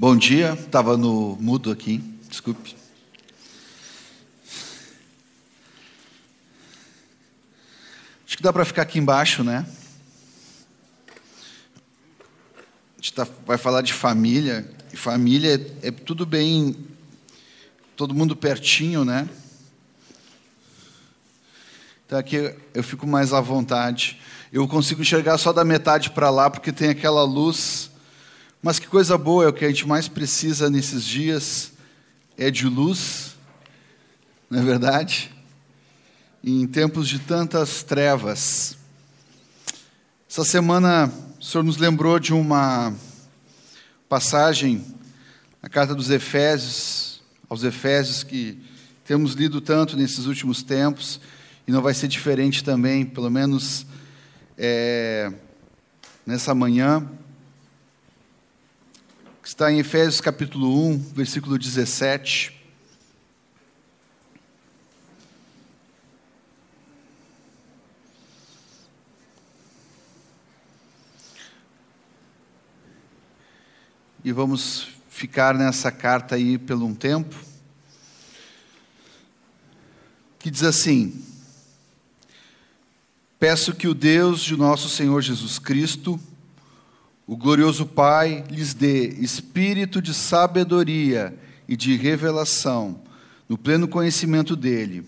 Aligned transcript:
Bom 0.00 0.16
dia, 0.16 0.52
estava 0.52 0.96
no 0.96 1.36
mudo 1.40 1.72
aqui, 1.72 1.98
desculpe. 2.28 2.76
Acho 8.24 8.36
que 8.36 8.42
dá 8.44 8.52
para 8.52 8.64
ficar 8.64 8.82
aqui 8.82 9.00
embaixo, 9.00 9.42
né? 9.42 9.66
A 12.96 13.00
gente 13.00 13.12
tá, 13.12 13.26
vai 13.44 13.58
falar 13.58 13.82
de 13.82 13.92
família, 13.92 14.72
e 14.92 14.96
família 14.96 15.56
é, 15.82 15.88
é 15.88 15.90
tudo 15.90 16.24
bem, 16.24 16.76
todo 17.96 18.14
mundo 18.14 18.36
pertinho, 18.36 19.04
né? 19.04 19.28
Então 22.06 22.16
aqui 22.20 22.54
eu 22.72 22.84
fico 22.84 23.04
mais 23.04 23.32
à 23.32 23.40
vontade. 23.40 24.20
Eu 24.52 24.68
consigo 24.68 25.02
enxergar 25.02 25.38
só 25.38 25.52
da 25.52 25.64
metade 25.64 26.10
para 26.10 26.30
lá, 26.30 26.48
porque 26.48 26.70
tem 26.70 26.88
aquela 26.88 27.24
luz 27.24 27.90
mas 28.62 28.78
que 28.78 28.86
coisa 28.86 29.16
boa, 29.16 29.44
é 29.44 29.48
o 29.48 29.52
que 29.52 29.64
a 29.64 29.68
gente 29.68 29.86
mais 29.86 30.08
precisa 30.08 30.68
nesses 30.68 31.04
dias, 31.04 31.72
é 32.36 32.50
de 32.50 32.66
luz, 32.66 33.36
não 34.50 34.60
é 34.60 34.64
verdade? 34.64 35.32
em 36.42 36.66
tempos 36.66 37.08
de 37.08 37.18
tantas 37.18 37.82
trevas. 37.82 38.76
Essa 40.30 40.44
semana 40.44 41.12
o 41.38 41.44
Senhor 41.44 41.64
nos 41.64 41.76
lembrou 41.76 42.18
de 42.18 42.32
uma 42.32 42.94
passagem 44.08 44.84
na 45.60 45.68
carta 45.68 45.94
dos 45.94 46.10
Efésios, 46.10 47.20
aos 47.48 47.64
Efésios, 47.64 48.22
que 48.22 48.58
temos 49.04 49.32
lido 49.32 49.60
tanto 49.60 49.96
nesses 49.96 50.26
últimos 50.26 50.62
tempos, 50.62 51.20
e 51.66 51.72
não 51.72 51.82
vai 51.82 51.92
ser 51.92 52.08
diferente 52.08 52.62
também, 52.62 53.04
pelo 53.04 53.30
menos 53.30 53.84
é, 54.56 55.32
nessa 56.24 56.54
manhã 56.54 57.06
está 59.48 59.72
em 59.72 59.78
Efésios 59.78 60.20
capítulo 60.20 60.86
1, 60.90 60.98
versículo 61.14 61.58
17. 61.58 62.54
E 74.22 74.30
vamos 74.30 74.88
ficar 75.08 75.54
nessa 75.54 75.90
carta 75.90 76.34
aí 76.34 76.58
por 76.58 76.76
um 76.76 76.94
tempo. 76.94 77.34
Que 80.38 80.50
diz 80.50 80.62
assim: 80.62 81.24
Peço 83.38 83.74
que 83.74 83.88
o 83.88 83.94
Deus 83.94 84.42
de 84.42 84.58
nosso 84.58 84.90
Senhor 84.90 85.22
Jesus 85.22 85.58
Cristo, 85.58 86.20
o 87.28 87.36
glorioso 87.36 87.84
Pai 87.84 88.42
lhes 88.50 88.72
dê 88.72 89.08
espírito 89.20 90.00
de 90.00 90.14
sabedoria 90.14 91.38
e 91.68 91.76
de 91.76 91.94
revelação, 91.94 93.02
no 93.46 93.58
pleno 93.58 93.86
conhecimento 93.86 94.56
dele. 94.56 95.06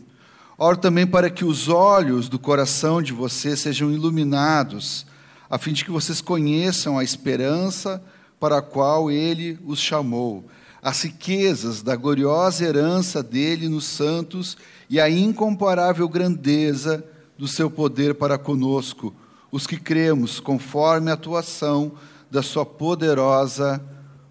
Oro 0.59 0.77
também 0.77 1.07
para 1.07 1.31
que 1.31 1.47
os 1.47 1.71
olhos 1.71 2.29
do 2.29 2.39
coração 2.39 3.01
de 3.01 3.15
vocês 3.15 3.61
sejam 3.61 3.91
iluminados, 3.91 5.07
a 5.49 5.57
fim 5.57 5.73
de 5.73 5.83
que 5.83 5.91
vocês 5.91 6.21
conheçam 6.21 6.99
a 6.99 7.03
esperança 7.03 8.05
para 8.39 8.59
a 8.59 8.63
qual 8.63 9.11
ele 9.11 9.59
os 9.65 9.81
chamou, 9.81 10.45
as 10.83 11.01
riquezas 11.03 11.81
da 11.81 11.97
gloriosa 11.97 12.67
herança 12.67 13.23
dele 13.23 13.67
nos 13.67 13.87
santos 13.87 14.59
e 14.91 15.01
a 15.01 15.09
incomparável 15.09 16.07
grandeza 16.07 17.03
do 17.39 17.49
seu 17.49 17.71
poder 17.71 18.15
para 18.17 18.37
conosco, 18.37 19.15
os 19.51 19.67
que 19.67 19.77
cremos, 19.77 20.41
conforme 20.41 21.11
a 21.11 21.15
atuação 21.15 21.93
da 22.31 22.43
sua 22.43 22.65
poderosa 22.65 23.85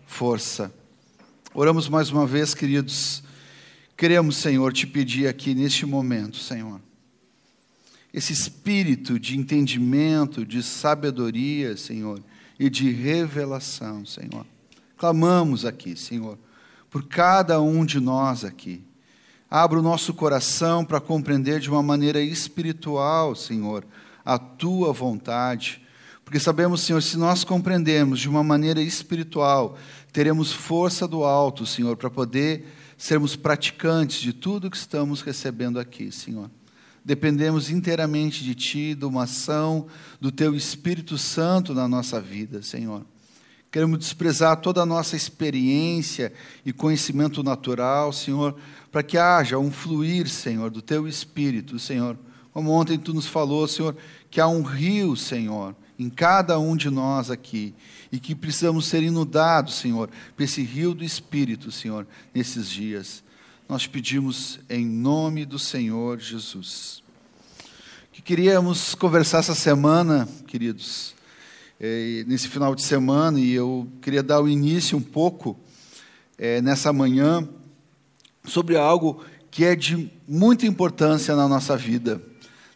força. 0.06 0.74
Oramos 1.54 1.90
mais 1.90 2.10
uma 2.10 2.26
vez, 2.26 2.54
queridos. 2.54 3.22
Queremos, 3.98 4.38
Senhor, 4.38 4.72
te 4.72 4.88
pedir 4.88 5.28
aqui 5.28 5.54
neste 5.54 5.86
momento, 5.86 6.38
Senhor, 6.38 6.80
esse 8.14 8.32
espírito 8.34 9.20
de 9.20 9.38
entendimento, 9.38 10.46
de 10.46 10.64
sabedoria, 10.64 11.76
Senhor, 11.76 12.22
e 12.60 12.70
de 12.70 12.92
revelação, 12.92 14.06
Senhor. 14.06 14.46
Clamamos 14.98 15.66
aqui, 15.66 15.96
Senhor, 15.96 16.38
por 16.90 17.04
cada 17.08 17.62
um 17.62 17.86
de 17.86 18.00
nós 18.00 18.44
aqui. 18.44 18.82
Abra 19.50 19.80
o 19.80 19.84
nosso 19.84 20.14
coração 20.14 20.84
para 20.84 21.00
compreender 21.00 21.60
de 21.60 21.70
uma 21.70 21.82
maneira 21.82 22.22
espiritual, 22.22 23.36
Senhor, 23.36 23.86
a 24.34 24.38
tua 24.38 24.92
vontade 24.94 25.82
porque 26.30 26.40
sabemos, 26.40 26.82
Senhor, 26.82 27.02
se 27.02 27.18
nós 27.18 27.44
compreendermos 27.44 28.20
de 28.20 28.30
uma 28.30 28.44
maneira 28.44 28.80
espiritual, 28.80 29.76
teremos 30.14 30.52
força 30.52 31.08
do 31.08 31.24
alto, 31.24 31.66
Senhor, 31.66 31.98
para 31.98 32.08
poder 32.08 32.68
sermos 32.96 33.36
praticantes 33.36 34.22
de 34.22 34.32
tudo 34.32 34.70
que 34.70 34.78
estamos 34.78 35.24
recebendo 35.24 35.80
aqui, 35.80 36.12
Senhor. 36.12 36.52
Dependemos 37.04 37.72
inteiramente 37.72 38.44
de 38.44 38.54
Ti, 38.54 38.94
de 38.94 39.06
uma 39.06 39.24
ação 39.24 39.88
do 40.22 40.32
Teu 40.32 40.54
Espírito 40.54 41.18
Santo 41.18 41.74
na 41.74 41.88
nossa 41.88 42.22
vida, 42.22 42.62
Senhor. 42.62 43.04
Queremos 43.72 43.98
desprezar 43.98 44.58
toda 44.58 44.84
a 44.84 44.86
nossa 44.86 45.16
experiência 45.16 46.32
e 46.64 46.72
conhecimento 46.72 47.42
natural, 47.42 48.14
Senhor, 48.14 48.56
para 48.92 49.02
que 49.02 49.18
haja 49.18 49.58
um 49.58 49.72
fluir, 49.72 50.30
Senhor, 50.30 50.70
do 50.70 50.84
Teu 50.84 51.08
Espírito, 51.08 51.80
Senhor. 51.80 52.16
Como 52.54 52.72
ontem 52.72 52.98
Tu 52.98 53.14
nos 53.14 53.28
falou, 53.28 53.68
Senhor, 53.68 53.96
que 54.30 54.42
há 54.42 54.48
um 54.48 54.62
rio, 54.62 55.16
Senhor, 55.16 55.76
em 55.98 56.10
cada 56.10 56.58
um 56.60 56.76
de 56.76 56.90
nós 56.90 57.30
aqui 57.30 57.74
e 58.12 58.20
que 58.20 58.34
precisamos 58.34 58.86
ser 58.86 59.04
inundados, 59.04 59.76
Senhor, 59.76 60.10
por 60.36 60.44
esse 60.44 60.64
rio 60.64 60.94
do 60.94 61.04
Espírito, 61.04 61.72
Senhor, 61.72 62.08
nesses 62.34 62.70
dias. 62.70 63.24
Nós 63.68 63.86
pedimos 63.86 64.60
em 64.70 64.86
nome 64.86 65.46
do 65.46 65.60
Senhor 65.60 66.20
Jesus. 66.20 67.04
Que 68.12 68.22
queríamos 68.22 68.96
conversar 68.96 69.40
essa 69.40 69.54
semana, 69.54 70.28
queridos, 70.48 71.14
é, 71.80 72.24
nesse 72.28 72.48
final 72.48 72.74
de 72.74 72.82
semana, 72.82 73.40
e 73.40 73.54
eu 73.54 73.88
queria 74.02 74.24
dar 74.24 74.42
o 74.42 74.50
início 74.50 74.98
um 74.98 75.02
pouco 75.02 75.58
é, 76.38 76.62
nessa 76.62 76.92
manhã 76.92 77.48
sobre 78.44 78.76
algo 78.76 79.24
que 79.52 79.64
é 79.64 79.76
de 79.76 80.12
muita 80.28 80.66
importância 80.66 81.36
na 81.36 81.48
nossa 81.48 81.78
vida, 81.78 82.22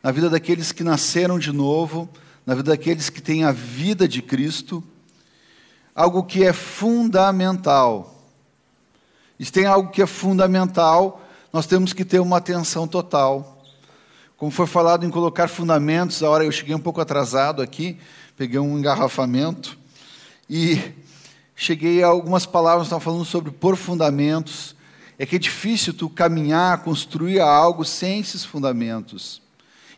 na 0.04 0.12
vida 0.12 0.30
daqueles 0.30 0.72
que 0.72 0.84
nasceram 0.84 1.40
de 1.40 1.52
novo 1.52 2.10
na 2.46 2.56
vida 2.56 2.72
daqueles 2.72 3.10
que 3.10 3.22
têm 3.22 3.44
a 3.44 3.52
vida 3.52 4.08
de 4.08 4.22
Cristo, 4.22 4.84
algo 5.96 6.24
que 6.24 6.44
é 6.44 6.52
fundamental. 6.52 8.10
E 9.40 9.46
se 9.46 9.52
tem 9.52 9.66
algo 9.66 9.92
que 9.92 10.02
é 10.02 10.06
fundamental, 10.06 11.22
nós 11.52 11.66
temos 11.66 11.94
que 11.94 12.04
ter 12.04 12.20
uma 12.20 12.38
atenção 12.38 12.88
total. 12.88 13.64
Como 14.38 14.52
foi 14.52 14.68
falado 14.68 15.06
em 15.06 15.10
colocar 15.10 15.48
fundamentos, 15.48 16.22
a 16.22 16.30
hora 16.30 16.44
eu 16.44 16.52
cheguei 16.52 16.76
um 16.76 16.80
pouco 16.80 17.00
atrasado 17.00 17.62
aqui, 17.62 17.98
peguei 18.36 18.60
um 18.60 18.78
engarrafamento 18.78 19.78
e 20.50 20.82
cheguei 21.56 22.04
a 22.04 22.08
algumas 22.08 22.46
palavras 22.46 22.90
que 22.90 23.00
falando 23.00 23.26
sobre 23.26 23.52
por 23.52 23.78
fundamentos. 23.78 24.76
É 25.18 25.26
que 25.26 25.36
é 25.36 25.40
difícil 25.40 25.94
tu 25.94 26.10
caminhar, 26.10 26.84
construir 26.84 27.40
algo 27.40 27.86
sem 27.86 28.20
esses 28.20 28.44
fundamentos. 28.44 29.43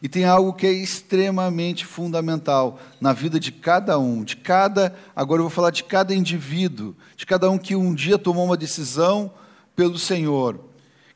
E 0.01 0.09
tem 0.09 0.25
algo 0.25 0.53
que 0.53 0.67
é 0.67 0.72
extremamente 0.72 1.85
fundamental 1.85 2.79
na 3.00 3.13
vida 3.13 3.39
de 3.39 3.51
cada 3.51 3.97
um, 3.97 4.23
de 4.23 4.35
cada, 4.35 4.95
agora 5.16 5.39
eu 5.39 5.44
vou 5.45 5.50
falar 5.50 5.72
de 5.72 5.83
cada 5.83 6.13
indivíduo, 6.13 6.95
de 7.16 7.25
cada 7.25 7.50
um 7.50 7.57
que 7.57 7.75
um 7.75 7.94
dia 7.94 8.17
tomou 8.17 8.45
uma 8.45 8.57
decisão 8.57 9.31
pelo 9.75 9.97
Senhor, 9.97 10.59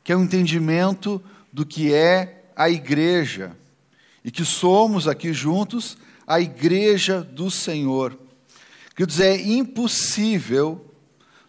que 0.02 0.12
é 0.12 0.16
o 0.16 0.18
um 0.18 0.24
entendimento 0.24 1.22
do 1.52 1.66
que 1.66 1.92
é 1.92 2.44
a 2.56 2.68
igreja 2.68 3.56
e 4.24 4.30
que 4.30 4.44
somos 4.44 5.08
aqui 5.08 5.32
juntos 5.32 5.96
a 6.26 6.40
igreja 6.40 7.22
do 7.22 7.50
Senhor. 7.50 8.18
Quer 8.94 9.06
dizer, 9.06 9.26
é 9.26 9.42
impossível 9.42 10.86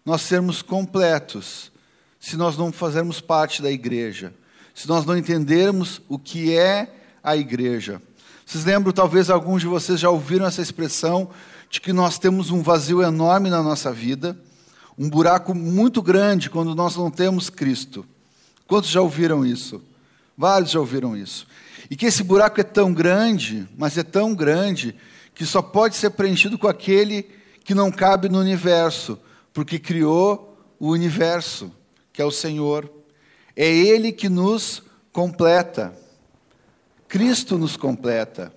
nós 0.06 0.22
sermos 0.22 0.62
completos 0.62 1.72
se 2.20 2.38
nós 2.38 2.56
não 2.56 2.72
fazermos 2.72 3.20
parte 3.20 3.62
da 3.62 3.72
igreja, 3.72 4.34
se 4.74 4.88
nós 4.88 5.06
não 5.06 5.18
entendermos 5.18 6.02
o 6.08 6.18
que 6.18 6.56
é 6.56 7.01
a 7.24 7.36
igreja. 7.36 8.02
Vocês 8.46 8.66
lembram, 8.66 8.92
talvez 8.92 9.30
alguns 9.30 9.62
de 9.62 9.68
vocês 9.68 10.00
já 10.00 10.10
ouviram 10.10 10.46
essa 10.46 10.62
expressão 10.62 11.30
de 11.70 11.80
que 11.80 11.94
nós 11.94 12.20
temos 12.20 12.52
um 12.52 12.62
vazio 12.62 13.02
enorme 13.02 13.50
na 13.50 13.64
nossa 13.64 13.92
vida, 13.94 14.38
um 14.98 15.10
buraco 15.10 15.56
muito 15.56 16.02
grande 16.02 16.50
quando 16.50 16.76
nós 16.76 16.96
não 16.96 17.10
temos 17.10 17.50
Cristo. 17.50 18.06
Quantos 18.68 18.90
já 18.90 19.02
ouviram 19.02 19.46
isso? 19.46 19.82
Vários 20.38 20.72
já 20.72 20.80
ouviram 20.80 21.16
isso. 21.16 21.48
E 21.90 21.96
que 21.96 22.06
esse 22.06 22.24
buraco 22.24 22.60
é 22.60 22.64
tão 22.64 22.94
grande, 22.94 23.68
mas 23.78 23.98
é 23.98 24.04
tão 24.04 24.36
grande, 24.36 24.96
que 25.34 25.46
só 25.46 25.62
pode 25.62 25.96
ser 25.96 26.12
preenchido 26.12 26.58
com 26.58 26.68
aquele 26.68 27.24
que 27.64 27.74
não 27.74 27.92
cabe 27.92 28.28
no 28.28 28.40
universo, 28.40 29.18
porque 29.54 29.80
criou 29.80 30.58
o 30.80 30.90
universo, 30.90 31.72
que 32.12 32.22
é 32.22 32.26
o 32.26 32.32
Senhor. 32.32 32.92
É 33.56 33.68
Ele 33.68 34.12
que 34.12 34.28
nos 34.28 34.84
completa. 35.12 35.94
Cristo 37.12 37.58
nos 37.58 37.76
completa. 37.76 38.54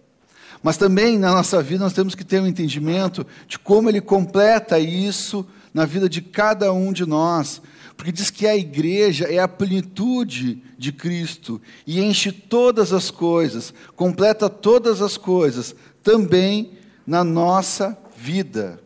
Mas 0.63 0.77
também 0.77 1.19
na 1.19 1.33
nossa 1.33 1.61
vida 1.61 1.83
nós 1.83 1.93
temos 1.93 2.15
que 2.15 2.25
ter 2.25 2.41
um 2.41 2.47
entendimento 2.47 3.27
de 3.49 3.59
como 3.59 3.89
Ele 3.89 4.01
completa 4.01 4.79
isso 4.79 5.45
na 5.75 5.85
vida 5.85 6.09
de 6.09 6.23
cada 6.23 6.73
um 6.73 6.93
de 6.93 7.05
nós, 7.05 7.61
porque 7.97 8.13
diz 8.13 8.31
que 8.31 8.47
a 8.47 8.57
igreja 8.57 9.25
é 9.25 9.41
a 9.41 9.49
plenitude 9.49 10.63
de 10.79 10.93
Cristo 10.93 11.61
e 11.85 12.01
enche 12.01 12.31
todas 12.31 12.93
as 12.93 13.11
coisas, 13.11 13.75
completa 13.97 14.49
todas 14.49 15.03
as 15.03 15.17
coisas, 15.17 15.75
também 16.01 16.79
na 17.05 17.25
nossa 17.25 17.99
vida. 18.17 18.81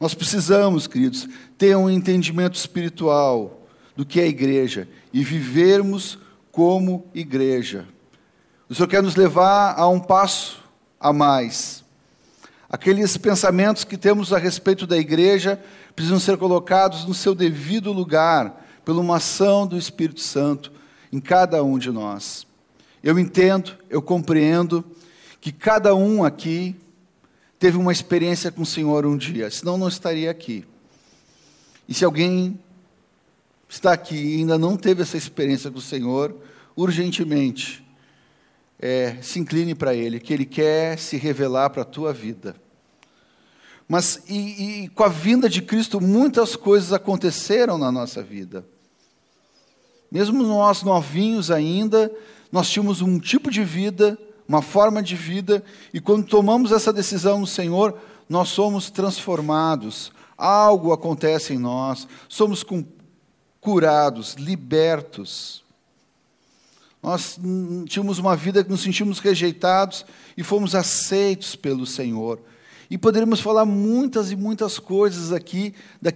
Nós 0.00 0.14
precisamos, 0.14 0.86
queridos, 0.86 1.28
ter 1.58 1.76
um 1.76 1.90
entendimento 1.90 2.54
espiritual 2.54 3.68
do 3.94 4.06
que 4.06 4.18
é 4.18 4.22
a 4.22 4.28
igreja 4.28 4.88
e 5.12 5.22
vivermos 5.22 6.18
como 6.50 7.06
igreja. 7.14 7.86
O 8.72 8.74
Senhor 8.74 8.88
quer 8.88 9.02
nos 9.02 9.16
levar 9.16 9.78
a 9.78 9.86
um 9.86 10.00
passo 10.00 10.64
a 10.98 11.12
mais. 11.12 11.84
Aqueles 12.70 13.18
pensamentos 13.18 13.84
que 13.84 13.98
temos 13.98 14.32
a 14.32 14.38
respeito 14.38 14.86
da 14.86 14.96
igreja 14.96 15.62
precisam 15.94 16.18
ser 16.18 16.38
colocados 16.38 17.04
no 17.04 17.12
seu 17.12 17.34
devido 17.34 17.92
lugar, 17.92 18.64
pela 18.82 19.02
uma 19.02 19.16
ação 19.16 19.66
do 19.66 19.76
Espírito 19.76 20.20
Santo 20.20 20.72
em 21.12 21.20
cada 21.20 21.62
um 21.62 21.76
de 21.76 21.90
nós. 21.90 22.46
Eu 23.04 23.18
entendo, 23.18 23.76
eu 23.90 24.00
compreendo 24.00 24.82
que 25.38 25.52
cada 25.52 25.94
um 25.94 26.24
aqui 26.24 26.74
teve 27.58 27.76
uma 27.76 27.92
experiência 27.92 28.50
com 28.50 28.62
o 28.62 28.66
Senhor 28.66 29.04
um 29.04 29.18
dia, 29.18 29.50
senão 29.50 29.76
não 29.76 29.88
estaria 29.88 30.30
aqui. 30.30 30.64
E 31.86 31.92
se 31.92 32.06
alguém 32.06 32.58
está 33.68 33.92
aqui 33.92 34.16
e 34.16 34.38
ainda 34.38 34.56
não 34.56 34.78
teve 34.78 35.02
essa 35.02 35.18
experiência 35.18 35.70
com 35.70 35.78
o 35.78 35.82
Senhor, 35.82 36.34
urgentemente, 36.74 37.82
é, 38.82 39.16
se 39.22 39.38
incline 39.38 39.76
para 39.76 39.94
Ele, 39.94 40.18
que 40.18 40.34
Ele 40.34 40.44
quer 40.44 40.98
se 40.98 41.16
revelar 41.16 41.70
para 41.70 41.82
a 41.82 41.86
tua 41.86 42.12
vida. 42.12 42.56
Mas 43.88 44.22
e, 44.28 44.82
e, 44.84 44.88
com 44.88 45.04
a 45.04 45.08
vinda 45.08 45.48
de 45.48 45.62
Cristo, 45.62 46.00
muitas 46.00 46.56
coisas 46.56 46.92
aconteceram 46.92 47.78
na 47.78 47.92
nossa 47.92 48.22
vida. 48.22 48.66
Mesmo 50.10 50.42
nós 50.42 50.82
novinhos 50.82 51.50
ainda, 51.50 52.12
nós 52.50 52.68
tínhamos 52.68 53.00
um 53.00 53.18
tipo 53.20 53.50
de 53.50 53.62
vida, 53.62 54.18
uma 54.48 54.60
forma 54.60 55.02
de 55.02 55.14
vida, 55.14 55.62
e 55.94 56.00
quando 56.00 56.26
tomamos 56.26 56.72
essa 56.72 56.92
decisão 56.92 57.38
no 57.38 57.46
Senhor, 57.46 57.96
nós 58.28 58.48
somos 58.48 58.90
transformados, 58.90 60.12
algo 60.36 60.92
acontece 60.92 61.54
em 61.54 61.58
nós, 61.58 62.08
somos 62.28 62.64
curados, 63.60 64.34
libertos. 64.34 65.62
Nós 67.02 67.38
tínhamos 67.86 68.18
uma 68.18 68.36
vida 68.36 68.62
que 68.62 68.70
nos 68.70 68.82
sentimos 68.82 69.18
rejeitados 69.18 70.06
e 70.36 70.44
fomos 70.44 70.74
aceitos 70.74 71.56
pelo 71.56 71.84
Senhor. 71.84 72.40
E 72.88 72.96
poderíamos 72.96 73.40
falar 73.40 73.64
muitas 73.64 74.30
e 74.30 74.36
muitas 74.36 74.78
coisas 74.78 75.32
aqui 75.32 75.74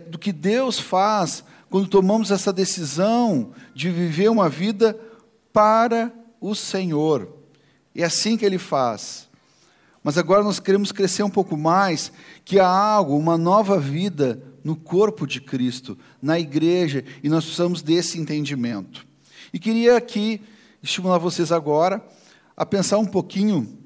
do 0.09 0.19
que 0.19 0.33
Deus 0.33 0.79
faz 0.79 1.43
quando 1.69 1.89
tomamos 1.89 2.31
essa 2.31 2.53
decisão 2.53 3.53
de 3.75 3.91
viver 3.91 4.31
uma 4.31 4.49
vida 4.49 4.99
para 5.53 6.13
o 6.41 6.55
Senhor. 6.55 7.35
É 7.95 8.05
assim 8.05 8.37
que 8.37 8.45
Ele 8.45 8.59
faz. 8.59 9.27
Mas 10.05 10.17
agora 10.17 10.45
nós 10.45 10.61
queremos 10.61 10.93
crescer 10.93 11.25
um 11.25 11.31
pouco 11.31 11.57
mais, 11.57 12.13
que 12.45 12.61
há 12.61 12.69
algo, 12.69 13.17
uma 13.17 13.37
nova 13.37 13.81
vida 13.81 14.41
no 14.63 14.77
corpo 14.77 15.27
de 15.27 15.41
Cristo, 15.41 15.99
na 16.23 16.39
igreja, 16.39 17.05
e 17.25 17.29
nós 17.29 17.45
precisamos 17.45 17.83
desse 17.83 18.21
entendimento. 18.21 19.05
E 19.53 19.59
queria 19.59 19.97
aqui 19.97 20.41
estimular 20.87 21.19
vocês 21.19 21.51
agora 21.51 22.03
a 22.57 22.65
pensar 22.65 22.99
um 22.99 23.07
pouquinho 23.07 23.79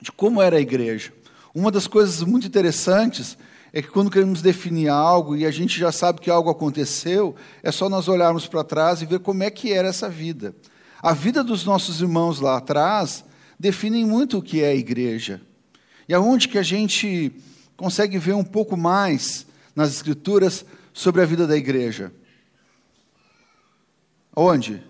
de 0.00 0.10
como 0.10 0.40
era 0.40 0.56
a 0.56 0.60
igreja. 0.60 1.12
Uma 1.54 1.70
das 1.70 1.86
coisas 1.86 2.22
muito 2.22 2.46
interessantes 2.46 3.36
é 3.72 3.82
que 3.82 3.88
quando 3.88 4.10
queremos 4.10 4.40
definir 4.40 4.88
algo 4.88 5.36
e 5.36 5.44
a 5.44 5.50
gente 5.50 5.78
já 5.78 5.92
sabe 5.92 6.20
que 6.20 6.30
algo 6.30 6.48
aconteceu, 6.48 7.36
é 7.62 7.70
só 7.70 7.88
nós 7.88 8.08
olharmos 8.08 8.46
para 8.46 8.64
trás 8.64 9.02
e 9.02 9.06
ver 9.06 9.18
como 9.20 9.42
é 9.42 9.50
que 9.50 9.72
era 9.72 9.88
essa 9.88 10.08
vida. 10.08 10.54
A 11.02 11.12
vida 11.12 11.44
dos 11.44 11.64
nossos 11.64 12.00
irmãos 12.00 12.40
lá 12.40 12.56
atrás 12.56 13.24
definem 13.58 14.04
muito 14.04 14.38
o 14.38 14.42
que 14.42 14.62
é 14.62 14.68
a 14.68 14.74
igreja. 14.74 15.40
E 16.08 16.14
aonde 16.14 16.48
que 16.48 16.58
a 16.58 16.62
gente 16.62 17.32
consegue 17.76 18.18
ver 18.18 18.34
um 18.34 18.44
pouco 18.44 18.76
mais 18.76 19.46
nas 19.76 19.90
escrituras 19.90 20.64
sobre 20.92 21.20
a 21.20 21.26
vida 21.26 21.46
da 21.46 21.56
igreja? 21.56 22.12
Onde? 24.34 24.82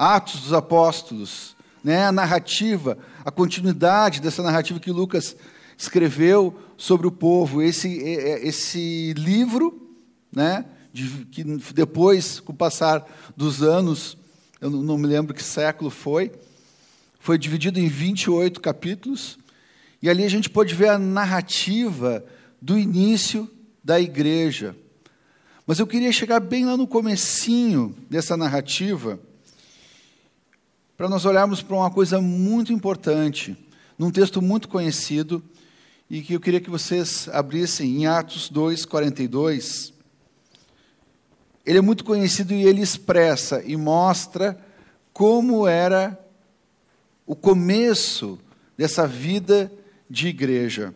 Atos 0.00 0.40
dos 0.40 0.54
Apóstolos, 0.54 1.54
né? 1.84 2.06
A 2.06 2.12
narrativa, 2.12 2.96
a 3.22 3.30
continuidade 3.30 4.18
dessa 4.18 4.42
narrativa 4.42 4.80
que 4.80 4.90
Lucas 4.90 5.36
escreveu 5.76 6.58
sobre 6.78 7.06
o 7.06 7.12
povo. 7.12 7.60
Esse, 7.60 8.02
é, 8.02 8.30
é, 8.30 8.48
esse 8.48 9.12
livro, 9.12 9.94
né, 10.34 10.64
de, 10.90 11.26
que 11.26 11.44
depois, 11.74 12.40
com 12.40 12.50
o 12.50 12.56
passar 12.56 13.04
dos 13.36 13.62
anos, 13.62 14.16
eu 14.58 14.70
não 14.70 14.96
me 14.96 15.06
lembro 15.06 15.34
que 15.34 15.44
século 15.44 15.90
foi, 15.90 16.32
foi 17.18 17.36
dividido 17.36 17.78
em 17.78 17.86
28 17.86 18.58
capítulos, 18.58 19.38
e 20.00 20.08
ali 20.08 20.24
a 20.24 20.30
gente 20.30 20.48
pode 20.48 20.74
ver 20.74 20.88
a 20.88 20.98
narrativa 20.98 22.24
do 22.60 22.78
início 22.78 23.50
da 23.84 24.00
igreja. 24.00 24.74
Mas 25.66 25.78
eu 25.78 25.86
queria 25.86 26.10
chegar 26.10 26.40
bem 26.40 26.64
lá 26.64 26.74
no 26.74 26.86
comecinho 26.86 27.94
dessa 28.08 28.34
narrativa, 28.34 29.20
para 31.00 31.08
nós 31.08 31.24
olharmos 31.24 31.62
para 31.62 31.76
uma 31.76 31.90
coisa 31.90 32.20
muito 32.20 32.74
importante, 32.74 33.56
num 33.98 34.10
texto 34.10 34.42
muito 34.42 34.68
conhecido, 34.68 35.42
e 36.10 36.20
que 36.20 36.34
eu 36.34 36.40
queria 36.40 36.60
que 36.60 36.68
vocês 36.68 37.26
abrissem 37.32 37.96
em 37.96 38.06
Atos 38.06 38.50
2, 38.50 38.84
42. 38.84 39.94
Ele 41.64 41.78
é 41.78 41.80
muito 41.80 42.04
conhecido 42.04 42.52
e 42.52 42.66
ele 42.66 42.82
expressa 42.82 43.62
e 43.64 43.78
mostra 43.78 44.60
como 45.10 45.66
era 45.66 46.22
o 47.26 47.34
começo 47.34 48.38
dessa 48.76 49.06
vida 49.06 49.72
de 50.06 50.28
igreja. 50.28 50.92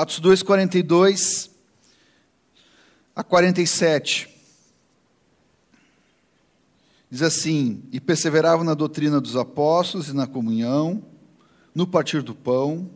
Atos 0.00 0.18
2, 0.18 0.42
42 0.42 1.50
a 3.14 3.22
47. 3.22 4.30
Diz 7.10 7.20
assim: 7.20 7.82
E 7.92 8.00
perseveravam 8.00 8.64
na 8.64 8.72
doutrina 8.72 9.20
dos 9.20 9.36
apóstolos 9.36 10.08
e 10.08 10.14
na 10.14 10.26
comunhão, 10.26 11.04
no 11.74 11.86
partir 11.86 12.22
do 12.22 12.34
pão 12.34 12.88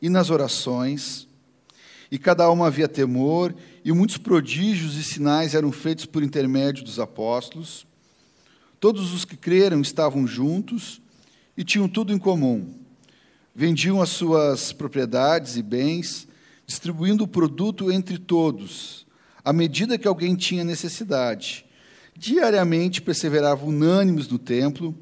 e 0.00 0.08
nas 0.08 0.30
orações. 0.30 1.28
E 2.10 2.18
cada 2.18 2.44
alma 2.44 2.68
havia 2.68 2.88
temor, 2.88 3.54
e 3.84 3.92
muitos 3.92 4.16
prodígios 4.16 4.96
e 4.96 5.04
sinais 5.04 5.54
eram 5.54 5.70
feitos 5.70 6.06
por 6.06 6.22
intermédio 6.22 6.84
dos 6.84 6.98
apóstolos. 6.98 7.86
Todos 8.80 9.12
os 9.12 9.26
que 9.26 9.36
creram 9.36 9.82
estavam 9.82 10.26
juntos 10.26 11.02
e 11.54 11.62
tinham 11.62 11.86
tudo 11.86 12.14
em 12.14 12.18
comum. 12.18 12.82
Vendiam 13.56 14.02
as 14.02 14.08
suas 14.08 14.72
propriedades 14.72 15.56
e 15.56 15.62
bens, 15.62 16.26
distribuindo 16.66 17.22
o 17.22 17.28
produto 17.28 17.92
entre 17.92 18.18
todos, 18.18 19.06
à 19.44 19.52
medida 19.52 19.96
que 19.96 20.08
alguém 20.08 20.34
tinha 20.34 20.64
necessidade. 20.64 21.64
Diariamente 22.16 23.00
perseveravam 23.00 23.68
unânimes 23.68 24.26
no 24.26 24.40
templo, 24.40 24.92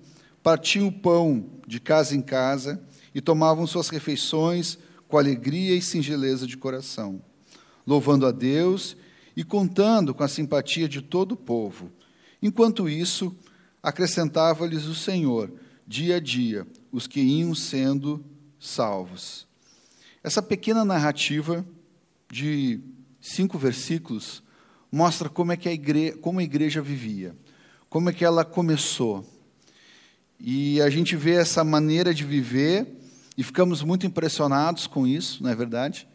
partiam 0.43 0.87
o 0.89 0.93
pão 0.93 1.47
de 1.67 1.81
casa 1.81 2.15
em 2.15 2.21
casa 2.21 2.83
e 3.15 3.23
tomavam 3.23 3.67
suas 3.67 3.89
refeições 3.89 4.77
com 5.09 5.17
alegria 5.17 5.75
e 5.75 5.81
singeleza 5.81 6.47
de 6.47 6.59
coração, 6.59 7.23
louvando 7.87 8.27
a 8.27 8.31
Deus 8.31 8.99
e 9.35 9.43
contando 9.43 10.13
com 10.13 10.25
a 10.25 10.29
simpatia 10.29 10.87
de 10.87 11.01
todo 11.01 11.33
o 11.33 11.37
povo. 11.37 11.91
Enquanto 12.43 12.87
isso, 12.87 13.35
acrescentava-lhes 13.83 14.85
o 14.85 14.95
Senhor, 14.95 15.51
dia 15.87 16.17
a 16.17 16.21
dia, 16.21 16.67
os 16.91 17.07
que 17.07 17.21
iam 17.21 17.55
sendo 17.55 18.23
salvos. 18.63 19.45
Essa 20.23 20.41
pequena 20.41 20.85
narrativa 20.85 21.67
de 22.31 22.81
cinco 23.21 23.59
versículos 23.59 24.41
mostra 24.91 25.29
como 25.29 25.51
é 25.51 25.57
que 25.57 25.69
a 25.69 25.73
igreja, 25.73 26.17
como 26.19 26.39
a 26.39 26.45
igreja 26.45 26.81
vivia, 26.81 27.35
como 27.91 28.09
é 28.09 28.13
que 28.13 28.25
ela 28.25 28.45
começou. 28.45 29.27
E 30.39 30.81
a 30.81 30.89
gente 30.89 31.17
vê 31.17 31.33
essa 31.33 31.65
maneira 31.65 32.15
de 32.15 32.25
viver 32.25 32.87
e 33.37 33.43
ficamos 33.43 33.83
muito 33.83 34.07
impressionados 34.07 34.87
com 34.87 35.07
isso, 35.07 35.43
não 35.43 35.51
é 35.51 35.55
verdade? 35.57 36.07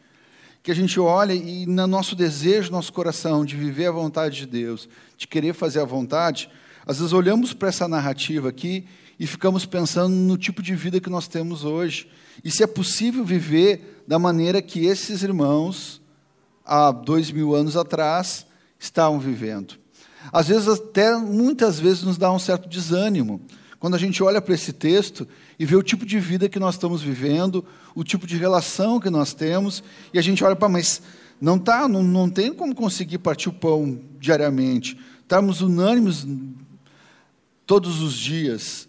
Que 0.63 0.71
a 0.71 0.75
gente 0.75 0.99
olha 0.99 1.33
e 1.33 1.65
no 1.65 1.85
nosso 1.85 2.15
desejo, 2.15 2.71
nosso 2.71 2.93
coração 2.93 3.43
de 3.43 3.57
viver 3.57 3.87
a 3.87 3.91
vontade 3.91 4.37
de 4.37 4.45
Deus, 4.45 4.87
de 5.17 5.27
querer 5.27 5.53
fazer 5.53 5.81
a 5.81 5.85
vontade, 5.85 6.49
às 6.85 6.99
vezes 6.99 7.11
olhamos 7.11 7.53
para 7.53 7.67
essa 7.67 7.87
narrativa 7.89 8.47
aqui 8.47 8.87
e 9.19 9.25
ficamos 9.25 9.65
pensando 9.65 10.15
no 10.15 10.37
tipo 10.37 10.61
de 10.61 10.75
vida 10.75 10.99
que 10.99 11.09
nós 11.09 11.27
temos 11.27 11.63
hoje. 11.63 12.09
E 12.43 12.51
se 12.51 12.63
é 12.63 12.67
possível 12.67 13.25
viver 13.25 14.03
da 14.07 14.19
maneira 14.19 14.61
que 14.61 14.85
esses 14.85 15.23
irmãos, 15.23 16.01
há 16.63 16.91
dois 16.91 17.31
mil 17.31 17.55
anos 17.55 17.75
atrás, 17.75 18.45
estavam 18.79 19.19
vivendo. 19.19 19.75
Às 20.31 20.47
vezes, 20.47 20.67
até 20.67 21.15
muitas 21.15 21.79
vezes, 21.79 22.03
nos 22.03 22.17
dá 22.17 22.31
um 22.31 22.39
certo 22.39 22.67
desânimo. 22.67 23.41
Quando 23.79 23.95
a 23.95 23.99
gente 23.99 24.21
olha 24.23 24.41
para 24.41 24.53
esse 24.53 24.73
texto 24.73 25.27
e 25.57 25.65
vê 25.65 25.75
o 25.75 25.83
tipo 25.83 26.05
de 26.05 26.19
vida 26.19 26.49
que 26.49 26.59
nós 26.59 26.75
estamos 26.75 27.01
vivendo, 27.01 27.65
o 27.95 28.03
tipo 28.03 28.25
de 28.25 28.35
relação 28.35 28.99
que 28.99 29.09
nós 29.09 29.33
temos, 29.33 29.83
e 30.13 30.19
a 30.19 30.21
gente 30.21 30.43
olha 30.43 30.55
para, 30.55 30.69
mas 30.69 31.01
não 31.39 31.59
tá, 31.59 31.87
não, 31.87 32.01
não 32.03 32.29
tem 32.29 32.53
como 32.53 32.73
conseguir 32.73 33.19
partir 33.19 33.49
o 33.49 33.53
pão 33.53 33.99
diariamente. 34.19 34.97
Estamos 35.21 35.61
unânimes 35.61 36.25
todos 37.65 38.01
os 38.01 38.13
dias. 38.13 38.86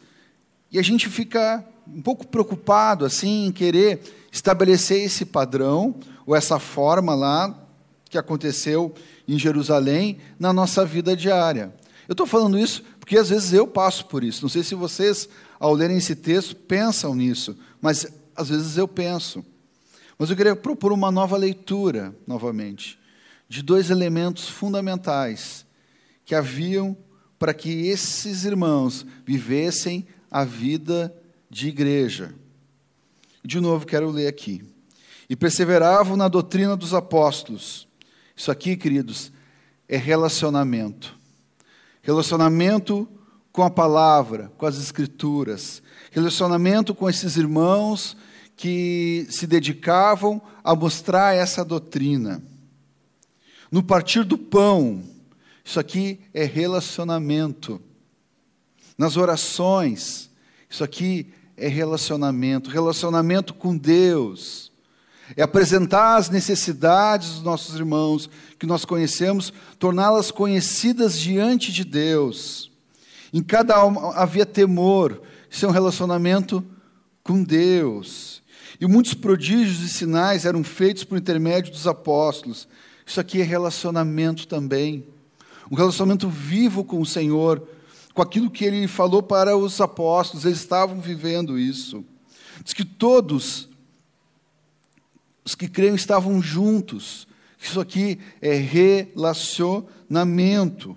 E 0.71 0.79
a 0.79 0.83
gente 0.83 1.09
fica 1.09 1.65
um 1.87 2.03
pouco 2.03 2.27
preocupado 2.27 3.05
assim 3.05 3.47
em 3.47 3.53
querer 3.53 4.01
estabelecer 4.31 5.03
esse 5.03 5.25
padrão 5.25 5.95
ou 6.27 6.37
essa 6.37 6.59
forma 6.59 7.15
lá 7.15 7.67
que 8.11 8.19
aconteceu 8.19 8.95
em 9.27 9.39
Jerusalém 9.39 10.19
na 10.39 10.53
nossa 10.53 10.85
vida 10.85 11.17
diária. 11.17 11.75
Eu 12.07 12.13
estou 12.13 12.27
falando 12.27 12.59
isso 12.59 12.83
porque 13.01 13.17
às 13.17 13.31
vezes 13.31 13.53
eu 13.53 13.67
passo 13.67 14.05
por 14.07 14.23
isso. 14.23 14.43
Não 14.43 14.49
sei 14.49 14.63
se 14.63 14.75
vocês, 14.75 15.29
ao 15.59 15.73
lerem 15.73 15.97
esse 15.97 16.15
texto, 16.15 16.55
pensam 16.55 17.15
nisso, 17.15 17.57
mas 17.81 18.07
às 18.37 18.51
vezes 18.51 18.77
eu 18.77 18.87
penso. 18.87 19.45
Mas 20.19 20.29
eu 20.29 20.37
queria 20.37 20.55
propor 20.55 20.93
uma 20.93 21.11
nova 21.11 21.37
leitura, 21.37 22.15
novamente, 22.27 22.99
de 23.49 23.63
dois 23.63 23.89
elementos 23.89 24.49
fundamentais 24.49 25.65
que 26.25 26.35
haviam 26.35 26.95
para 27.39 27.55
que 27.55 27.89
esses 27.89 28.45
irmãos 28.45 29.07
vivessem 29.25 30.07
a 30.31 30.45
vida 30.45 31.15
de 31.51 31.69
igreja. 31.69 32.35
De 33.45 33.61
novo, 33.61 33.87
quero 33.87 34.11
ler 34.11 34.27
aqui. 34.27 34.63
E 35.29 35.37
perseveravam 35.37 36.17
na 36.17 36.29
doutrina 36.29 36.77
dos 36.77 36.95
apóstolos. 36.95 37.87
Isso 38.37 38.51
aqui, 38.51 38.77
queridos, 38.77 39.33
é 39.89 39.97
relacionamento. 39.97 41.17
Relacionamento 42.03 43.09
com 43.53 43.63
a 43.63 43.71
palavra, 43.71 44.53
com 44.57 44.67
as 44.67 44.79
escrituras. 44.79 45.83
Relacionamento 46.11 46.95
com 46.95 47.09
esses 47.09 47.37
irmãos 47.37 48.17
que 48.57 49.27
se 49.31 49.47
dedicavam 49.47 50.43
a 50.65 50.75
mostrar 50.75 51.35
essa 51.35 51.65
doutrina. 51.65 52.43
No 53.71 53.83
partir 53.83 54.25
do 54.25 54.37
pão, 54.37 55.03
isso 55.65 55.79
aqui 55.79 56.21
é 56.33 56.45
relacionamento. 56.45 57.81
Nas 58.99 59.17
orações, 59.17 60.29
isso 60.69 60.83
aqui 60.83 61.33
é 61.57 61.69
relacionamento, 61.69 62.69
relacionamento 62.69 63.55
com 63.55 63.77
Deus. 63.77 64.73
É 65.37 65.43
apresentar 65.43 66.17
as 66.17 66.29
necessidades 66.29 67.35
dos 67.35 67.43
nossos 67.43 67.77
irmãos 67.77 68.29
que 68.59 68.67
nós 68.67 68.85
conhecemos, 68.85 69.53
torná-las 69.79 70.33
conhecidas 70.33 71.17
diante 71.17 71.71
de 71.71 71.85
Deus. 71.85 72.73
Em 73.33 73.43
cada 73.43 73.77
alma 73.77 74.15
havia 74.15 74.45
temor, 74.45 75.23
isso 75.49 75.65
é 75.65 75.69
um 75.69 75.73
relacionamento 75.73 76.65
com 77.23 77.43
Deus. 77.43 78.43
E 78.81 78.87
muitos 78.87 79.15
prodígios 79.15 79.81
e 79.81 79.89
sinais 79.89 80.45
eram 80.45 80.65
feitos 80.65 81.05
por 81.05 81.19
intermédio 81.19 81.71
dos 81.71 81.87
apóstolos. 81.87 82.67
Isso 83.07 83.21
aqui 83.21 83.41
é 83.41 83.45
relacionamento 83.45 84.47
também. 84.47 85.07
Um 85.71 85.77
relacionamento 85.77 86.29
vivo 86.29 86.83
com 86.83 87.01
o 87.01 87.07
Senhor, 87.07 87.67
com 88.19 88.23
aquilo 88.23 88.51
que 88.51 88.65
ele 88.65 88.89
falou 88.89 89.23
para 89.23 89.57
os 89.57 89.81
apóstolos, 89.81 90.45
eles 90.45 90.59
estavam 90.59 91.01
vivendo 91.01 91.57
isso. 91.57 92.05
Diz 92.65 92.75
que 92.75 92.85
todos 92.85 93.69
os 95.45 95.55
que 95.55 95.69
creem 95.69 95.95
estavam 95.95 96.43
juntos. 96.43 97.29
Isso 97.63 97.81
aqui 97.81 98.19
é 98.43 98.57
relacionamento. 98.57 100.97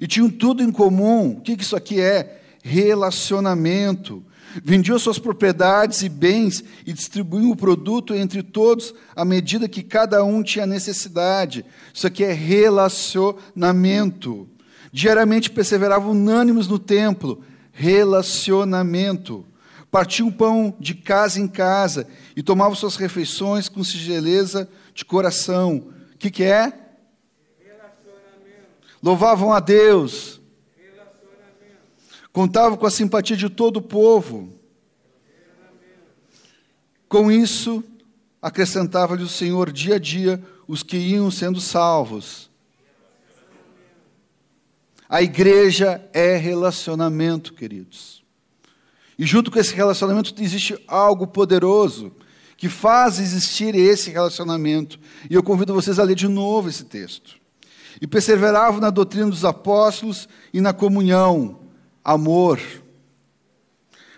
E 0.00 0.06
tinham 0.06 0.30
tudo 0.30 0.62
em 0.62 0.70
comum. 0.70 1.32
O 1.32 1.40
que 1.40 1.60
isso 1.60 1.74
aqui 1.74 2.00
é? 2.00 2.40
Relacionamento 2.62 4.24
vendiam 4.62 4.96
suas 4.96 5.18
propriedades 5.18 6.02
e 6.02 6.08
bens 6.08 6.62
e 6.86 6.92
distribuíam 6.92 7.50
o 7.50 7.56
produto 7.56 8.14
entre 8.14 8.44
todos 8.44 8.94
à 9.16 9.24
medida 9.24 9.68
que 9.68 9.82
cada 9.82 10.22
um 10.22 10.40
tinha 10.40 10.66
necessidade. 10.66 11.64
Isso 11.92 12.06
aqui 12.06 12.22
é 12.22 12.32
relacionamento. 12.32 14.48
Diariamente 14.94 15.50
perseveravam 15.50 16.12
unânimes 16.12 16.68
no 16.68 16.78
templo. 16.78 17.42
Relacionamento. 17.72 19.44
Partiam 19.90 20.30
pão 20.30 20.72
de 20.78 20.94
casa 20.94 21.40
em 21.40 21.48
casa 21.48 22.06
e 22.36 22.44
tomavam 22.44 22.76
suas 22.76 22.94
refeições 22.94 23.68
com 23.68 23.82
singeleza 23.82 24.68
de 24.94 25.04
coração. 25.04 25.88
O 26.14 26.18
que, 26.18 26.30
que 26.30 26.44
é? 26.44 26.72
Louvavam 29.02 29.52
a 29.52 29.58
Deus 29.58 30.40
Contava 32.32 32.76
com 32.76 32.84
a 32.84 32.90
simpatia 32.90 33.36
de 33.36 33.48
todo 33.48 33.76
o 33.78 33.82
povo. 33.82 34.52
Com 37.08 37.30
isso, 37.30 37.82
acrescentava-lhe 38.42 39.22
o 39.22 39.28
Senhor 39.28 39.70
dia 39.70 39.94
a 39.94 39.98
dia 40.00 40.42
os 40.66 40.82
que 40.82 40.96
iam 40.96 41.30
sendo 41.30 41.60
salvos. 41.60 42.50
A 45.14 45.22
igreja 45.22 46.04
é 46.12 46.34
relacionamento, 46.34 47.54
queridos. 47.54 48.24
E 49.16 49.24
junto 49.24 49.48
com 49.48 49.60
esse 49.60 49.72
relacionamento 49.72 50.34
existe 50.42 50.76
algo 50.88 51.24
poderoso 51.24 52.10
que 52.56 52.68
faz 52.68 53.20
existir 53.20 53.76
esse 53.76 54.10
relacionamento. 54.10 54.98
E 55.30 55.34
eu 55.34 55.40
convido 55.40 55.72
vocês 55.72 56.00
a 56.00 56.02
ler 56.02 56.16
de 56.16 56.26
novo 56.26 56.68
esse 56.68 56.84
texto. 56.84 57.36
E 58.00 58.08
perseveravam 58.08 58.80
na 58.80 58.90
doutrina 58.90 59.30
dos 59.30 59.44
apóstolos 59.44 60.28
e 60.52 60.60
na 60.60 60.72
comunhão 60.72 61.60
amor. 62.02 62.58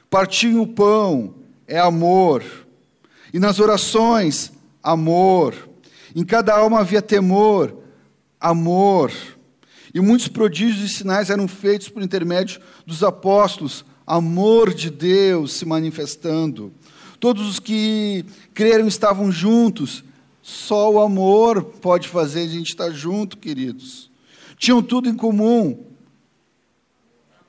Partir 0.08 0.56
o 0.56 0.66
pão 0.66 1.34
é 1.68 1.78
amor. 1.78 2.42
E 3.34 3.38
nas 3.38 3.60
orações, 3.60 4.50
amor. 4.82 5.68
Em 6.14 6.24
cada 6.24 6.56
alma 6.56 6.80
havia 6.80 7.02
temor, 7.02 7.82
amor. 8.40 9.12
E 9.96 10.00
muitos 10.02 10.28
prodígios 10.28 10.90
e 10.90 10.94
sinais 10.94 11.30
eram 11.30 11.48
feitos 11.48 11.88
por 11.88 12.02
intermédio 12.02 12.60
dos 12.84 13.02
apóstolos, 13.02 13.82
amor 14.06 14.74
de 14.74 14.90
Deus 14.90 15.54
se 15.54 15.64
manifestando. 15.64 16.70
Todos 17.18 17.48
os 17.48 17.58
que 17.58 18.22
creram 18.52 18.86
estavam 18.86 19.32
juntos. 19.32 20.04
Só 20.42 20.92
o 20.92 21.00
amor 21.00 21.64
pode 21.80 22.08
fazer 22.08 22.40
a 22.40 22.46
gente 22.46 22.68
estar 22.68 22.90
junto, 22.90 23.38
queridos. 23.38 24.10
Tinham 24.58 24.82
tudo 24.82 25.08
em 25.08 25.14
comum 25.14 25.86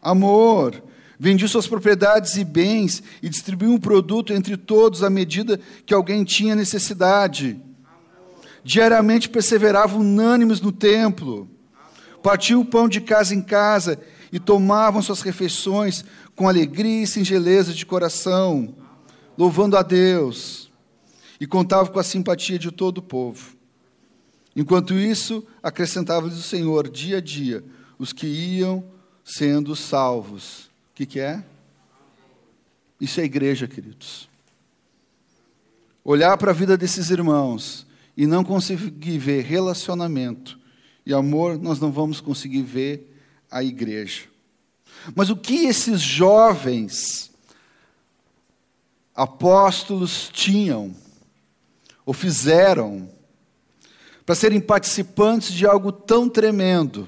amor. 0.01 0.82
Vendiu 1.20 1.50
suas 1.50 1.68
propriedades 1.68 2.38
e 2.38 2.46
bens 2.46 3.04
e 3.22 3.27
distribuiu 3.27 3.74
um 3.74 3.77
produto 3.77 4.32
entre 4.32 4.56
todos 4.56 5.04
à 5.04 5.10
medida 5.10 5.60
que 5.86 5.94
alguém 5.94 6.24
tinha 6.24 6.56
necessidade. 6.56 7.60
Diariamente 8.63 9.27
perseveravam 9.27 10.00
unânimes 10.00 10.62
no 10.62 10.72
templo. 10.72 11.57
Partiam 12.21 12.62
o 12.62 12.65
pão 12.65 12.88
de 12.88 13.01
casa 13.01 13.33
em 13.33 13.41
casa 13.41 14.00
e 14.31 14.39
tomavam 14.39 15.01
suas 15.01 15.21
refeições 15.21 16.03
com 16.36 16.47
alegria 16.47 17.03
e 17.03 17.07
singeleza 17.07 17.74
de 17.74 17.86
coração, 17.86 18.75
louvando 19.38 19.77
a 19.77 19.81
Deus. 19.81 20.71
E 21.39 21.45
contavam 21.45 21.93
com 21.93 22.00
a 22.00 22.03
simpatia 22.03 22.57
de 22.57 22.71
todo 22.71 22.97
o 22.97 23.01
povo. 23.01 23.55
Enquanto 24.55 24.95
isso, 24.95 25.45
acrescentava-lhes 25.62 26.38
o 26.38 26.41
Senhor 26.41 26.89
dia 26.89 27.17
a 27.17 27.21
dia 27.21 27.63
os 28.00 28.13
que 28.13 28.27
iam 28.27 28.83
sendo 29.24 29.75
salvos. 29.75 30.65
O 30.91 30.95
que, 30.95 31.05
que 31.05 31.19
é? 31.19 31.43
Isso 33.00 33.19
é 33.19 33.24
igreja, 33.24 33.67
queridos. 33.67 34.29
Olhar 36.03 36.38
para 36.38 36.51
a 36.51 36.53
vida 36.53 36.77
desses 36.77 37.09
irmãos 37.09 37.86
e 38.15 38.25
não 38.25 38.43
conseguir 38.43 39.17
ver 39.17 39.43
relacionamento 39.43 40.57
e 41.08 41.14
amor, 41.14 41.58
nós 41.58 41.80
não 41.80 41.90
vamos 41.90 42.20
conseguir 42.20 42.64
ver 42.64 43.18
a 43.50 43.64
igreja. 43.64 44.24
Mas 45.16 45.30
o 45.30 45.38
que 45.38 45.66
esses 45.66 46.02
jovens 46.02 47.32
apóstolos 49.16 50.30
tinham 50.34 50.94
ou 52.06 52.14
fizeram 52.14 53.10
para 54.26 54.36
serem 54.36 54.60
participantes 54.60 55.54
de 55.54 55.66
algo 55.66 55.94
tão 55.94 56.28
tremendo 56.28 57.08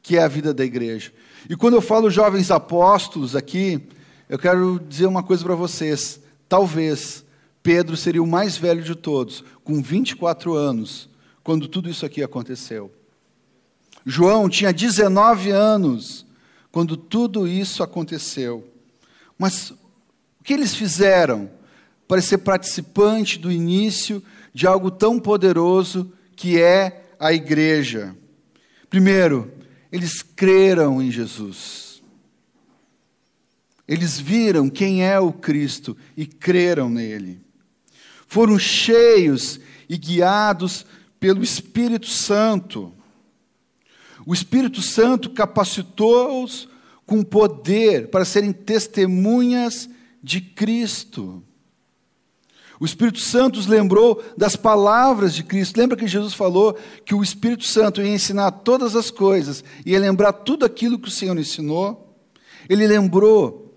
que 0.00 0.16
é 0.16 0.22
a 0.22 0.28
vida 0.28 0.54
da 0.54 0.64
igreja? 0.64 1.12
E 1.48 1.56
quando 1.56 1.74
eu 1.74 1.82
falo 1.82 2.08
jovens 2.10 2.48
apóstolos 2.48 3.34
aqui, 3.34 3.88
eu 4.28 4.38
quero 4.38 4.78
dizer 4.88 5.06
uma 5.06 5.24
coisa 5.24 5.42
para 5.42 5.56
vocês. 5.56 6.20
Talvez 6.48 7.24
Pedro 7.60 7.96
seria 7.96 8.22
o 8.22 8.26
mais 8.26 8.56
velho 8.56 8.84
de 8.84 8.94
todos, 8.94 9.42
com 9.64 9.82
24 9.82 10.54
anos, 10.54 11.10
quando 11.42 11.66
tudo 11.66 11.90
isso 11.90 12.06
aqui 12.06 12.22
aconteceu. 12.22 12.99
João 14.10 14.48
tinha 14.48 14.72
19 14.72 15.50
anos 15.50 16.26
quando 16.72 16.96
tudo 16.96 17.46
isso 17.46 17.80
aconteceu. 17.80 18.68
Mas 19.38 19.70
o 19.70 19.76
que 20.42 20.52
eles 20.52 20.74
fizeram 20.74 21.48
para 22.08 22.20
ser 22.20 22.38
participante 22.38 23.38
do 23.38 23.52
início 23.52 24.20
de 24.52 24.66
algo 24.66 24.90
tão 24.90 25.20
poderoso 25.20 26.12
que 26.34 26.60
é 26.60 27.04
a 27.20 27.32
igreja? 27.32 28.16
Primeiro, 28.88 29.48
eles 29.92 30.22
creram 30.22 31.00
em 31.00 31.08
Jesus. 31.08 32.02
Eles 33.86 34.18
viram 34.18 34.68
quem 34.68 35.04
é 35.04 35.20
o 35.20 35.32
Cristo 35.32 35.96
e 36.16 36.26
creram 36.26 36.90
nele. 36.90 37.40
Foram 38.26 38.58
cheios 38.58 39.60
e 39.88 39.96
guiados 39.96 40.84
pelo 41.20 41.44
Espírito 41.44 42.08
Santo. 42.08 42.92
O 44.30 44.32
Espírito 44.32 44.80
Santo 44.80 45.30
capacitou-os 45.30 46.68
com 47.04 47.20
poder 47.20 48.10
para 48.10 48.24
serem 48.24 48.52
testemunhas 48.52 49.90
de 50.22 50.40
Cristo. 50.40 51.42
O 52.78 52.84
Espírito 52.84 53.18
Santo 53.18 53.58
os 53.58 53.66
lembrou 53.66 54.22
das 54.36 54.54
palavras 54.54 55.34
de 55.34 55.42
Cristo. 55.42 55.80
Lembra 55.80 55.96
que 55.96 56.06
Jesus 56.06 56.32
falou 56.32 56.78
que 57.04 57.12
o 57.12 57.24
Espírito 57.24 57.64
Santo 57.64 58.00
ia 58.00 58.14
ensinar 58.14 58.52
todas 58.52 58.94
as 58.94 59.10
coisas, 59.10 59.64
ia 59.84 59.98
lembrar 59.98 60.32
tudo 60.32 60.64
aquilo 60.64 60.96
que 60.96 61.08
o 61.08 61.10
Senhor 61.10 61.36
ensinou? 61.36 62.16
Ele 62.68 62.86
lembrou 62.86 63.74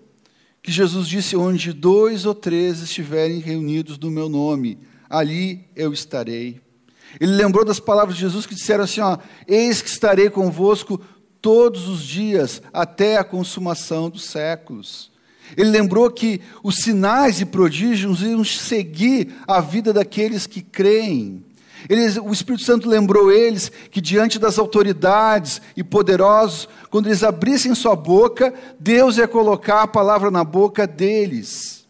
que 0.62 0.70
Jesus 0.70 1.08
disse: 1.08 1.34
Onde 1.34 1.72
dois 1.72 2.26
ou 2.26 2.34
três 2.34 2.80
estiverem 2.80 3.40
reunidos 3.40 3.98
no 3.98 4.08
meu 4.08 4.28
nome, 4.28 4.78
ali 5.10 5.66
eu 5.74 5.92
estarei. 5.92 6.63
Ele 7.20 7.32
lembrou 7.32 7.64
das 7.64 7.80
palavras 7.80 8.16
de 8.16 8.22
Jesus 8.22 8.46
que 8.46 8.54
disseram 8.54 8.84
assim: 8.84 9.00
ó, 9.00 9.18
Eis 9.46 9.80
que 9.80 9.88
estarei 9.88 10.30
convosco 10.30 11.00
todos 11.40 11.88
os 11.88 12.02
dias, 12.02 12.62
até 12.72 13.18
a 13.18 13.24
consumação 13.24 14.08
dos 14.08 14.24
séculos. 14.24 15.12
Ele 15.56 15.70
lembrou 15.70 16.10
que 16.10 16.40
os 16.62 16.76
sinais 16.76 17.40
e 17.40 17.44
prodígios 17.44 18.22
iam 18.22 18.42
seguir 18.42 19.34
a 19.46 19.60
vida 19.60 19.92
daqueles 19.92 20.46
que 20.46 20.62
creem. 20.62 21.44
O 22.24 22.32
Espírito 22.32 22.64
Santo 22.64 22.88
lembrou 22.88 23.30
eles 23.30 23.70
que, 23.90 24.00
diante 24.00 24.38
das 24.38 24.58
autoridades 24.58 25.60
e 25.76 25.84
poderosos, 25.84 26.66
quando 26.90 27.08
eles 27.08 27.22
abrissem 27.22 27.74
sua 27.74 27.94
boca, 27.94 28.54
Deus 28.80 29.18
ia 29.18 29.28
colocar 29.28 29.82
a 29.82 29.86
palavra 29.86 30.30
na 30.30 30.42
boca 30.42 30.86
deles. 30.86 31.84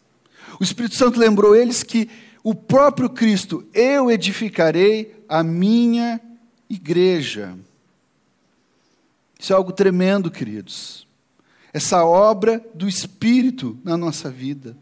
O 0.58 0.64
Espírito 0.64 0.96
Santo 0.96 1.18
lembrou 1.18 1.54
eles 1.54 1.84
que 1.84 2.10
o 2.42 2.54
próprio 2.54 3.08
Cristo, 3.08 3.64
eu 3.72 4.10
edificarei 4.10 5.13
a 5.28 5.42
minha 5.42 6.20
igreja. 6.68 7.56
Isso 9.38 9.52
é 9.52 9.56
algo 9.56 9.72
tremendo, 9.72 10.30
queridos 10.30 11.04
essa 11.74 12.04
obra 12.04 12.64
do 12.72 12.88
Espírito 12.88 13.76
na 13.82 13.96
nossa 13.96 14.30
vida. 14.30 14.76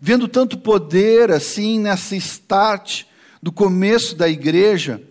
Vendo 0.00 0.26
tanto 0.26 0.56
poder 0.56 1.30
assim 1.30 1.78
nessa 1.78 2.16
start 2.16 3.04
do 3.42 3.52
começo 3.52 4.16
da 4.16 4.26
igreja, 4.26 5.02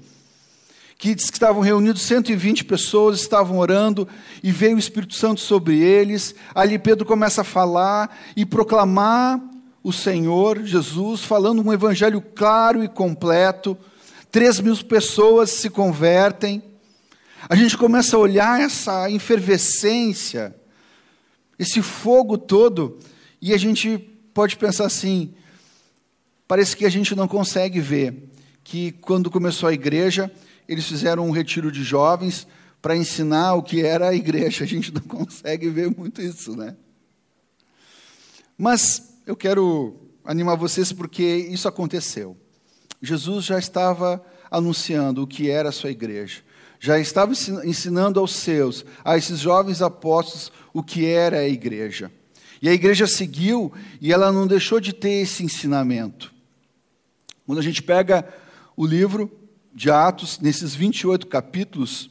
que 0.98 1.14
diz 1.14 1.30
que 1.30 1.36
estavam 1.36 1.62
reunidos 1.62 2.02
120 2.02 2.66
pessoas, 2.66 3.20
estavam 3.20 3.60
orando 3.60 4.08
e 4.42 4.52
veio 4.52 4.76
o 4.76 4.80
Espírito 4.80 5.14
Santo 5.14 5.40
sobre 5.40 5.80
eles. 5.80 6.34
Ali 6.56 6.80
Pedro 6.80 7.06
começa 7.06 7.42
a 7.42 7.46
falar 7.46 8.18
e 8.36 8.44
proclamar 8.44 9.40
o 9.84 9.94
Senhor 9.94 10.64
Jesus, 10.64 11.22
falando 11.22 11.62
um 11.64 11.72
evangelho 11.72 12.22
claro 12.22 12.84
e 12.84 12.88
completo. 12.88 13.78
Três 14.32 14.60
mil 14.60 14.76
pessoas 14.84 15.50
se 15.50 15.70
convertem 15.70 16.64
a 17.48 17.56
gente 17.56 17.78
começa 17.78 18.18
a 18.18 18.20
olhar 18.20 18.60
essa 18.60 19.10
efervescência, 19.10 20.54
esse 21.58 21.82
fogo 21.82 22.38
todo, 22.38 23.00
e 23.42 23.54
a 23.54 23.58
gente 23.58 23.98
pode 24.34 24.58
pensar 24.58 24.86
assim: 24.86 25.34
parece 26.48 26.76
que 26.76 26.86
a 26.86 26.90
gente 26.90 27.16
não 27.16 27.28
consegue 27.28 27.80
ver 27.80 28.30
que 28.64 28.92
quando 28.94 29.32
começou 29.32 29.70
a 29.70 29.74
igreja, 29.74 30.30
eles 30.68 30.88
fizeram 30.88 31.28
um 31.28 31.32
retiro 31.32 31.72
de 31.72 31.84
jovens 31.84 32.46
para 32.82 32.98
ensinar 32.98 33.54
o 33.54 33.64
que 33.64 33.84
era 33.84 34.10
a 34.10 34.16
igreja. 34.16 34.64
A 34.64 34.68
gente 34.68 34.94
não 34.94 35.02
consegue 35.02 35.70
ver 35.70 35.90
muito 35.90 36.22
isso, 36.22 36.56
né? 36.56 36.76
Mas 38.58 39.14
eu 39.26 39.36
quero 39.36 39.96
animar 40.26 40.56
vocês 40.56 40.92
porque 40.92 41.24
isso 41.24 41.68
aconteceu. 41.68 42.36
Jesus 43.02 43.46
já 43.46 43.58
estava 43.58 44.24
anunciando 44.50 45.24
o 45.24 45.28
que 45.28 45.50
era 45.50 45.70
a 45.70 45.72
sua 45.72 45.92
igreja 45.92 46.42
já 46.80 46.98
estava 46.98 47.34
ensinando 47.66 48.20
aos 48.20 48.34
seus, 48.34 48.86
a 49.04 49.18
esses 49.18 49.40
jovens 49.40 49.82
apóstolos, 49.82 50.52
o 50.74 50.82
que 50.82 51.06
era 51.06 51.40
a 51.40 51.48
igreja. 51.48 52.10
E 52.62 52.70
a 52.70 52.74
igreja 52.74 53.06
seguiu 53.06 53.72
e 54.00 54.14
ela 54.14 54.32
não 54.32 54.48
deixou 54.48 54.80
de 54.80 54.94
ter 54.94 55.22
esse 55.22 55.44
ensinamento. 55.44 56.34
Quando 57.46 57.60
a 57.60 57.64
gente 57.64 57.84
pega 57.84 58.28
o 58.78 58.86
livro 58.86 59.30
de 59.74 59.92
Atos, 59.92 60.40
nesses 60.40 60.74
28 60.74 61.28
capítulos, 61.28 62.10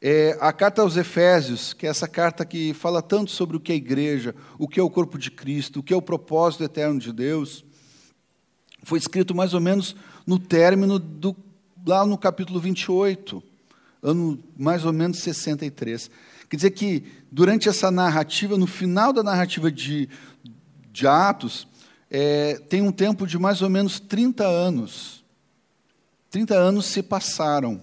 é, 0.00 0.36
a 0.40 0.52
carta 0.52 0.82
aos 0.82 0.96
Efésios, 0.96 1.72
que 1.72 1.86
é 1.86 1.90
essa 1.90 2.08
carta 2.08 2.44
que 2.44 2.72
fala 2.74 3.02
tanto 3.02 3.30
sobre 3.30 3.56
o 3.56 3.60
que 3.60 3.72
é 3.72 3.76
igreja, 3.76 4.34
o 4.58 4.68
que 4.68 4.80
é 4.80 4.82
o 4.82 4.90
corpo 4.90 5.18
de 5.18 5.30
Cristo, 5.30 5.80
o 5.80 5.82
que 5.82 5.92
é 5.92 5.96
o 5.96 6.02
propósito 6.02 6.64
eterno 6.64 7.00
de 7.00 7.12
Deus, 7.12 7.64
foi 8.84 8.98
escrito 8.98 9.34
mais 9.34 9.54
ou 9.54 9.60
menos 9.60 9.96
no 10.26 10.38
término 10.38 10.98
do, 10.98 11.36
lá 11.86 12.06
no 12.06 12.16
capítulo 12.16 12.60
28 12.60 13.42
ano 14.04 14.38
mais 14.56 14.84
ou 14.84 14.92
menos 14.92 15.18
63. 15.20 16.10
Quer 16.48 16.56
dizer 16.56 16.70
que, 16.72 17.04
durante 17.32 17.68
essa 17.70 17.90
narrativa, 17.90 18.58
no 18.58 18.66
final 18.66 19.12
da 19.12 19.22
narrativa 19.22 19.72
de, 19.72 20.08
de 20.92 21.06
Atos, 21.06 21.66
é, 22.10 22.60
tem 22.68 22.82
um 22.82 22.92
tempo 22.92 23.26
de 23.26 23.38
mais 23.38 23.62
ou 23.62 23.70
menos 23.70 23.98
30 23.98 24.46
anos. 24.46 25.24
30 26.30 26.54
anos 26.54 26.84
se 26.84 27.02
passaram. 27.02 27.80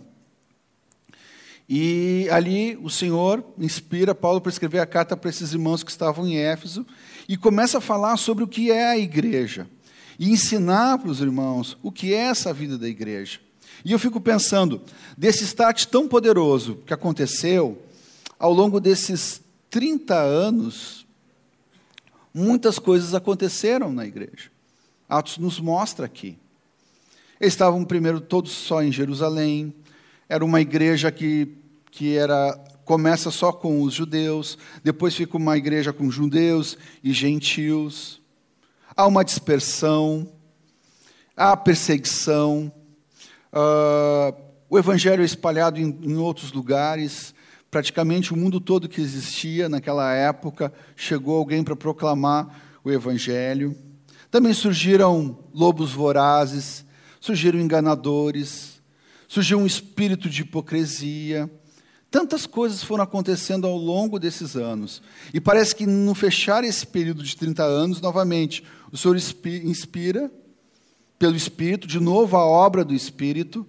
E 1.67 2.27
ali 2.29 2.77
o 2.83 2.89
Senhor 2.89 3.43
inspira 3.57 4.13
Paulo 4.13 4.41
para 4.41 4.51
escrever 4.51 4.79
a 4.79 4.85
carta 4.85 5.17
para 5.17 5.29
esses 5.29 5.53
irmãos 5.53 5.83
que 5.83 5.89
estavam 5.89 6.27
em 6.27 6.37
Éfeso 6.37 6.85
e 7.27 7.37
começa 7.37 7.79
a 7.79 7.81
falar 7.81 8.17
sobre 8.17 8.43
o 8.43 8.47
que 8.47 8.69
é 8.69 8.89
a 8.89 8.97
igreja 8.97 9.67
e 10.21 10.29
ensinar 10.29 10.99
para 10.99 11.10
os 11.10 11.19
irmãos 11.19 11.75
o 11.81 11.91
que 11.91 12.13
é 12.13 12.27
essa 12.27 12.53
vida 12.53 12.77
da 12.77 12.88
igreja. 12.88 13.39
E 13.84 13.91
eu 13.91 13.97
fico 13.97 14.21
pensando, 14.21 14.79
desse 15.17 15.43
start 15.45 15.86
tão 15.86 16.07
poderoso 16.07 16.75
que 16.86 16.93
aconteceu, 16.93 17.81
ao 18.38 18.53
longo 18.53 18.79
desses 18.79 19.41
30 19.71 20.15
anos, 20.15 21.07
muitas 22.31 22.77
coisas 22.77 23.15
aconteceram 23.15 23.91
na 23.91 24.05
igreja. 24.05 24.51
Atos 25.10 25.39
nos 25.39 25.60
mostra 25.60 26.05
aqui. 26.05 26.38
Eles 27.39 27.53
estavam 27.53 27.84
primeiro 27.84 28.21
todos 28.21 28.51
só 28.51 28.84
em 28.84 28.91
Jerusalém, 28.91 29.73
era 30.29 30.45
uma 30.45 30.62
igreja 30.62 31.12
que, 31.12 31.47
que 31.89 32.15
era 32.15 32.53
começa 32.86 33.31
só 33.31 33.51
com 33.51 33.81
os 33.81 33.95
judeus, 33.95 34.55
depois 34.84 35.15
fica 35.15 35.36
uma 35.36 35.57
igreja 35.57 35.91
com 35.91 36.12
judeus 36.12 36.77
e 37.03 37.12
gentios. 37.12 38.20
Há 38.95 39.08
uma 39.08 39.23
dispersão, 39.23 40.27
há 41.36 41.56
perseguição, 41.58 42.71
Uh, 43.51 44.34
o 44.69 44.80
evangelho 44.80 45.21
é 45.21 45.25
espalhado 45.25 45.77
em, 45.80 45.99
em 46.04 46.15
outros 46.15 46.54
lugares. 46.54 47.36
Praticamente 47.69 48.34
o 48.34 48.38
mundo 48.38 48.60
todo 48.60 48.88
que 48.88 49.01
existia 49.01 49.67
naquela 49.67 50.13
época 50.13 50.73
chegou 50.95 51.38
alguém 51.38 51.63
para 51.63 51.75
proclamar 51.75 52.80
o 52.84 52.89
evangelho. 52.89 53.75
Também 54.30 54.54
surgiram 54.54 55.38
lobos 55.54 55.91
vorazes, 55.91 56.86
surgiram 57.19 57.60
enganadores, 57.60 58.82
surgiu 59.27 59.60
um 59.60 59.65
espírito 59.65 60.30
de 60.30 60.43
hipocrisia. 60.43 61.49
Tantas 62.12 62.45
coisas 62.45 62.84
foram 62.84 63.06
acontecendo 63.06 63.65
ao 63.65 63.78
longo 63.78 64.19
desses 64.19 64.58
anos. 64.58 65.02
E 65.34 65.39
parece 65.39 65.74
que 65.74 65.88
no 65.88 66.13
fechar 66.13 66.62
esse 66.62 66.86
período 66.86 67.24
de 67.24 67.38
30 67.38 67.63
anos, 67.63 68.02
novamente, 68.02 68.65
o 68.91 68.97
Senhor 68.97 69.15
inspira 69.15 70.30
pelo 71.17 71.38
Espírito, 71.38 71.88
de 71.88 72.02
novo 72.02 72.36
a 72.36 72.45
obra 72.45 72.84
do 72.84 72.93
Espírito, 72.93 73.65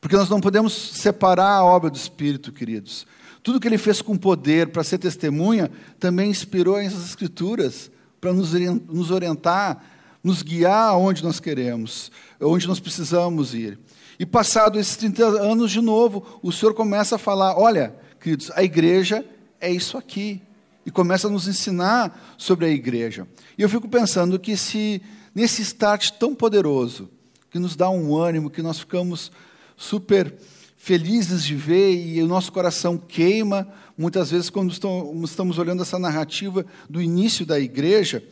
porque 0.00 0.16
nós 0.16 0.28
não 0.28 0.40
podemos 0.40 0.72
separar 0.72 1.52
a 1.52 1.64
obra 1.64 1.88
do 1.88 1.96
Espírito, 1.96 2.50
queridos. 2.50 3.06
Tudo 3.44 3.60
que 3.60 3.68
ele 3.68 3.78
fez 3.78 4.02
com 4.02 4.16
poder 4.16 4.68
para 4.68 4.82
ser 4.82 4.98
testemunha 4.98 5.70
também 6.00 6.30
inspirou 6.30 6.78
essas 6.78 7.06
Escrituras 7.06 7.92
para 8.20 8.32
nos 8.32 9.10
orientar, 9.12 9.84
nos 10.24 10.42
guiar 10.42 10.88
aonde 10.88 11.22
nós 11.22 11.38
queremos, 11.38 12.10
onde 12.40 12.66
nós 12.66 12.80
precisamos 12.80 13.54
ir. 13.54 13.78
E 14.18 14.26
passado 14.26 14.78
esses 14.78 14.96
30 14.96 15.24
anos 15.24 15.70
de 15.70 15.80
novo, 15.80 16.40
o 16.42 16.50
Senhor 16.50 16.74
começa 16.74 17.14
a 17.14 17.18
falar: 17.18 17.56
olha, 17.56 17.94
queridos, 18.20 18.50
a 18.54 18.62
igreja 18.62 19.24
é 19.60 19.70
isso 19.70 19.96
aqui. 19.96 20.42
E 20.84 20.90
começa 20.90 21.28
a 21.28 21.30
nos 21.30 21.46
ensinar 21.46 22.34
sobre 22.38 22.64
a 22.64 22.70
igreja. 22.70 23.28
E 23.58 23.62
eu 23.62 23.68
fico 23.68 23.86
pensando 23.86 24.38
que 24.38 24.56
se 24.56 25.02
nesse 25.34 25.60
start 25.60 26.12
tão 26.12 26.34
poderoso, 26.34 27.10
que 27.50 27.58
nos 27.58 27.76
dá 27.76 27.90
um 27.90 28.16
ânimo, 28.16 28.48
que 28.48 28.62
nós 28.62 28.78
ficamos 28.78 29.30
super 29.76 30.34
felizes 30.78 31.44
de 31.44 31.54
ver 31.54 31.94
e 31.94 32.22
o 32.22 32.26
nosso 32.26 32.50
coração 32.50 32.96
queima, 32.96 33.68
muitas 33.96 34.30
vezes, 34.30 34.48
quando 34.48 34.72
estamos 34.72 35.58
olhando 35.58 35.82
essa 35.82 35.98
narrativa 35.98 36.64
do 36.88 37.02
início 37.02 37.44
da 37.44 37.60
igreja. 37.60 38.22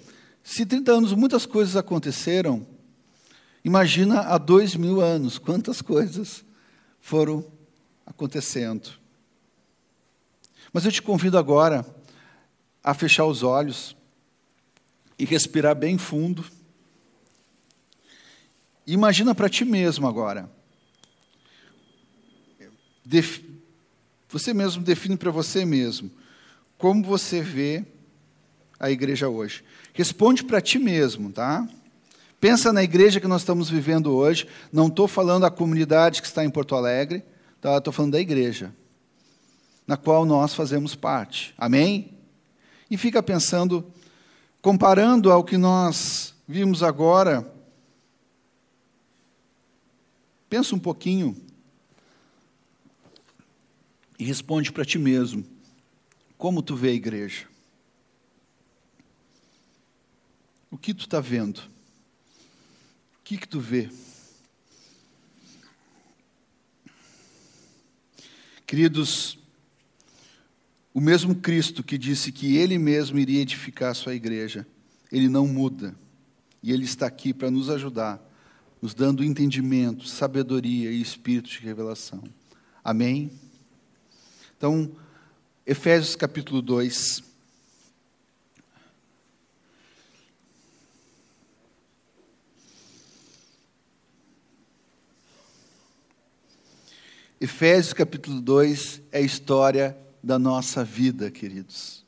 Se 0.43 0.65
30 0.65 0.93
anos 0.93 1.13
muitas 1.13 1.45
coisas 1.45 1.77
aconteceram, 1.77 2.67
imagina 3.67 4.21
há 4.21 4.39
dois 4.39 4.77
mil 4.77 5.01
anos 5.01 5.39
quantas 5.39 5.83
coisas 5.83 6.45
foram 7.01 7.45
acontecendo. 8.07 8.91
Mas 10.73 10.85
eu 10.85 10.93
te 10.93 11.03
convido 11.03 11.37
agora 11.37 11.85
a 12.81 12.95
fechar 12.95 13.25
os 13.25 13.43
olhos 13.43 13.97
e 15.19 15.25
respirar 15.25 15.75
bem 15.75 15.99
fundo. 15.99 16.45
Imagina 18.87 19.35
para 19.35 19.49
ti 19.49 19.65
mesmo 19.65 20.07
agora. 20.07 20.49
Def... 23.05 23.41
Você 24.29 24.55
mesmo 24.55 24.81
define 24.81 25.17
para 25.17 25.33
você 25.33 25.65
mesmo 25.65 26.09
como 26.79 27.03
você 27.03 27.43
vê 27.43 27.85
a 28.79 28.93
igreja 28.93 29.29
hoje. 29.29 29.65
Responde 29.93 30.45
para 30.45 30.61
ti 30.61 30.79
mesmo, 30.79 31.33
tá? 31.33 31.69
Pensa 32.41 32.73
na 32.73 32.83
igreja 32.83 33.21
que 33.21 33.27
nós 33.27 33.43
estamos 33.43 33.71
vivendo 33.71 34.15
hoje. 34.15 34.47
Não 34.73 34.89
estou 34.89 35.09
falando 35.09 35.43
da 35.43 35.51
comunidade 35.51 36.21
que 36.21 36.29
está 36.29 36.45
em 36.45 36.51
Porto 36.51 36.75
Alegre, 36.75 37.25
tá? 37.61 37.77
Estou 37.79 37.93
falando 37.93 38.13
da 38.13 38.21
igreja, 38.21 38.75
na 39.87 39.97
qual 39.97 40.25
nós 40.25 40.55
fazemos 40.55 40.95
parte. 40.95 41.55
Amém? 41.57 42.15
E 42.91 42.97
fica 42.97 43.23
pensando, 43.23 43.85
comparando 44.61 45.33
ao 45.33 45.43
que 45.43 45.57
nós 45.57 46.35
vimos 46.47 46.83
agora. 46.83 47.51
Pensa 50.49 50.75
um 50.75 50.79
pouquinho 50.79 51.37
e 54.19 54.25
responde 54.25 54.71
para 54.71 54.85
ti 54.85 54.99
mesmo. 54.99 55.45
Como 56.37 56.63
tu 56.63 56.77
vê 56.77 56.91
a 56.91 56.95
igreja? 56.95 57.47
O 60.71 60.77
que 60.77 60.93
tu 60.93 61.07
está 61.07 61.19
vendo? 61.19 61.76
Que, 63.27 63.37
que 63.37 63.49
tu 63.49 63.59
vê? 63.59 63.91
Queridos, 68.65 69.37
o 70.95 71.01
mesmo 71.01 71.35
Cristo 71.35 71.83
que 71.83 71.99
disse 71.99 72.31
que 72.31 72.57
Ele 72.57 72.79
mesmo 72.79 73.19
iria 73.19 73.41
edificar 73.41 73.91
a 73.91 73.95
sua 73.95 74.15
igreja, 74.15 74.65
Ele 75.11 75.29
não 75.29 75.45
muda. 75.45 75.93
E 76.63 76.71
Ele 76.71 76.85
está 76.85 77.09
aqui 77.09 77.35
para 77.35 77.51
nos 77.51 77.69
ajudar, 77.69 78.23
nos 78.81 78.95
dando 78.95 79.25
entendimento, 79.25 80.07
sabedoria 80.07 80.93
e 80.93 81.01
espírito 81.01 81.51
de 81.51 81.59
revelação. 81.59 82.23
Amém? 82.85 83.33
Então, 84.57 84.89
Efésios 85.67 86.15
capítulo 86.15 86.63
2. 86.63 87.25
Efésios 97.41 97.93
capítulo 97.93 98.41
2 98.41 99.03
é 99.13 99.19
a 99.19 99.21
história 99.21 99.97
da 100.23 100.39
nossa 100.39 100.83
vida, 100.83 101.31
queridos. 101.31 102.05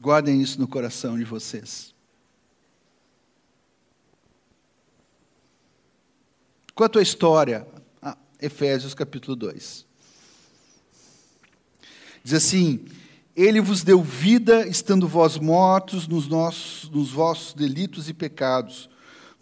Guardem 0.00 0.42
isso 0.42 0.58
no 0.58 0.66
coração 0.66 1.16
de 1.16 1.22
vocês. 1.22 1.94
Qual 6.74 6.86
a 6.86 6.88
tua 6.88 7.02
história? 7.02 7.64
Ah, 8.00 8.16
Efésios 8.40 8.92
capítulo 8.92 9.36
2. 9.36 9.86
Diz 12.24 12.34
assim: 12.34 12.84
Ele 13.36 13.60
vos 13.60 13.84
deu 13.84 14.02
vida, 14.02 14.66
estando 14.66 15.06
vós 15.06 15.38
mortos 15.38 16.08
nos, 16.08 16.26
nossos, 16.26 16.90
nos 16.90 17.12
vossos 17.12 17.54
delitos 17.54 18.08
e 18.08 18.14
pecados, 18.14 18.90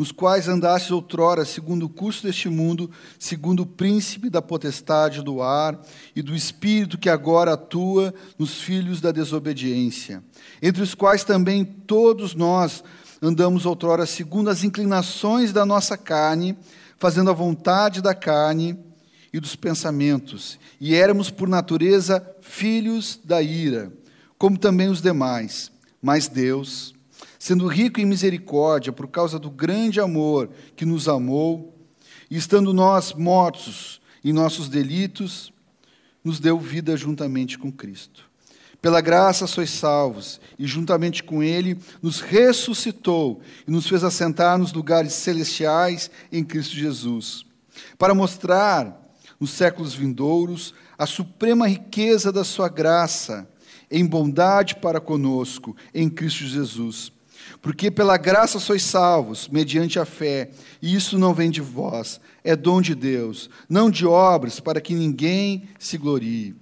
nos 0.00 0.10
quais 0.10 0.48
andastes 0.48 0.92
outrora, 0.92 1.44
segundo 1.44 1.84
o 1.84 1.88
curso 1.90 2.22
deste 2.22 2.48
mundo, 2.48 2.90
segundo 3.18 3.64
o 3.64 3.66
príncipe 3.66 4.30
da 4.30 4.40
potestade 4.40 5.20
do 5.22 5.42
ar 5.42 5.78
e 6.16 6.22
do 6.22 6.34
espírito 6.34 6.96
que 6.96 7.10
agora 7.10 7.52
atua 7.52 8.14
nos 8.38 8.62
filhos 8.62 9.02
da 9.02 9.12
desobediência, 9.12 10.24
entre 10.62 10.82
os 10.82 10.94
quais 10.94 11.22
também 11.22 11.66
todos 11.66 12.34
nós 12.34 12.82
andamos 13.20 13.66
outrora 13.66 14.06
segundo 14.06 14.48
as 14.48 14.64
inclinações 14.64 15.52
da 15.52 15.66
nossa 15.66 15.98
carne, 15.98 16.56
fazendo 16.96 17.28
a 17.28 17.34
vontade 17.34 18.00
da 18.00 18.14
carne 18.14 18.78
e 19.30 19.38
dos 19.38 19.54
pensamentos, 19.54 20.58
e 20.80 20.94
éramos 20.94 21.28
por 21.28 21.46
natureza 21.46 22.26
filhos 22.40 23.20
da 23.22 23.42
ira, 23.42 23.92
como 24.38 24.56
também 24.56 24.88
os 24.88 25.02
demais. 25.02 25.70
Mas 26.00 26.26
Deus, 26.26 26.94
sendo 27.40 27.66
rico 27.66 27.98
em 27.98 28.04
misericórdia 28.04 28.92
por 28.92 29.08
causa 29.08 29.38
do 29.38 29.50
grande 29.50 29.98
amor 29.98 30.50
que 30.76 30.84
nos 30.84 31.08
amou, 31.08 31.74
e 32.30 32.36
estando 32.36 32.74
nós 32.74 33.14
mortos 33.14 33.98
em 34.22 34.30
nossos 34.30 34.68
delitos, 34.68 35.50
nos 36.22 36.38
deu 36.38 36.58
vida 36.58 36.94
juntamente 36.98 37.58
com 37.58 37.72
Cristo. 37.72 38.28
Pela 38.82 39.00
graça 39.00 39.46
sois 39.46 39.70
salvos, 39.70 40.38
e 40.58 40.66
juntamente 40.66 41.22
com 41.22 41.42
Ele 41.42 41.78
nos 42.02 42.20
ressuscitou 42.20 43.40
e 43.66 43.70
nos 43.70 43.88
fez 43.88 44.04
assentar 44.04 44.58
nos 44.58 44.74
lugares 44.74 45.14
celestiais 45.14 46.10
em 46.30 46.44
Cristo 46.44 46.76
Jesus, 46.76 47.46
para 47.96 48.14
mostrar 48.14 49.14
nos 49.40 49.52
séculos 49.52 49.94
vindouros 49.94 50.74
a 50.98 51.06
suprema 51.06 51.66
riqueza 51.66 52.30
da 52.30 52.44
Sua 52.44 52.68
graça 52.68 53.48
em 53.90 54.04
bondade 54.04 54.76
para 54.76 55.00
conosco 55.00 55.74
em 55.94 56.10
Cristo 56.10 56.44
Jesus. 56.44 57.10
Porque 57.62 57.90
pela 57.90 58.16
graça 58.16 58.58
sois 58.58 58.82
salvos, 58.82 59.48
mediante 59.48 59.98
a 59.98 60.04
fé, 60.04 60.50
e 60.80 60.94
isso 60.94 61.18
não 61.18 61.34
vem 61.34 61.50
de 61.50 61.60
vós, 61.60 62.20
é 62.42 62.56
dom 62.56 62.80
de 62.80 62.94
Deus, 62.94 63.50
não 63.68 63.90
de 63.90 64.06
obras, 64.06 64.60
para 64.60 64.80
que 64.80 64.94
ninguém 64.94 65.68
se 65.78 65.98
glorie. 65.98 66.56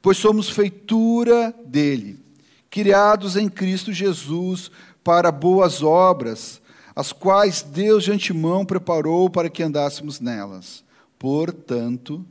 Pois 0.00 0.16
somos 0.16 0.48
feitura 0.48 1.52
dele, 1.66 2.20
criados 2.70 3.36
em 3.36 3.48
Cristo 3.48 3.92
Jesus 3.92 4.70
para 5.02 5.32
boas 5.32 5.82
obras, 5.82 6.62
as 6.94 7.12
quais 7.12 7.62
Deus 7.62 8.04
de 8.04 8.12
antemão 8.12 8.64
preparou 8.64 9.28
para 9.28 9.50
que 9.50 9.62
andássemos 9.62 10.20
nelas. 10.20 10.84
Portanto, 11.18 12.24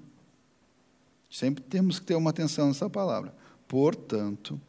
sempre 1.29 1.61
temos 1.61 1.99
que 1.99 2.05
ter 2.05 2.15
uma 2.15 2.29
atenção 2.29 2.67
nessa 2.67 2.89
palavra. 2.89 3.33
Portanto, 3.67 4.59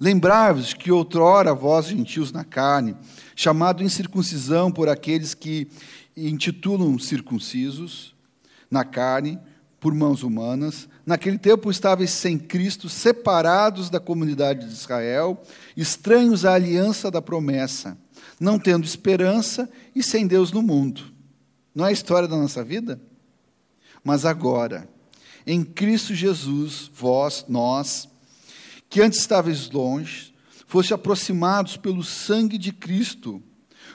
lembrai-vos 0.00 0.72
que 0.72 0.90
outrora 0.90 1.54
vós, 1.54 1.86
gentios 1.86 2.32
na 2.32 2.42
carne, 2.42 2.96
chamado 3.36 3.84
incircuncisão 3.84 4.72
por 4.72 4.88
aqueles 4.88 5.34
que 5.34 5.68
intitulam 6.16 6.98
circuncisos 6.98 8.14
na 8.70 8.84
carne, 8.84 9.38
por 9.78 9.94
mãos 9.94 10.22
humanas, 10.22 10.88
naquele 11.06 11.38
tempo 11.38 11.70
estáveis 11.70 12.10
sem 12.10 12.38
Cristo, 12.38 12.88
separados 12.88 13.88
da 13.88 13.98
comunidade 13.98 14.66
de 14.66 14.72
Israel, 14.72 15.42
estranhos 15.76 16.44
à 16.44 16.54
aliança 16.54 17.10
da 17.10 17.22
promessa, 17.22 17.96
não 18.38 18.58
tendo 18.58 18.84
esperança 18.84 19.70
e 19.94 20.02
sem 20.02 20.26
Deus 20.26 20.52
no 20.52 20.60
mundo. 20.60 21.02
Não 21.74 21.86
é 21.86 21.88
a 21.88 21.92
história 21.92 22.28
da 22.28 22.36
nossa 22.36 22.62
vida? 22.62 23.00
Mas 24.04 24.26
agora, 24.26 24.88
em 25.46 25.64
Cristo 25.64 26.14
Jesus, 26.14 26.90
vós, 26.92 27.46
nós, 27.48 28.09
que 28.90 29.00
antes 29.00 29.20
estáveis 29.20 29.70
longe, 29.70 30.34
foste 30.66 30.92
aproximados 30.92 31.76
pelo 31.76 32.02
sangue 32.02 32.58
de 32.58 32.72
Cristo, 32.72 33.40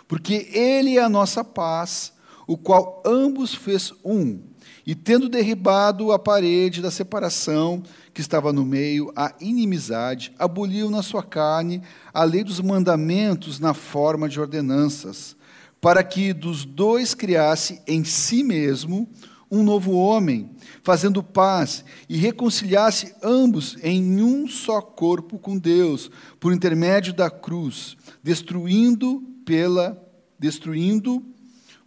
porque 0.07 0.49
Ele 0.53 0.97
é 0.97 1.03
a 1.03 1.09
nossa 1.09 1.43
paz, 1.43 2.13
o 2.47 2.57
qual 2.57 3.03
ambos 3.05 3.53
fez 3.53 3.91
um, 4.05 4.39
e 4.87 4.95
tendo 4.95 5.27
derribado 5.27 6.13
a 6.13 6.19
parede 6.19 6.81
da 6.81 6.89
separação 6.89 7.83
que 8.13 8.21
estava 8.21 8.53
no 8.53 8.65
meio, 8.65 9.11
a 9.15 9.33
inimizade, 9.41 10.33
aboliu 10.39 10.89
na 10.89 11.03
sua 11.03 11.23
carne 11.23 11.81
a 12.13 12.23
lei 12.23 12.43
dos 12.43 12.61
mandamentos 12.61 13.59
na 13.59 13.73
forma 13.73 14.29
de 14.29 14.39
ordenanças, 14.39 15.35
para 15.81 16.03
que 16.03 16.31
dos 16.31 16.63
dois 16.63 17.13
criasse 17.13 17.81
em 17.85 18.05
si 18.05 18.43
mesmo 18.43 19.09
um 19.49 19.63
novo 19.63 19.93
homem, 19.93 20.49
fazendo 20.83 21.23
paz 21.23 21.85
e 22.09 22.17
reconciliasse 22.17 23.13
ambos 23.21 23.77
em 23.81 24.21
um 24.21 24.47
só 24.47 24.81
corpo 24.81 25.37
com 25.37 25.57
Deus, 25.57 26.09
por 26.39 26.53
intermédio 26.53 27.13
da 27.13 27.29
cruz, 27.29 27.95
destruindo 28.23 29.21
pela 29.45 30.01
destruindo 30.37 31.23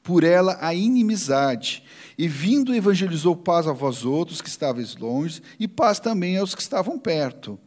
por 0.02 0.24
ela 0.24 0.56
a 0.60 0.74
inimizade. 0.74 1.82
E 2.16 2.26
vindo 2.26 2.74
evangelizou 2.74 3.36
paz 3.36 3.66
a 3.66 3.72
vós 3.72 4.04
outros 4.04 4.40
que 4.40 4.48
estáveis 4.48 4.96
longe 4.96 5.42
e 5.60 5.68
paz 5.68 6.00
também 6.00 6.38
aos 6.38 6.54
que 6.54 6.62
estavam 6.62 6.98
perto. 6.98 7.58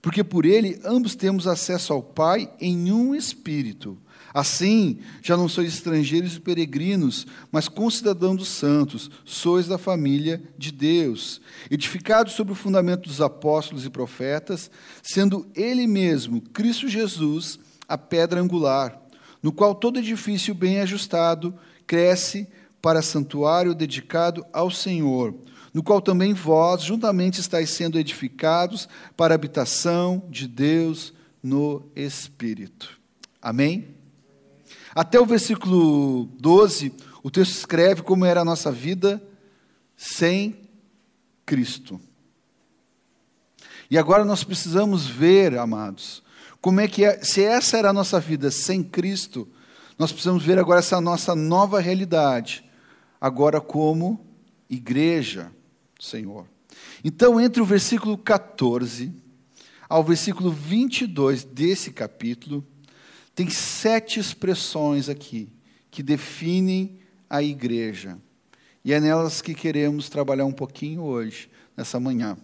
Porque 0.00 0.24
por 0.24 0.46
ele 0.46 0.80
ambos 0.84 1.14
temos 1.14 1.46
acesso 1.46 1.92
ao 1.92 2.02
Pai 2.02 2.50
em 2.58 2.90
um 2.90 3.14
espírito. 3.14 3.98
Assim, 4.32 5.00
já 5.22 5.36
não 5.36 5.48
sois 5.48 5.74
estrangeiros 5.74 6.36
e 6.36 6.40
peregrinos, 6.40 7.26
mas 7.50 7.68
concidadãos 7.68 8.36
dos 8.36 8.48
santos, 8.48 9.10
sois 9.24 9.66
da 9.66 9.76
família 9.76 10.40
de 10.56 10.70
Deus, 10.70 11.40
edificados 11.68 12.34
sobre 12.34 12.52
o 12.52 12.56
fundamento 12.56 13.08
dos 13.08 13.20
apóstolos 13.20 13.84
e 13.84 13.90
profetas, 13.90 14.70
sendo 15.02 15.46
Ele 15.54 15.86
mesmo, 15.86 16.40
Cristo 16.40 16.88
Jesus, 16.88 17.58
a 17.88 17.98
pedra 17.98 18.40
angular, 18.40 19.00
no 19.42 19.50
qual 19.50 19.74
todo 19.74 19.98
edifício 19.98 20.54
bem 20.54 20.80
ajustado 20.80 21.52
cresce 21.84 22.46
para 22.80 23.02
santuário 23.02 23.74
dedicado 23.74 24.46
ao 24.52 24.70
Senhor, 24.70 25.34
no 25.74 25.82
qual 25.82 26.00
também 26.00 26.32
vós 26.32 26.82
juntamente 26.82 27.40
estáis 27.40 27.70
sendo 27.70 27.98
edificados 27.98 28.88
para 29.16 29.34
a 29.34 29.36
habitação 29.36 30.22
de 30.30 30.46
Deus 30.46 31.12
no 31.42 31.90
Espírito. 31.96 32.98
Amém? 33.42 33.99
Até 34.94 35.20
o 35.20 35.26
versículo 35.26 36.26
12, 36.38 36.92
o 37.22 37.30
texto 37.30 37.52
escreve 37.52 38.02
como 38.02 38.24
era 38.24 38.40
a 38.40 38.44
nossa 38.44 38.72
vida 38.72 39.22
sem 39.96 40.68
Cristo. 41.46 42.00
E 43.90 43.98
agora 43.98 44.24
nós 44.24 44.44
precisamos 44.44 45.06
ver, 45.06 45.58
amados, 45.58 46.22
como 46.60 46.80
é 46.80 46.88
que 46.88 47.04
é, 47.04 47.22
se 47.22 47.42
essa 47.42 47.76
era 47.76 47.90
a 47.90 47.92
nossa 47.92 48.20
vida 48.20 48.50
sem 48.50 48.82
Cristo, 48.82 49.48
nós 49.98 50.12
precisamos 50.12 50.44
ver 50.44 50.58
agora 50.58 50.78
essa 50.78 51.00
nossa 51.00 51.34
nova 51.34 51.80
realidade, 51.80 52.64
agora 53.20 53.60
como 53.60 54.24
igreja 54.68 55.52
Senhor. 56.00 56.46
Então, 57.04 57.40
entre 57.40 57.60
o 57.60 57.64
versículo 57.64 58.16
14 58.16 59.12
ao 59.88 60.04
versículo 60.04 60.50
22 60.50 61.44
desse 61.44 61.90
capítulo, 61.90 62.64
tem 63.34 63.48
sete 63.48 64.20
expressões 64.20 65.08
aqui 65.08 65.48
que 65.90 66.02
definem 66.02 66.98
a 67.28 67.42
igreja. 67.42 68.18
E 68.84 68.92
é 68.92 69.00
nelas 69.00 69.42
que 69.42 69.54
queremos 69.54 70.08
trabalhar 70.08 70.46
um 70.46 70.52
pouquinho 70.52 71.02
hoje, 71.02 71.50
nessa 71.76 72.00
manhã. 72.00 72.36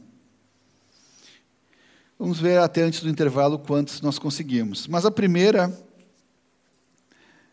Vamos 2.19 2.41
ver 2.41 2.59
até 2.59 2.83
antes 2.83 3.03
do 3.03 3.11
intervalo 3.11 3.59
quantos 3.59 4.01
nós 4.01 4.19
conseguimos. 4.19 4.87
Mas 4.87 5.05
a 5.05 5.11
primeira 5.11 5.71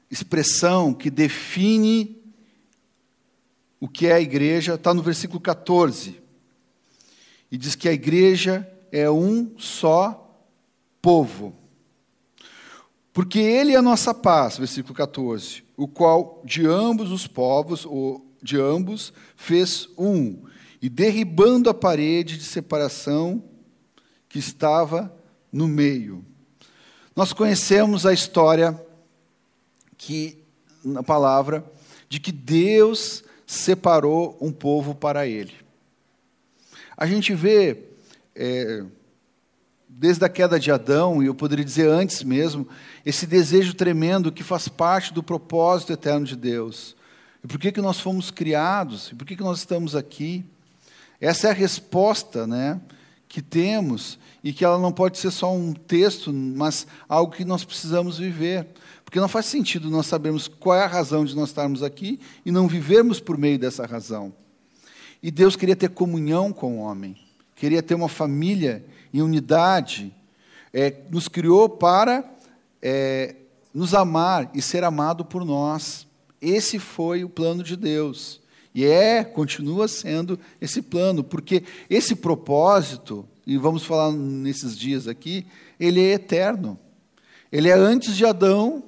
expressão 0.09 0.93
que 0.93 1.09
define 1.09 2.21
o 3.79 3.87
que 3.87 4.07
é 4.07 4.13
a 4.13 4.21
igreja 4.21 4.75
está 4.75 4.93
no 4.93 5.01
versículo 5.01 5.41
14. 5.41 6.21
E 7.51 7.57
diz 7.57 7.75
que 7.75 7.89
a 7.89 7.93
igreja 7.93 8.65
é 8.91 9.09
um 9.09 9.57
só 9.57 10.39
povo. 11.01 11.53
Porque 13.13 13.37
ele 13.37 13.73
é 13.73 13.77
a 13.77 13.81
nossa 13.81 14.11
paz, 14.11 14.57
versículo 14.57 14.95
14, 14.95 15.63
o 15.77 15.87
qual 15.87 16.41
de 16.43 16.65
ambos 16.65 17.11
os 17.11 17.27
povos, 17.27 17.85
ou 17.85 18.25
de 18.41 18.59
ambos, 18.59 19.13
fez 19.35 19.87
um, 19.95 20.41
e 20.81 20.89
derribando 20.89 21.69
a 21.69 21.73
parede 21.73 22.37
de 22.37 22.43
separação 22.43 23.43
que 24.27 24.39
estava 24.39 25.15
no 25.51 25.67
meio. 25.67 26.25
Nós 27.15 27.31
conhecemos 27.31 28.05
a 28.07 28.11
história 28.11 28.83
que 29.95 30.43
na 30.83 31.03
palavra 31.03 31.63
de 32.09 32.19
que 32.19 32.31
Deus 32.31 33.23
separou 33.45 34.35
um 34.41 34.51
povo 34.51 34.95
para 34.95 35.27
ele. 35.27 35.53
A 36.97 37.05
gente 37.05 37.33
vê 37.35 37.83
é, 38.35 38.83
desde 39.95 40.25
a 40.25 40.29
queda 40.29 40.59
de 40.59 40.71
Adão, 40.71 41.21
e 41.21 41.27
eu 41.27 41.35
poderia 41.35 41.63
dizer 41.63 41.87
antes 41.87 42.23
mesmo, 42.23 42.67
esse 43.05 43.27
desejo 43.27 43.73
tremendo 43.75 44.31
que 44.31 44.43
faz 44.43 44.67
parte 44.67 45.13
do 45.13 45.21
propósito 45.21 45.93
eterno 45.93 46.25
de 46.25 46.35
Deus. 46.35 46.95
E 47.43 47.47
por 47.47 47.59
que, 47.59 47.71
que 47.71 47.81
nós 47.81 47.99
fomos 47.99 48.31
criados? 48.31 49.09
E 49.11 49.15
por 49.15 49.25
que, 49.25 49.35
que 49.35 49.43
nós 49.43 49.59
estamos 49.59 49.95
aqui? 49.95 50.43
Essa 51.21 51.47
é 51.47 51.51
a 51.51 51.53
resposta 51.53 52.47
né, 52.47 52.81
que 53.29 53.41
temos 53.41 54.17
e 54.43 54.51
que 54.51 54.65
ela 54.65 54.79
não 54.79 54.91
pode 54.91 55.19
ser 55.19 55.31
só 55.31 55.53
um 55.53 55.73
texto, 55.73 56.33
mas 56.33 56.87
algo 57.07 57.31
que 57.31 57.45
nós 57.45 57.63
precisamos 57.63 58.17
viver. 58.17 58.67
Porque 59.05 59.19
não 59.19 59.29
faz 59.29 59.45
sentido 59.45 59.91
nós 59.91 60.07
sabermos 60.07 60.47
qual 60.47 60.75
é 60.75 60.83
a 60.83 60.87
razão 60.87 61.23
de 61.23 61.35
nós 61.35 61.49
estarmos 61.49 61.83
aqui 61.83 62.19
e 62.45 62.51
não 62.51 62.67
vivermos 62.67 63.19
por 63.19 63.37
meio 63.37 63.59
dessa 63.59 63.85
razão. 63.85 64.33
E 65.21 65.29
Deus 65.29 65.55
queria 65.55 65.75
ter 65.75 65.89
comunhão 65.89 66.51
com 66.51 66.79
o 66.79 66.81
homem, 66.81 67.15
queria 67.55 67.81
ter 67.81 67.93
uma 67.95 68.09
família 68.09 68.83
em 69.13 69.21
unidade, 69.21 70.13
é, 70.73 70.93
nos 71.09 71.27
criou 71.27 71.69
para 71.69 72.23
é, 72.81 73.35
nos 73.73 73.93
amar 73.93 74.49
e 74.53 74.61
ser 74.61 74.83
amado 74.83 75.23
por 75.23 75.45
nós. 75.45 76.07
Esse 76.41 76.79
foi 76.79 77.23
o 77.23 77.29
plano 77.29 77.63
de 77.63 77.75
Deus. 77.75 78.41
E 78.73 78.85
é, 78.85 79.23
continua 79.23 79.87
sendo 79.87 80.39
esse 80.59 80.81
plano, 80.81 81.23
porque 81.23 81.63
esse 81.89 82.15
propósito 82.15 83.27
e 83.45 83.57
vamos 83.57 83.83
falar 83.83 84.11
nesses 84.11 84.77
dias 84.77 85.07
aqui, 85.07 85.45
ele 85.79 86.01
é 86.01 86.13
eterno. 86.13 86.79
Ele 87.51 87.69
é 87.69 87.73
antes 87.73 88.15
de 88.15 88.25
Adão, 88.25 88.83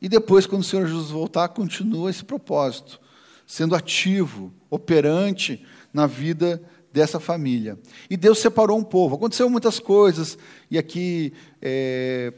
e 0.00 0.08
depois, 0.08 0.46
quando 0.46 0.62
o 0.62 0.64
Senhor 0.64 0.86
Jesus 0.86 1.10
voltar, 1.10 1.48
continua 1.48 2.08
esse 2.08 2.24
propósito, 2.24 3.00
sendo 3.44 3.74
ativo, 3.74 4.52
operante 4.70 5.64
na 5.92 6.06
vida 6.06 6.62
dessa 6.98 7.20
família. 7.20 7.78
E 8.10 8.16
Deus 8.16 8.40
separou 8.40 8.76
um 8.76 8.82
povo. 8.82 9.14
Aconteceu 9.14 9.48
muitas 9.48 9.78
coisas, 9.78 10.36
e 10.70 10.76
aqui 10.76 11.32
é, 11.62 12.32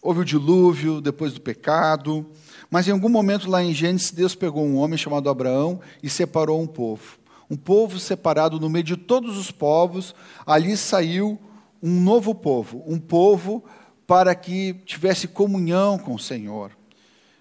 houve 0.00 0.20
o 0.20 0.24
dilúvio 0.24 1.00
depois 1.00 1.32
do 1.32 1.40
pecado, 1.40 2.26
mas 2.70 2.88
em 2.88 2.92
algum 2.92 3.08
momento 3.08 3.50
lá 3.50 3.62
em 3.62 3.74
Gênesis, 3.74 4.10
Deus 4.10 4.34
pegou 4.34 4.64
um 4.64 4.76
homem 4.76 4.98
chamado 4.98 5.28
Abraão 5.28 5.80
e 6.02 6.08
separou 6.08 6.60
um 6.60 6.66
povo 6.66 7.18
um 7.48 7.56
povo 7.56 7.98
separado 8.00 8.58
no 8.58 8.68
meio 8.68 8.84
de 8.84 8.96
todos 8.96 9.38
os 9.38 9.52
povos, 9.52 10.14
ali 10.44 10.76
saiu 10.76 11.38
um 11.80 12.00
novo 12.00 12.34
povo, 12.34 12.82
um 12.86 12.98
povo 12.98 13.64
para 14.06 14.34
que 14.34 14.74
tivesse 14.84 15.28
comunhão 15.28 15.96
com 15.96 16.14
o 16.14 16.18
Senhor. 16.18 16.72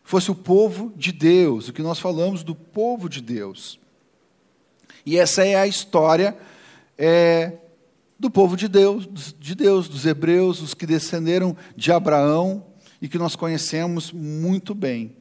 Fosse 0.03 0.29
o 0.29 0.35
povo 0.35 0.93
de 0.95 1.11
Deus, 1.11 1.67
o 1.67 1.73
que 1.73 1.81
nós 1.81 1.99
falamos 1.99 2.43
do 2.43 2.53
povo 2.53 3.09
de 3.09 3.21
Deus. 3.21 3.79
E 5.05 5.17
essa 5.17 5.45
é 5.45 5.55
a 5.55 5.67
história 5.67 6.35
é, 6.97 7.53
do 8.19 8.29
povo 8.29 8.57
de 8.57 8.67
Deus, 8.67 9.07
de 9.39 9.53
Deus, 9.53 9.87
dos 9.87 10.05
hebreus, 10.05 10.61
os 10.61 10.73
que 10.73 10.85
descenderam 10.85 11.55
de 11.75 11.91
Abraão 11.91 12.65
e 13.01 13.07
que 13.07 13.17
nós 13.17 13.35
conhecemos 13.35 14.11
muito 14.11 14.73
bem. 14.73 15.15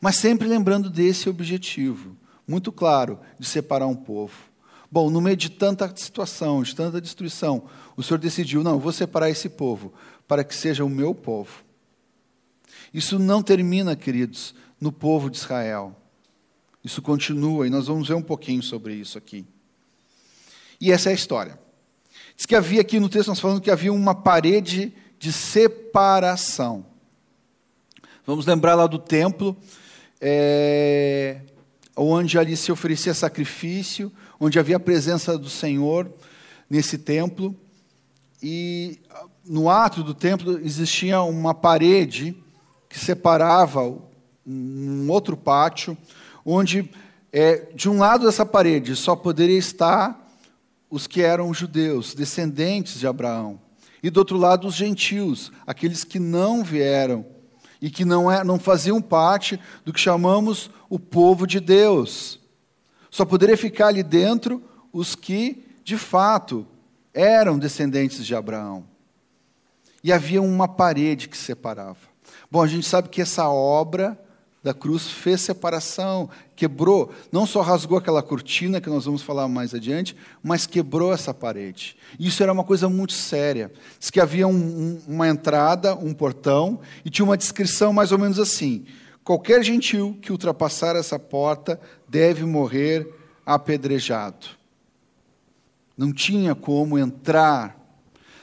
Mas 0.00 0.16
sempre 0.16 0.48
lembrando 0.48 0.90
desse 0.90 1.28
objetivo 1.28 2.16
muito 2.46 2.72
claro 2.72 3.20
de 3.38 3.46
separar 3.46 3.86
um 3.86 3.94
povo. 3.94 4.34
Bom, 4.90 5.08
no 5.08 5.20
meio 5.20 5.36
de 5.36 5.50
tanta 5.50 5.92
situação, 5.94 6.62
de 6.62 6.74
tanta 6.74 7.00
destruição, 7.00 7.62
o 7.96 8.02
Senhor 8.02 8.18
decidiu: 8.18 8.64
não, 8.64 8.72
eu 8.72 8.80
vou 8.80 8.92
separar 8.92 9.30
esse 9.30 9.48
povo 9.48 9.92
para 10.26 10.42
que 10.42 10.54
seja 10.54 10.84
o 10.84 10.90
meu 10.90 11.14
povo. 11.14 11.64
Isso 12.92 13.18
não 13.18 13.40
termina, 13.40 13.94
queridos, 13.94 14.52
no 14.80 14.90
povo 14.90 15.30
de 15.30 15.36
Israel. 15.36 15.96
Isso 16.84 17.02
continua 17.02 17.66
e 17.66 17.70
nós 17.70 17.86
vamos 17.86 18.08
ver 18.08 18.14
um 18.14 18.22
pouquinho 18.22 18.62
sobre 18.62 18.94
isso 18.94 19.18
aqui. 19.18 19.44
E 20.80 20.90
essa 20.90 21.10
é 21.10 21.12
a 21.12 21.14
história. 21.14 21.58
Diz 22.36 22.46
que 22.46 22.56
havia 22.56 22.80
aqui 22.80 22.98
no 22.98 23.08
texto, 23.08 23.28
nós 23.28 23.40
falando 23.40 23.60
que 23.60 23.70
havia 23.70 23.92
uma 23.92 24.14
parede 24.14 24.92
de 25.18 25.32
separação. 25.32 26.86
Vamos 28.26 28.46
lembrar 28.46 28.74
lá 28.74 28.86
do 28.86 28.98
templo. 28.98 29.56
É, 30.20 31.40
onde 31.96 32.38
ali 32.38 32.56
se 32.56 32.72
oferecia 32.72 33.12
sacrifício, 33.12 34.10
onde 34.38 34.58
havia 34.58 34.76
a 34.76 34.80
presença 34.80 35.36
do 35.36 35.50
Senhor 35.50 36.10
nesse 36.68 36.96
templo. 36.96 37.54
E 38.42 38.98
no 39.44 39.68
ato 39.68 40.02
do 40.02 40.14
templo 40.14 40.58
existia 40.64 41.20
uma 41.20 41.52
parede 41.52 42.34
que 42.88 42.98
separava 42.98 43.98
um 44.46 45.10
outro 45.10 45.36
pátio, 45.36 45.96
onde 46.50 46.90
é, 47.32 47.68
de 47.74 47.88
um 47.88 47.98
lado 47.98 48.26
dessa 48.26 48.44
parede 48.44 48.96
só 48.96 49.14
poderia 49.14 49.58
estar 49.58 50.28
os 50.90 51.06
que 51.06 51.22
eram 51.22 51.54
judeus, 51.54 52.14
descendentes 52.14 52.98
de 52.98 53.06
Abraão, 53.06 53.60
e 54.02 54.10
do 54.10 54.18
outro 54.18 54.36
lado 54.36 54.66
os 54.66 54.74
gentios, 54.74 55.52
aqueles 55.66 56.02
que 56.02 56.18
não 56.18 56.64
vieram 56.64 57.24
e 57.80 57.88
que 57.88 58.04
não, 58.04 58.30
é, 58.30 58.42
não 58.42 58.58
faziam 58.58 59.00
parte 59.00 59.60
do 59.84 59.92
que 59.92 60.00
chamamos 60.00 60.70
o 60.88 60.98
povo 60.98 61.46
de 61.46 61.60
Deus. 61.60 62.40
Só 63.10 63.24
poderia 63.24 63.56
ficar 63.56 63.88
ali 63.88 64.02
dentro 64.02 64.62
os 64.92 65.14
que, 65.14 65.64
de 65.84 65.96
fato, 65.96 66.66
eram 67.14 67.58
descendentes 67.58 68.24
de 68.24 68.34
Abraão. 68.34 68.84
E 70.02 70.12
havia 70.12 70.42
uma 70.42 70.66
parede 70.66 71.28
que 71.28 71.36
separava. 71.36 71.98
Bom, 72.50 72.62
a 72.62 72.66
gente 72.66 72.86
sabe 72.86 73.08
que 73.08 73.22
essa 73.22 73.48
obra 73.48 74.18
da 74.62 74.74
cruz 74.74 75.10
fez 75.10 75.40
separação, 75.40 76.28
quebrou, 76.54 77.10
não 77.32 77.46
só 77.46 77.62
rasgou 77.62 77.96
aquela 77.96 78.22
cortina 78.22 78.80
que 78.80 78.90
nós 78.90 79.06
vamos 79.06 79.22
falar 79.22 79.48
mais 79.48 79.74
adiante, 79.74 80.14
mas 80.42 80.66
quebrou 80.66 81.12
essa 81.12 81.32
parede. 81.32 81.96
Isso 82.18 82.42
era 82.42 82.52
uma 82.52 82.64
coisa 82.64 82.88
muito 82.88 83.14
séria. 83.14 83.72
Diz 83.98 84.10
que 84.10 84.20
havia 84.20 84.46
um, 84.46 84.52
um, 84.52 85.02
uma 85.08 85.28
entrada, 85.28 85.94
um 85.94 86.12
portão, 86.12 86.80
e 87.04 87.08
tinha 87.10 87.24
uma 87.24 87.38
descrição 87.38 87.92
mais 87.92 88.12
ou 88.12 88.18
menos 88.18 88.38
assim: 88.38 88.84
qualquer 89.24 89.62
gentil 89.64 90.18
que 90.20 90.30
ultrapassar 90.30 90.94
essa 90.94 91.18
porta 91.18 91.80
deve 92.06 92.44
morrer 92.44 93.08
apedrejado. 93.46 94.46
Não 95.96 96.12
tinha 96.12 96.54
como 96.54 96.98
entrar, 96.98 97.78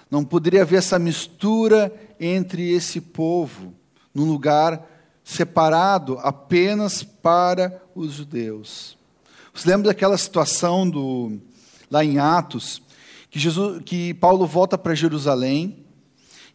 não 0.09 0.25
poderia 0.25 0.63
haver 0.63 0.77
essa 0.79 0.97
mistura 0.97 1.93
entre 2.19 2.71
esse 2.71 2.99
povo, 2.99 3.73
num 4.13 4.25
lugar 4.25 4.96
separado 5.27 6.17
apenas 6.19 7.03
para 7.03 7.83
os 7.93 8.13
judeus. 8.13 8.97
Você 9.53 9.69
lembra 9.69 9.89
daquela 9.89 10.17
situação 10.17 10.89
do, 10.89 11.37
lá 11.91 12.01
em 12.01 12.17
Atos, 12.17 12.81
que, 13.29 13.37
Jesus, 13.37 13.81
que 13.83 14.13
Paulo 14.13 14.47
volta 14.47 14.77
para 14.77 14.95
Jerusalém 14.95 15.85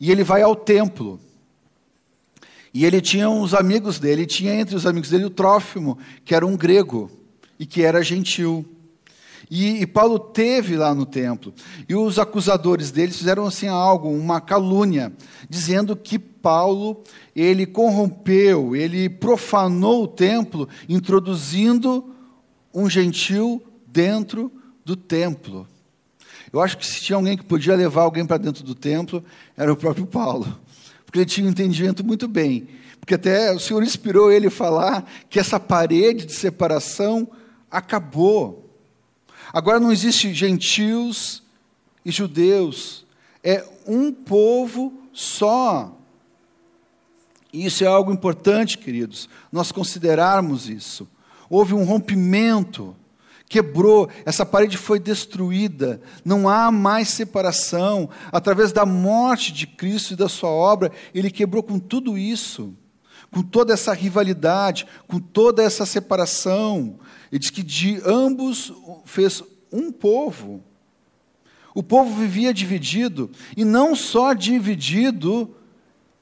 e 0.00 0.10
ele 0.10 0.24
vai 0.24 0.40
ao 0.40 0.56
templo. 0.56 1.20
E 2.72 2.86
ele 2.86 3.02
tinha 3.02 3.28
uns 3.28 3.52
amigos 3.52 3.98
dele, 3.98 4.24
tinha 4.24 4.54
entre 4.54 4.74
os 4.74 4.86
amigos 4.86 5.10
dele 5.10 5.26
o 5.26 5.30
Trófimo, 5.30 5.98
que 6.24 6.34
era 6.34 6.46
um 6.46 6.56
grego 6.56 7.10
e 7.58 7.66
que 7.66 7.82
era 7.82 8.02
gentil. 8.02 8.64
E, 9.50 9.82
e, 9.82 9.86
Paulo 9.86 10.18
teve 10.18 10.78
lá 10.78 10.94
no 10.94 11.04
templo. 11.04 11.52
E 11.86 11.94
os 11.94 12.18
acusadores 12.18 12.90
deles 12.90 13.18
fizeram 13.18 13.44
assim 13.44 13.68
algo, 13.68 14.08
uma 14.08 14.40
calúnia, 14.40 15.12
dizendo 15.46 15.94
que 15.94 16.31
Paulo, 16.42 17.02
ele 17.34 17.64
corrompeu, 17.64 18.74
ele 18.74 19.08
profanou 19.08 20.02
o 20.02 20.08
templo, 20.08 20.68
introduzindo 20.88 22.12
um 22.74 22.90
gentil 22.90 23.62
dentro 23.86 24.50
do 24.84 24.96
templo. 24.96 25.68
Eu 26.52 26.60
acho 26.60 26.76
que 26.76 26.86
se 26.86 27.00
tinha 27.00 27.16
alguém 27.16 27.36
que 27.36 27.44
podia 27.44 27.76
levar 27.76 28.02
alguém 28.02 28.26
para 28.26 28.36
dentro 28.36 28.62
do 28.62 28.74
templo, 28.74 29.24
era 29.56 29.72
o 29.72 29.76
próprio 29.76 30.06
Paulo. 30.06 30.60
Porque 31.06 31.20
ele 31.20 31.26
tinha 31.26 31.46
um 31.46 31.50
entendimento 31.50 32.04
muito 32.04 32.26
bem. 32.26 32.68
Porque 32.98 33.14
até 33.14 33.52
o 33.52 33.58
Senhor 33.58 33.82
inspirou 33.82 34.30
ele 34.30 34.48
a 34.48 34.50
falar 34.50 35.10
que 35.30 35.38
essa 35.38 35.58
parede 35.58 36.26
de 36.26 36.32
separação 36.32 37.28
acabou. 37.70 38.70
Agora 39.52 39.80
não 39.80 39.92
existe 39.92 40.32
gentios 40.34 41.42
e 42.04 42.10
judeus, 42.10 43.04
é 43.42 43.64
um 43.86 44.12
povo 44.12 44.92
só. 45.12 45.98
E 47.52 47.66
isso 47.66 47.84
é 47.84 47.86
algo 47.86 48.12
importante, 48.12 48.78
queridos, 48.78 49.28
nós 49.50 49.70
considerarmos 49.70 50.68
isso. 50.68 51.06
Houve 51.50 51.74
um 51.74 51.84
rompimento, 51.84 52.96
quebrou, 53.46 54.08
essa 54.24 54.46
parede 54.46 54.78
foi 54.78 54.98
destruída, 54.98 56.00
não 56.24 56.48
há 56.48 56.72
mais 56.72 57.08
separação. 57.08 58.08
Através 58.32 58.72
da 58.72 58.86
morte 58.86 59.52
de 59.52 59.66
Cristo 59.66 60.14
e 60.14 60.16
da 60.16 60.30
sua 60.30 60.48
obra, 60.48 60.90
ele 61.14 61.30
quebrou 61.30 61.62
com 61.62 61.78
tudo 61.78 62.16
isso, 62.16 62.74
com 63.30 63.42
toda 63.42 63.74
essa 63.74 63.92
rivalidade, 63.92 64.86
com 65.06 65.20
toda 65.20 65.62
essa 65.62 65.84
separação. 65.84 66.98
Ele 67.30 67.38
diz 67.38 67.50
que 67.50 67.62
de 67.62 68.00
ambos 68.06 68.72
fez 69.04 69.42
um 69.70 69.92
povo. 69.92 70.64
O 71.74 71.82
povo 71.82 72.14
vivia 72.14 72.54
dividido, 72.54 73.30
e 73.54 73.62
não 73.62 73.94
só 73.94 74.32
dividido 74.32 75.54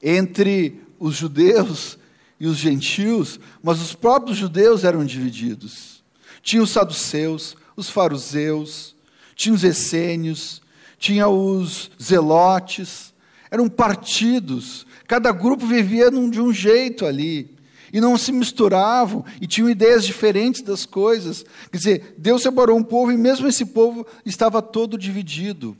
entre 0.01 0.80
os 1.01 1.15
judeus 1.15 1.97
e 2.39 2.45
os 2.45 2.57
gentios, 2.57 3.39
mas 3.63 3.81
os 3.81 3.95
próprios 3.95 4.37
judeus 4.37 4.83
eram 4.83 5.03
divididos. 5.03 6.03
Tinha 6.43 6.61
os 6.61 6.69
saduceus, 6.69 7.57
os 7.75 7.89
fariseus, 7.89 8.95
tinha 9.35 9.55
os 9.55 9.63
essênios, 9.63 10.61
tinha 10.99 11.27
os 11.27 11.89
zelotes, 12.01 13.15
eram 13.49 13.67
partidos, 13.67 14.85
cada 15.07 15.31
grupo 15.31 15.65
vivia 15.65 16.11
de 16.11 16.39
um 16.39 16.53
jeito 16.53 17.07
ali 17.07 17.57
e 17.91 17.99
não 17.99 18.15
se 18.15 18.31
misturavam 18.31 19.25
e 19.41 19.47
tinham 19.47 19.69
ideias 19.69 20.05
diferentes 20.05 20.61
das 20.61 20.85
coisas. 20.85 21.43
Quer 21.71 21.77
dizer, 21.77 22.15
Deus 22.15 22.43
separou 22.43 22.77
um 22.77 22.83
povo 22.83 23.11
e 23.11 23.17
mesmo 23.17 23.47
esse 23.47 23.65
povo 23.65 24.05
estava 24.23 24.61
todo 24.61 24.99
dividido. 24.99 25.75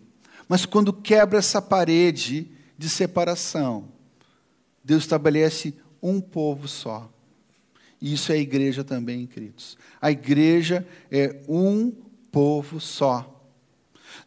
Mas 0.49 0.65
quando 0.65 0.91
quebra 0.91 1.37
essa 1.37 1.61
parede 1.61 2.49
de 2.75 2.89
separação, 2.89 3.90
Deus 4.83 5.03
estabelece 5.03 5.73
um 6.01 6.19
povo 6.19 6.67
só. 6.67 7.11
E 8.01 8.13
isso 8.13 8.31
é 8.31 8.35
a 8.35 8.39
igreja 8.39 8.83
também, 8.83 9.27
queridos. 9.27 9.77
A 10.01 10.09
igreja 10.09 10.87
é 11.11 11.39
um 11.47 11.91
povo 12.31 12.79
só. 12.79 13.27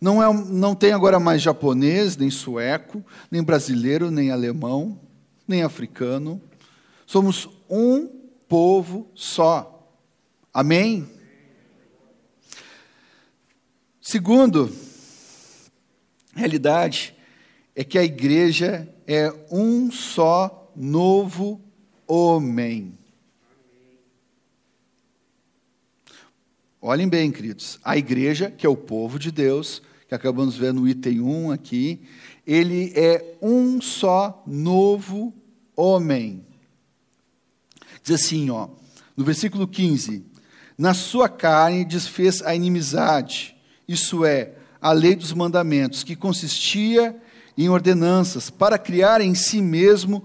Não, 0.01 0.23
é, 0.23 0.45
não 0.49 0.75
tem 0.75 0.93
agora 0.93 1.19
mais 1.19 1.43
japonês, 1.43 2.17
nem 2.17 2.31
sueco, 2.31 3.05
nem 3.31 3.43
brasileiro, 3.43 4.11
nem 4.11 4.31
alemão, 4.31 5.01
nem 5.47 5.63
africano. 5.63 6.41
Somos 7.07 7.49
um 7.69 8.07
povo 8.49 9.11
só. 9.15 9.91
Amém? 10.53 11.09
Segundo, 14.01 14.71
realidade 16.35 17.15
é 17.75 17.83
que 17.83 17.99
a 17.99 18.05
igreja 18.05 18.89
é 19.07 19.33
um 19.51 19.91
só 19.91 20.71
novo 20.75 21.61
homem. 22.07 22.99
Olhem 26.81 27.09
bem, 27.09 27.31
queridos. 27.31 27.79
A 27.83 27.97
igreja, 27.97 28.51
que 28.51 28.67
é 28.67 28.69
o 28.69 28.77
povo 28.77 29.19
de 29.19 29.31
Deus, 29.31 29.81
que 30.07 30.15
acabamos 30.15 30.57
vendo 30.57 30.83
no 30.83 30.89
item 30.89 31.21
1 31.21 31.51
aqui, 31.51 32.03
ele 32.47 32.93
é 32.95 33.37
um 33.41 33.81
só 33.81 34.43
novo 34.47 35.33
homem. 35.75 36.45
Diz 38.03 38.23
assim, 38.23 38.51
ó, 38.51 38.69
no 39.17 39.25
versículo 39.25 39.67
15: 39.67 40.25
Na 40.77 40.93
sua 40.93 41.27
carne 41.27 41.87
desfez 41.87 42.43
a 42.43 42.55
inimizade, 42.55 43.57
isso 43.89 44.25
é, 44.25 44.53
a 44.81 44.93
lei 44.93 45.15
dos 45.15 45.33
mandamentos, 45.33 46.05
que 46.05 46.15
consistia 46.15 47.19
em 47.57 47.69
ordenanças, 47.69 48.51
para 48.51 48.79
criar 48.79 49.21
em 49.21 49.35
si 49.35 49.63
mesmo 49.63 50.25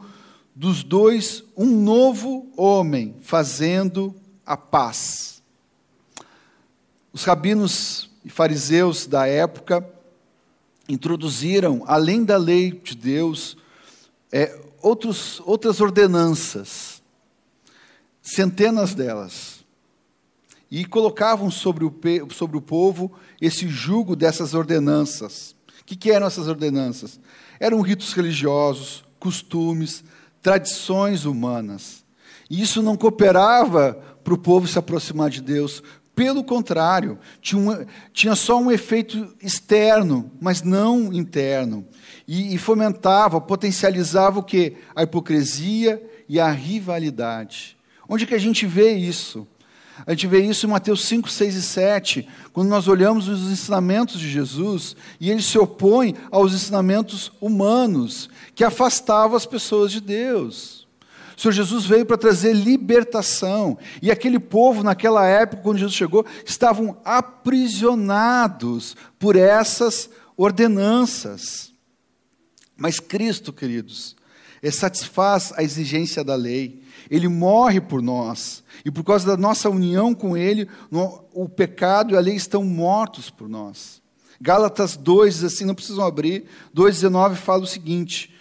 dos 0.55 0.83
dois 0.83 1.43
um 1.55 1.65
novo 1.65 2.51
homem, 2.57 3.15
fazendo 3.21 4.13
a 4.45 4.57
paz. 4.57 5.41
Os 7.13 7.23
rabinos 7.23 8.09
e 8.25 8.29
fariseus 8.29 9.05
da 9.05 9.27
época 9.27 9.87
introduziram, 10.87 11.83
além 11.85 12.23
da 12.23 12.35
lei 12.35 12.71
de 12.71 12.95
Deus, 12.95 13.57
é, 14.31 14.59
outros, 14.81 15.41
outras 15.45 15.79
ordenanças 15.79 16.99
centenas 18.21 18.93
delas, 18.93 19.65
e 20.69 20.85
colocavam 20.85 21.49
sobre 21.49 21.83
o, 21.83 21.93
sobre 22.31 22.57
o 22.57 22.61
povo 22.61 23.11
esse 23.41 23.67
jugo 23.67 24.15
dessas 24.15 24.53
ordenanças. 24.53 25.55
Que, 25.89 25.95
que 25.95 26.11
eram 26.11 26.27
essas 26.27 26.47
ordenanças? 26.47 27.19
Eram 27.59 27.81
ritos 27.81 28.13
religiosos, 28.13 29.03
costumes, 29.19 30.03
tradições 30.39 31.25
humanas. 31.25 32.05
E 32.47 32.61
isso 32.61 32.83
não 32.83 32.95
cooperava 32.95 33.93
para 34.23 34.35
o 34.35 34.37
povo 34.37 34.67
se 34.67 34.77
aproximar 34.77 35.31
de 35.31 35.41
Deus. 35.41 35.81
Pelo 36.13 36.43
contrário, 36.43 37.17
tinha, 37.41 37.87
tinha 38.13 38.35
só 38.35 38.61
um 38.61 38.71
efeito 38.71 39.35
externo, 39.41 40.29
mas 40.39 40.61
não 40.61 41.11
interno. 41.11 41.83
E, 42.27 42.53
e 42.53 42.57
fomentava, 42.59 43.41
potencializava 43.41 44.37
o 44.37 44.43
que? 44.43 44.77
A 44.95 45.01
hipocrisia 45.01 46.07
e 46.29 46.39
a 46.39 46.51
rivalidade. 46.51 47.75
Onde 48.07 48.27
que 48.27 48.35
a 48.35 48.39
gente 48.39 48.67
vê 48.67 48.93
isso? 48.93 49.47
A 50.05 50.11
gente 50.11 50.27
vê 50.27 50.41
isso 50.41 50.65
em 50.65 50.69
Mateus 50.69 51.05
5, 51.05 51.29
6 51.29 51.55
e 51.55 51.61
7, 51.61 52.27
quando 52.53 52.69
nós 52.69 52.87
olhamos 52.87 53.27
os 53.27 53.51
ensinamentos 53.51 54.19
de 54.19 54.29
Jesus 54.29 54.95
e 55.19 55.29
ele 55.29 55.41
se 55.41 55.57
opõe 55.57 56.15
aos 56.31 56.53
ensinamentos 56.53 57.31
humanos 57.39 58.29
que 58.55 58.63
afastavam 58.63 59.35
as 59.35 59.45
pessoas 59.45 59.91
de 59.91 60.01
Deus. 60.01 60.87
O 61.37 61.41
Senhor 61.41 61.53
Jesus 61.53 61.85
veio 61.85 62.05
para 62.05 62.17
trazer 62.17 62.53
libertação, 62.53 63.77
e 64.01 64.11
aquele 64.11 64.39
povo, 64.39 64.83
naquela 64.83 65.25
época, 65.25 65.63
quando 65.63 65.77
Jesus 65.77 65.95
chegou, 65.95 66.25
estavam 66.45 66.97
aprisionados 67.05 68.93
por 69.17 69.37
essas 69.37 70.09
ordenanças. 70.35 71.71
Mas 72.75 72.99
Cristo, 72.99 73.53
queridos, 73.53 74.17
satisfaz 74.69 75.53
a 75.55 75.63
exigência 75.63 76.25
da 76.25 76.35
lei. 76.35 76.83
Ele 77.09 77.27
morre 77.27 77.81
por 77.81 78.01
nós. 78.01 78.63
E 78.85 78.91
por 78.91 79.03
causa 79.03 79.25
da 79.25 79.37
nossa 79.37 79.69
união 79.69 80.13
com 80.13 80.37
Ele, 80.37 80.67
o 81.33 81.49
pecado 81.49 82.13
e 82.13 82.17
a 82.17 82.19
lei 82.19 82.35
estão 82.35 82.63
mortos 82.63 83.29
por 83.29 83.49
nós. 83.49 84.01
Gálatas 84.41 84.95
2 84.95 85.35
diz 85.35 85.43
assim, 85.43 85.65
não 85.65 85.75
precisam 85.75 86.05
abrir, 86.05 86.45
2,19 86.73 87.35
fala 87.35 87.63
o 87.63 87.67
seguinte: 87.67 88.33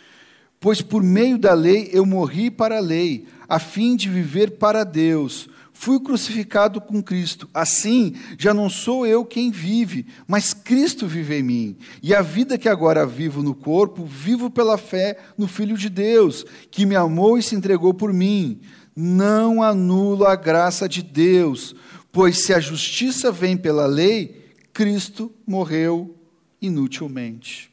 Pois 0.61 0.81
por 0.81 1.03
meio 1.03 1.39
da 1.39 1.55
lei 1.55 1.91
eu 1.93 2.07
morri 2.07 2.51
para 2.51 2.79
a 2.79 2.81
lei, 2.81 3.27
a 3.49 3.59
fim 3.59 3.97
de 3.97 4.09
viver 4.09 4.53
para 4.53 4.85
Deus. 4.85 5.49
Fui 5.81 6.01
crucificado 6.01 6.81
com 6.81 7.01
Cristo. 7.01 7.49
Assim, 7.55 8.17
já 8.37 8.53
não 8.53 8.69
sou 8.69 9.07
eu 9.07 9.25
quem 9.25 9.53
vive, 9.53 10.07
mas 10.27 10.53
Cristo 10.53 11.07
vive 11.07 11.37
em 11.37 11.43
mim. 11.45 11.77
E 12.03 12.13
a 12.13 12.21
vida 12.21 12.59
que 12.59 12.69
agora 12.69 13.07
vivo 13.07 13.45
no 13.45 13.55
corpo, 13.55 14.05
vivo 14.05 14.51
pela 14.51 14.77
fé 14.77 15.17
no 15.39 15.47
Filho 15.47 15.79
de 15.79 15.89
Deus, 15.89 16.45
que 16.69 16.85
me 16.85 16.97
amou 16.97 17.39
e 17.39 17.45
se 17.45 17.55
entregou 17.55 17.95
por 17.95 18.13
mim. 18.13 18.61
Não 18.95 19.63
anulo 19.63 20.27
a 20.27 20.35
graça 20.35 20.89
de 20.89 21.01
Deus, 21.01 21.77
pois 22.11 22.43
se 22.43 22.53
a 22.53 22.59
justiça 22.59 23.31
vem 23.31 23.57
pela 23.57 23.87
lei, 23.87 24.53
Cristo 24.73 25.33
morreu 25.47 26.13
inutilmente. 26.61 27.71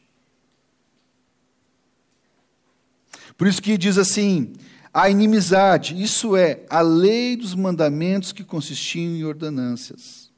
Por 3.36 3.48
isso 3.48 3.64
que 3.64 3.80
diz 3.80 3.98
assim: 3.98 4.54
a 4.98 5.10
inimizade, 5.10 6.02
isso 6.02 6.38
é, 6.38 6.62
a 6.70 6.80
lei 6.80 7.36
dos 7.36 7.54
mandamentos 7.54 8.32
que 8.32 8.46
consistiam 8.46 9.14
em 9.14 9.26
ordenâncias. 9.26 10.32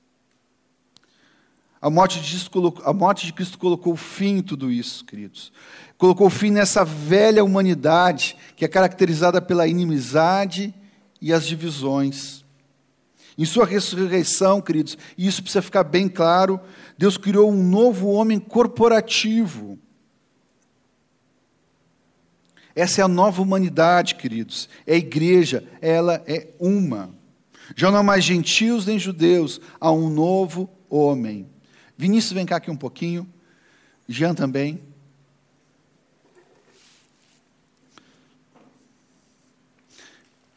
A 1.80 1.92
morte, 1.92 2.20
de 2.20 2.28
Cristo, 2.28 2.82
a 2.84 2.92
morte 2.92 3.28
de 3.28 3.34
Cristo 3.34 3.60
colocou 3.60 3.96
fim 3.96 4.38
em 4.38 4.42
tudo 4.42 4.72
isso, 4.72 5.06
queridos. 5.06 5.54
Colocou 5.96 6.28
fim 6.28 6.50
nessa 6.50 6.84
velha 6.84 7.44
humanidade 7.44 8.36
que 8.56 8.66
é 8.66 8.68
caracterizada 8.68 9.40
pela 9.40 9.68
inimizade 9.68 10.74
e 11.22 11.32
as 11.32 11.46
divisões. 11.46 12.44
Em 13.38 13.46
sua 13.46 13.64
ressurreição, 13.64 14.60
queridos, 14.60 14.98
e 15.16 15.28
isso 15.28 15.44
precisa 15.44 15.62
ficar 15.62 15.84
bem 15.84 16.10
claro, 16.10 16.60
Deus 16.98 17.16
criou 17.16 17.52
um 17.52 17.62
novo 17.62 18.08
homem 18.08 18.40
corporativo. 18.40 19.78
Essa 22.78 23.02
é 23.02 23.04
a 23.04 23.08
nova 23.08 23.42
humanidade, 23.42 24.14
queridos. 24.14 24.70
É 24.86 24.94
a 24.94 24.98
igreja, 24.98 25.68
ela 25.82 26.22
é 26.28 26.50
uma. 26.60 27.10
Já 27.76 27.90
não 27.90 27.98
há 27.98 28.04
mais 28.04 28.24
gentios 28.24 28.86
nem 28.86 29.00
judeus, 29.00 29.60
há 29.80 29.92
um 29.92 30.10
novo 30.10 30.70
homem. 30.88 31.50
Vinícius, 31.98 32.34
vem 32.34 32.46
cá 32.46 32.58
aqui 32.58 32.70
um 32.70 32.78
pouquinho. 32.78 33.28
Jean 34.08 34.36
também. 34.36 34.80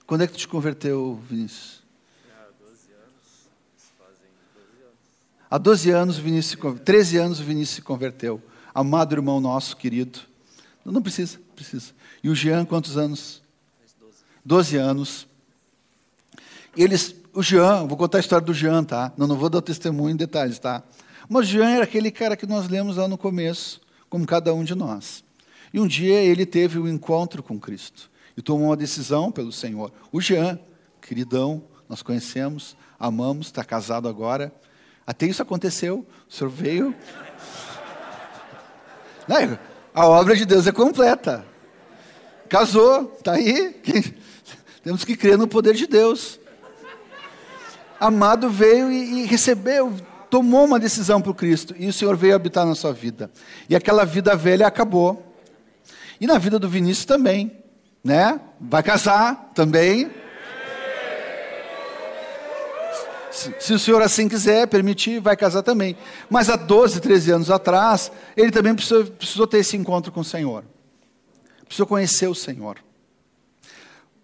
Quando 0.07 0.23
é 0.23 0.27
que 0.27 0.33
tu 0.33 0.39
te 0.39 0.49
converteu, 0.49 1.21
Vinícius? 1.29 1.83
Há 2.29 2.49
12 2.61 2.93
anos. 2.93 3.49
Fazem 3.99 4.29
12 4.55 4.83
anos. 4.83 4.97
Há 5.51 5.59
12 5.59 5.91
anos, 5.91 6.18
o 6.18 6.23
Vinícius, 6.23 6.51
se 6.51 6.57
con- 6.57 6.77
13 6.77 7.16
anos, 7.18 7.41
o 7.41 7.45
Vinícius 7.45 7.77
se 7.77 7.83
converteu. 7.83 8.43
Amado 8.75 9.14
irmão 9.14 9.41
nosso, 9.41 9.77
querido. 9.77 10.21
Não, 10.85 10.93
não 10.93 11.03
precisa, 11.03 11.39
precisa. 11.55 11.93
E 12.23 12.29
o 12.29 12.35
Jean, 12.35 12.64
quantos 12.64 12.97
anos? 12.97 13.43
Faz 13.79 13.95
12. 13.99 14.16
12 14.45 14.77
anos. 14.77 15.27
Eles, 16.77 17.14
o 17.33 17.43
Jean, 17.43 17.87
vou 17.87 17.97
contar 17.97 18.18
a 18.18 18.21
história 18.21 18.45
do 18.45 18.55
Jean, 18.55 18.85
tá? 18.85 19.12
Não, 19.16 19.27
não 19.27 19.37
vou 19.37 19.49
dar 19.49 19.62
testemunho 19.62 20.11
em 20.12 20.16
detalhes, 20.16 20.59
tá? 20.59 20.83
Mas 21.29 21.47
Jean 21.47 21.71
era 21.71 21.85
aquele 21.85 22.11
cara 22.11 22.37
que 22.37 22.47
nós 22.47 22.68
lemos 22.68 22.97
lá 22.97 23.09
no 23.09 23.16
começo, 23.16 23.81
como 24.09 24.27
cada 24.27 24.53
um 24.53 24.64
de 24.64 24.75
nós. 24.75 25.25
E 25.73 25.81
um 25.81 25.87
dia 25.87 26.21
ele 26.21 26.45
teve 26.45 26.79
um 26.79 26.89
encontro 26.89 27.43
com 27.43 27.59
Cristo 27.59 28.11
e 28.37 28.43
tomou 28.43 28.68
uma 28.68 28.77
decisão 28.77 29.31
pelo 29.31 29.53
Senhor. 29.53 29.93
O 30.12 30.21
Jean, 30.21 30.59
queridão, 31.01 31.62
nós 31.89 32.03
conhecemos, 32.03 32.77
amamos, 32.99 33.47
está 33.47 33.64
casado 33.64 34.09
agora. 34.09 34.53
Até 35.07 35.27
isso 35.27 35.43
aconteceu. 35.43 36.07
O 36.29 36.33
senhor 36.33 36.51
veio. 36.51 36.95
Não, 39.27 39.59
a 39.95 40.07
obra 40.07 40.37
de 40.37 40.45
Deus 40.45 40.66
é 40.66 40.73
completa. 40.73 41.45
Casou, 42.51 43.14
está 43.16 43.34
aí. 43.34 43.80
Temos 44.82 45.05
que 45.05 45.16
crer 45.16 45.38
no 45.38 45.46
poder 45.46 45.72
de 45.72 45.86
Deus. 45.86 46.40
Amado 47.98 48.51
veio 48.51 48.90
e, 48.90 49.22
e 49.22 49.24
recebeu, 49.24 49.94
tomou 50.28 50.64
uma 50.64 50.80
decisão 50.80 51.22
para 51.22 51.30
o 51.30 51.34
Cristo. 51.34 51.74
E 51.78 51.86
o 51.86 51.92
Senhor 51.92 52.16
veio 52.16 52.34
habitar 52.34 52.66
na 52.66 52.74
sua 52.74 52.92
vida. 52.92 53.30
E 53.68 53.76
aquela 53.76 54.05
vida 54.05 54.34
velha 54.34 54.66
acabou. 54.66 55.24
E 56.20 56.26
na 56.26 56.38
vida 56.38 56.59
do 56.59 56.68
Vinícius 56.68 57.05
também. 57.05 57.57
Né? 58.03 58.40
Vai 58.61 58.82
casar 58.82 59.53
também. 59.55 60.11
Se, 63.30 63.55
se 63.61 63.72
o 63.72 63.78
senhor 63.78 64.03
assim 64.03 64.28
quiser, 64.28 64.66
permitir, 64.66 65.20
vai 65.20 65.36
casar 65.36 65.62
também. 65.62 65.96
Mas 66.28 66.51
há 66.51 66.57
12, 66.57 67.01
13 67.01 67.30
anos 67.30 67.51
atrás, 67.51 68.11
ele 68.36 68.51
também 68.51 68.74
precisou, 68.74 69.05
precisou 69.05 69.46
ter 69.46 69.59
esse 69.59 69.76
encontro 69.76 70.11
com 70.11 70.20
o 70.20 70.24
Senhor. 70.24 70.64
Precisou 71.71 71.87
conhecer 71.87 72.27
o 72.27 72.35
Senhor. 72.35 72.79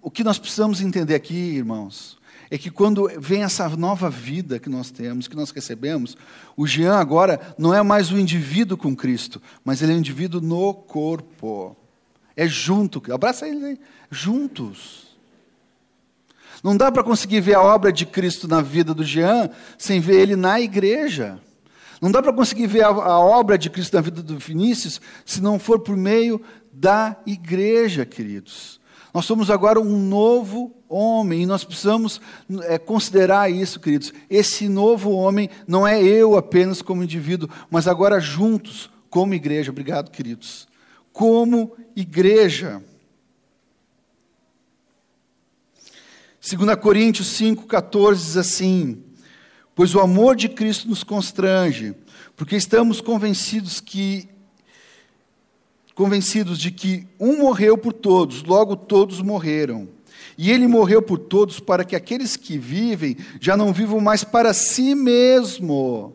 O 0.03 0.11
que 0.11 0.25
nós 0.25 0.37
precisamos 0.37 0.81
entender 0.81 1.15
aqui, 1.15 1.33
irmãos, 1.33 2.19
é 2.51 2.59
que 2.59 2.73
quando 2.73 3.09
vem 3.21 3.45
essa 3.45 3.69
nova 3.69 4.11
vida 4.11 4.59
que 4.59 4.69
nós 4.69 4.91
temos, 4.91 5.29
que 5.29 5.37
nós 5.37 5.53
recebemos, 5.53 6.17
o 6.57 6.67
Jean 6.67 6.97
agora 6.97 7.55
não 7.57 7.73
é 7.73 7.81
mais 7.85 8.11
o 8.11 8.19
indivíduo 8.19 8.77
com 8.77 8.97
Cristo, 8.97 9.41
mas 9.65 9.81
ele 9.81 9.93
é 9.93 9.95
um 9.95 10.01
indivíduo 10.01 10.41
no 10.41 10.75
corpo. 10.75 11.77
É 12.35 12.49
junto, 12.49 13.01
abraça 13.13 13.47
ele 13.47 13.65
aí, 13.65 13.81
juntos. 14.11 15.17
Não 16.65 16.77
dá 16.77 16.91
para 16.91 17.05
conseguir 17.05 17.43
ver 17.43 17.55
a 17.55 17.63
obra 17.63 17.93
de 17.93 18.05
Cristo 18.05 18.49
na 18.49 18.61
vida 18.61 18.93
do 18.93 19.05
Jean 19.05 19.51
sem 19.79 20.01
ver 20.01 20.21
ele 20.21 20.35
na 20.35 20.61
igreja. 20.61 21.41
Não 22.01 22.11
dá 22.11 22.23
para 22.23 22.33
conseguir 22.33 22.67
ver 22.67 22.85
a, 22.85 22.89
a, 22.89 23.19
obra 23.19 23.57
de 23.57 23.71
Cristo 23.71 23.95
na 23.95 24.03
vida 24.03 24.23
do 24.23 24.39
Vinícius 24.39 25.01
se 25.25 25.41
não 25.41 25.59
for 25.59 25.81
por 25.81 25.97
meio 25.97 26.41
da 26.73 27.17
igreja, 27.27 28.05
queridos. 28.05 28.81
Nós 29.15 29.25
somos 29.25 29.51
agora 29.51 29.81
um 29.81 29.99
novo 29.99 30.77
homem 30.89 31.43
e 31.43 31.47
nós 31.47 31.65
precisamos 31.65 32.21
é, 32.65 32.79
considerar 32.79 33.51
isso, 33.51 33.81
queridos. 33.81 34.13
Esse 34.29 34.69
novo 34.69 35.11
homem 35.11 35.49
não 35.67 35.87
é 35.87 36.03
eu 36.03 36.37
apenas 36.37 36.83
como 36.83 37.03
indivíduo, 37.03 37.49
mas 37.71 37.89
agora 37.89 38.21
juntos, 38.21 38.91
como 39.09 39.33
igreja. 39.33 39.71
Obrigado, 39.71 40.11
queridos. 40.11 40.69
Como 41.15 41.75
igreja. 41.97 42.83
2 46.49 46.77
Coríntios 46.77 47.29
5,14 47.41 48.15
diz 48.15 48.37
assim: 48.37 49.03
Pois 49.77 49.95
o 49.95 50.01
amor 50.01 50.35
de 50.35 50.49
Cristo 50.49 50.89
nos 50.89 51.05
constrange, 51.05 51.95
porque 52.35 52.57
estamos 52.57 53.03
convencidos 53.03 53.79
que 53.79 54.27
convencidos 55.95 56.59
de 56.59 56.71
que 56.71 57.07
um 57.21 57.39
morreu 57.39 57.77
por 57.77 57.93
todos, 57.93 58.43
logo 58.43 58.75
todos 58.75 59.21
morreram. 59.21 59.87
E 60.39 60.51
ele 60.51 60.67
morreu 60.67 61.03
por 61.03 61.19
todos 61.19 61.61
para 61.61 61.85
que 61.85 61.95
aqueles 61.95 62.37
que 62.37 62.57
vivem 62.57 63.19
já 63.39 63.55
não 63.55 63.71
vivam 63.71 64.01
mais 64.01 64.25
para 64.25 64.55
si 64.55 64.95
mesmo, 64.95 66.15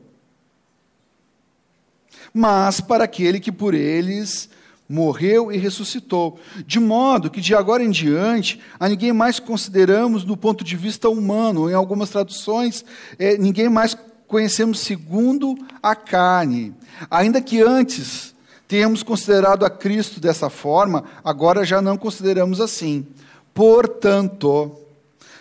mas 2.33 2.81
para 2.81 3.03
aquele 3.03 3.39
que 3.39 3.51
por 3.51 3.75
eles 3.75 4.49
morreu 4.91 5.51
e 5.51 5.57
ressuscitou. 5.57 6.39
De 6.67 6.79
modo 6.79 7.29
que 7.29 7.41
de 7.41 7.55
agora 7.55 7.83
em 7.83 7.89
diante, 7.89 8.59
a 8.79 8.89
ninguém 8.89 9.13
mais 9.13 9.39
consideramos 9.39 10.23
do 10.23 10.35
ponto 10.35 10.63
de 10.63 10.75
vista 10.75 11.09
humano, 11.09 11.69
em 11.69 11.73
algumas 11.73 12.09
traduções, 12.09 12.83
é, 13.17 13.37
ninguém 13.37 13.69
mais 13.69 13.97
conhecemos 14.27 14.79
segundo 14.79 15.57
a 15.81 15.95
carne. 15.95 16.73
Ainda 17.09 17.41
que 17.41 17.61
antes 17.61 18.33
tenhamos 18.67 19.03
considerado 19.03 19.65
a 19.65 19.69
Cristo 19.69 20.19
dessa 20.19 20.49
forma, 20.49 21.03
agora 21.23 21.65
já 21.65 21.81
não 21.81 21.97
consideramos 21.97 22.61
assim. 22.61 23.05
Portanto, 23.53 24.71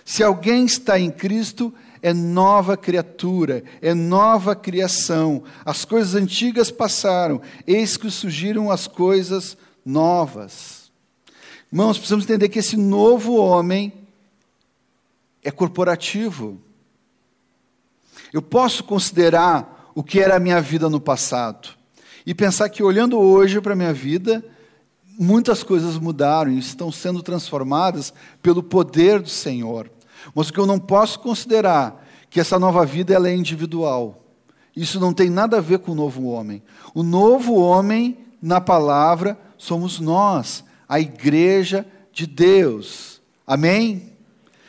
se 0.04 0.24
alguém 0.24 0.64
está 0.64 0.98
em 0.98 1.10
Cristo, 1.10 1.72
é 2.02 2.12
nova 2.12 2.76
criatura, 2.76 3.62
é 3.80 3.92
nova 3.94 4.54
criação. 4.54 5.42
As 5.64 5.84
coisas 5.84 6.14
antigas 6.14 6.70
passaram, 6.70 7.40
eis 7.66 7.96
que 7.96 8.10
surgiram 8.10 8.70
as 8.70 8.86
coisas 8.86 9.56
novas. 9.84 10.90
Irmãos, 11.72 11.98
precisamos 11.98 12.24
entender 12.24 12.48
que 12.48 12.58
esse 12.58 12.76
novo 12.76 13.36
homem 13.36 13.92
é 15.42 15.50
corporativo. 15.50 16.60
Eu 18.32 18.42
posso 18.42 18.84
considerar 18.84 19.90
o 19.94 20.02
que 20.02 20.20
era 20.20 20.36
a 20.36 20.40
minha 20.40 20.60
vida 20.60 20.88
no 20.88 21.00
passado 21.00 21.70
e 22.24 22.34
pensar 22.34 22.68
que 22.68 22.82
olhando 22.82 23.18
hoje 23.18 23.60
para 23.60 23.72
a 23.72 23.76
minha 23.76 23.92
vida, 23.92 24.44
muitas 25.18 25.62
coisas 25.62 25.98
mudaram 25.98 26.50
e 26.50 26.58
estão 26.58 26.92
sendo 26.92 27.22
transformadas 27.22 28.12
pelo 28.42 28.62
poder 28.62 29.20
do 29.20 29.28
Senhor. 29.28 29.90
Mas 30.34 30.48
o 30.48 30.52
que 30.52 30.58
eu 30.58 30.66
não 30.66 30.78
posso 30.78 31.20
considerar 31.20 32.06
que 32.28 32.40
essa 32.40 32.58
nova 32.58 32.86
vida 32.86 33.12
ela 33.12 33.28
é 33.28 33.34
individual. 33.34 34.22
Isso 34.74 35.00
não 35.00 35.12
tem 35.12 35.28
nada 35.28 35.58
a 35.58 35.60
ver 35.60 35.80
com 35.80 35.92
o 35.92 35.96
novo 35.96 36.26
homem. 36.26 36.62
O 36.94 37.02
novo 37.02 37.54
homem, 37.54 38.18
na 38.40 38.60
palavra, 38.60 39.38
somos 39.58 39.98
nós, 39.98 40.64
a 40.88 41.00
igreja 41.00 41.84
de 42.12 42.26
Deus. 42.26 43.20
Amém? 43.46 44.12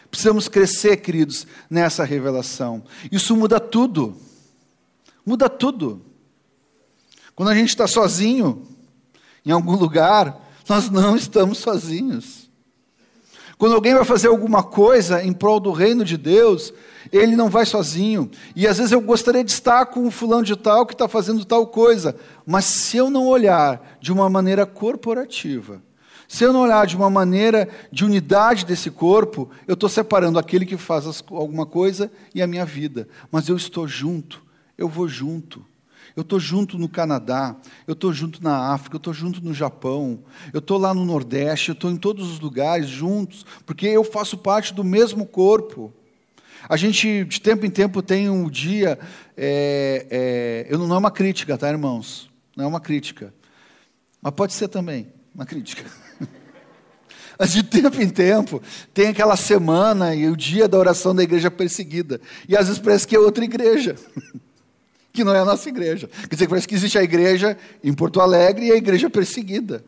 Precisamos 0.09 0.47
crescer, 0.47 0.97
queridos, 0.97 1.47
nessa 1.69 2.03
revelação. 2.03 2.83
Isso 3.11 3.35
muda 3.35 3.59
tudo. 3.59 4.17
Muda 5.25 5.47
tudo. 5.47 6.01
Quando 7.35 7.49
a 7.49 7.55
gente 7.55 7.69
está 7.69 7.87
sozinho, 7.87 8.67
em 9.45 9.51
algum 9.51 9.75
lugar, 9.75 10.49
nós 10.67 10.89
não 10.89 11.15
estamos 11.15 11.59
sozinhos. 11.59 12.50
Quando 13.61 13.75
alguém 13.75 13.93
vai 13.93 14.03
fazer 14.03 14.27
alguma 14.27 14.63
coisa 14.63 15.23
em 15.23 15.31
prol 15.31 15.59
do 15.59 15.71
reino 15.71 16.03
de 16.03 16.17
Deus, 16.17 16.73
ele 17.11 17.35
não 17.35 17.47
vai 17.47 17.63
sozinho. 17.63 18.27
E 18.55 18.65
às 18.65 18.79
vezes 18.79 18.91
eu 18.91 18.99
gostaria 18.99 19.43
de 19.43 19.51
estar 19.51 19.85
com 19.85 20.07
o 20.07 20.09
fulano 20.09 20.43
de 20.43 20.55
tal 20.55 20.83
que 20.83 20.95
está 20.95 21.07
fazendo 21.07 21.45
tal 21.45 21.67
coisa, 21.67 22.15
mas 22.43 22.65
se 22.65 22.97
eu 22.97 23.11
não 23.11 23.27
olhar 23.27 23.99
de 24.01 24.11
uma 24.11 24.27
maneira 24.27 24.65
corporativa, 24.65 25.79
se 26.27 26.43
eu 26.43 26.51
não 26.51 26.61
olhar 26.61 26.87
de 26.87 26.95
uma 26.95 27.07
maneira 27.07 27.69
de 27.91 28.03
unidade 28.03 28.65
desse 28.65 28.89
corpo, 28.89 29.47
eu 29.67 29.75
estou 29.75 29.87
separando 29.87 30.39
aquele 30.39 30.65
que 30.65 30.75
faz 30.75 31.05
alguma 31.29 31.67
coisa 31.67 32.11
e 32.33 32.41
a 32.41 32.47
minha 32.47 32.65
vida. 32.65 33.07
Mas 33.31 33.47
eu 33.47 33.55
estou 33.55 33.87
junto, 33.87 34.41
eu 34.75 34.89
vou 34.89 35.07
junto. 35.07 35.63
Eu 36.15 36.21
estou 36.21 36.39
junto 36.39 36.77
no 36.77 36.89
Canadá, 36.89 37.55
eu 37.87 37.93
estou 37.93 38.11
junto 38.11 38.43
na 38.43 38.73
África, 38.73 38.95
eu 38.95 38.99
estou 38.99 39.13
junto 39.13 39.41
no 39.41 39.53
Japão, 39.53 40.19
eu 40.53 40.59
estou 40.59 40.77
lá 40.77 40.93
no 40.93 41.05
Nordeste, 41.05 41.69
eu 41.69 41.73
estou 41.73 41.89
em 41.89 41.97
todos 41.97 42.29
os 42.29 42.39
lugares 42.39 42.89
juntos, 42.89 43.45
porque 43.65 43.87
eu 43.87 44.03
faço 44.03 44.37
parte 44.37 44.73
do 44.73 44.83
mesmo 44.83 45.25
corpo. 45.25 45.93
A 46.69 46.77
gente, 46.77 47.25
de 47.25 47.41
tempo 47.41 47.65
em 47.65 47.69
tempo, 47.69 48.01
tem 48.01 48.29
um 48.29 48.49
dia. 48.49 48.99
É, 49.35 50.05
é, 50.09 50.67
eu 50.69 50.77
não, 50.77 50.95
é 50.95 50.97
uma 50.97 51.11
crítica, 51.11 51.57
tá, 51.57 51.69
irmãos? 51.69 52.29
Não 52.55 52.65
é 52.65 52.67
uma 52.67 52.79
crítica. 52.79 53.33
Mas 54.21 54.33
pode 54.33 54.53
ser 54.53 54.67
também 54.67 55.07
uma 55.33 55.45
crítica. 55.45 55.83
Mas 57.39 57.53
de 57.53 57.63
tempo 57.63 57.99
em 57.99 58.09
tempo, 58.09 58.61
tem 58.93 59.07
aquela 59.07 59.35
semana 59.35 60.13
e 60.13 60.29
o 60.29 60.37
dia 60.37 60.67
da 60.67 60.77
oração 60.77 61.15
da 61.15 61.23
igreja 61.23 61.49
perseguida. 61.49 62.21
E 62.47 62.55
às 62.55 62.67
vezes 62.67 62.81
parece 62.81 63.07
que 63.07 63.15
é 63.15 63.19
outra 63.19 63.43
igreja, 63.43 63.95
que 65.11 65.23
não 65.23 65.33
é 65.33 65.39
a 65.39 65.45
nossa 65.45 65.67
igreja. 65.69 66.09
Quer 66.29 66.35
dizer, 66.35 66.47
parece 66.47 66.67
que 66.67 66.75
existe 66.75 66.97
a 66.97 67.03
igreja 67.03 67.57
em 67.83 67.93
Porto 67.93 68.21
Alegre 68.21 68.67
e 68.67 68.71
a 68.71 68.75
igreja 68.75 69.09
perseguida. 69.09 69.83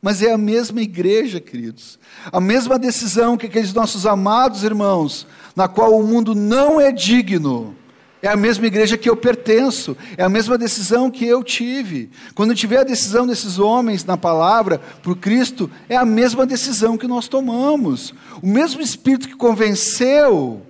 Mas 0.00 0.22
é 0.22 0.32
a 0.32 0.38
mesma 0.38 0.82
igreja, 0.82 1.40
queridos. 1.40 1.98
A 2.30 2.40
mesma 2.40 2.78
decisão 2.78 3.36
que 3.36 3.46
aqueles 3.46 3.72
nossos 3.72 4.06
amados 4.06 4.62
irmãos, 4.62 5.26
na 5.56 5.66
qual 5.66 5.98
o 5.98 6.06
mundo 6.06 6.34
não 6.34 6.80
é 6.80 6.92
digno, 6.92 7.74
é 8.20 8.28
a 8.28 8.36
mesma 8.36 8.66
igreja 8.66 8.96
que 8.96 9.08
eu 9.08 9.16
pertenço, 9.16 9.94
é 10.16 10.22
a 10.22 10.28
mesma 10.30 10.56
decisão 10.56 11.10
que 11.10 11.26
eu 11.26 11.44
tive. 11.44 12.10
Quando 12.34 12.54
tiver 12.54 12.78
a 12.78 12.84
decisão 12.84 13.26
desses 13.26 13.58
homens 13.58 14.02
na 14.04 14.16
palavra 14.16 14.80
por 15.02 15.16
Cristo, 15.16 15.70
é 15.90 15.96
a 15.96 16.06
mesma 16.06 16.46
decisão 16.46 16.96
que 16.96 17.06
nós 17.06 17.28
tomamos. 17.28 18.14
O 18.42 18.46
mesmo 18.46 18.80
Espírito 18.80 19.28
que 19.28 19.36
convenceu 19.36 20.62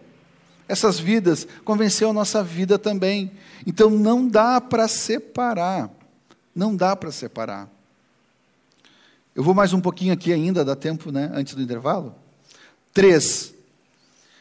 essas 0.69 0.99
vidas, 0.99 1.47
convenceu 1.65 2.11
a 2.11 2.13
nossa 2.13 2.43
vida 2.43 2.79
também. 2.79 3.33
Então 3.67 3.91
não 3.91 4.27
dá 4.27 4.61
para 4.61 4.89
separar. 4.89 5.91
Não 6.55 6.75
dá 6.75 6.95
para 6.95 7.11
separar. 7.11 7.69
Eu 9.35 9.43
vou 9.43 9.55
mais 9.55 9.73
um 9.73 9.81
pouquinho 9.81 10.13
aqui 10.13 10.33
ainda, 10.33 10.65
dá 10.65 10.77
tempo, 10.77 11.11
né? 11.11 11.31
Antes 11.35 11.55
do 11.55 11.63
intervalo. 11.63 12.15
3, 12.93 13.53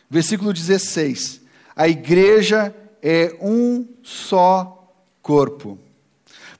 versículo 0.09 0.53
16. 0.53 1.41
A 1.75 1.87
igreja 1.87 2.73
é 3.01 3.35
um 3.41 3.87
só 4.03 4.93
corpo. 5.21 5.79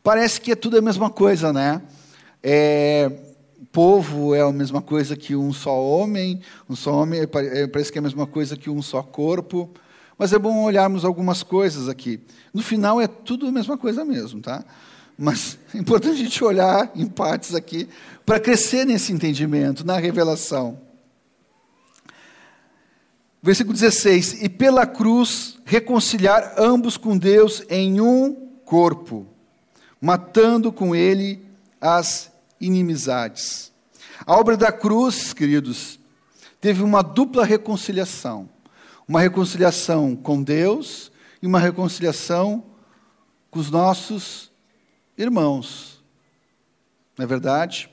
Parece 0.03 0.41
que 0.41 0.51
é 0.51 0.55
tudo 0.55 0.77
a 0.77 0.81
mesma 0.81 1.09
coisa, 1.09 1.53
né? 1.53 1.81
É, 2.41 3.09
povo 3.73 4.35
é 4.35 4.41
a 4.41 4.51
mesma 4.51 4.83
coisa 4.83 5.17
que 5.17 5.35
um 5.35 5.51
só 5.51 5.75
homem, 5.75 6.39
um 6.69 6.75
só 6.75 6.93
homem 6.93 7.21
é, 7.21 7.25
parece 7.67 7.91
que 7.91 7.97
é 7.97 7.99
a 7.99 8.03
mesma 8.03 8.27
coisa 8.27 8.55
que 8.55 8.69
um 8.69 8.83
só 8.83 9.01
corpo. 9.01 9.71
Mas 10.15 10.31
é 10.31 10.37
bom 10.37 10.63
olharmos 10.63 11.03
algumas 11.03 11.41
coisas 11.41 11.89
aqui. 11.89 12.21
No 12.53 12.61
final 12.61 13.01
é 13.01 13.07
tudo 13.07 13.47
a 13.47 13.51
mesma 13.51 13.75
coisa 13.75 14.05
mesmo, 14.05 14.39
tá? 14.39 14.63
Mas 15.17 15.57
é 15.73 15.79
importante 15.79 16.13
a 16.13 16.23
gente 16.23 16.43
olhar 16.43 16.91
em 16.95 17.07
partes 17.07 17.55
aqui 17.55 17.89
para 18.23 18.39
crescer 18.39 18.85
nesse 18.85 19.11
entendimento, 19.11 19.83
na 19.83 19.97
revelação. 19.97 20.79
Versículo 23.41 23.73
16: 23.73 24.43
E 24.43 24.49
pela 24.49 24.85
cruz 24.85 25.57
reconciliar 25.65 26.53
ambos 26.59 26.95
com 26.95 27.17
Deus 27.17 27.63
em 27.67 27.99
um 27.99 28.49
corpo, 28.63 29.25
matando 29.99 30.71
com 30.71 30.95
ele 30.95 31.43
as 31.81 32.32
inimizades. 32.65 33.71
A 34.25 34.37
obra 34.37 34.55
da 34.55 34.71
cruz, 34.71 35.33
queridos, 35.33 35.99
teve 36.61 36.81
uma 36.81 37.01
dupla 37.01 37.45
reconciliação: 37.45 38.49
uma 39.07 39.19
reconciliação 39.19 40.15
com 40.15 40.41
Deus 40.41 41.11
e 41.41 41.47
uma 41.47 41.59
reconciliação 41.59 42.63
com 43.51 43.59
os 43.59 43.69
nossos 43.69 44.51
irmãos. 45.17 46.01
Não 47.17 47.23
é 47.23 47.27
verdade? 47.27 47.89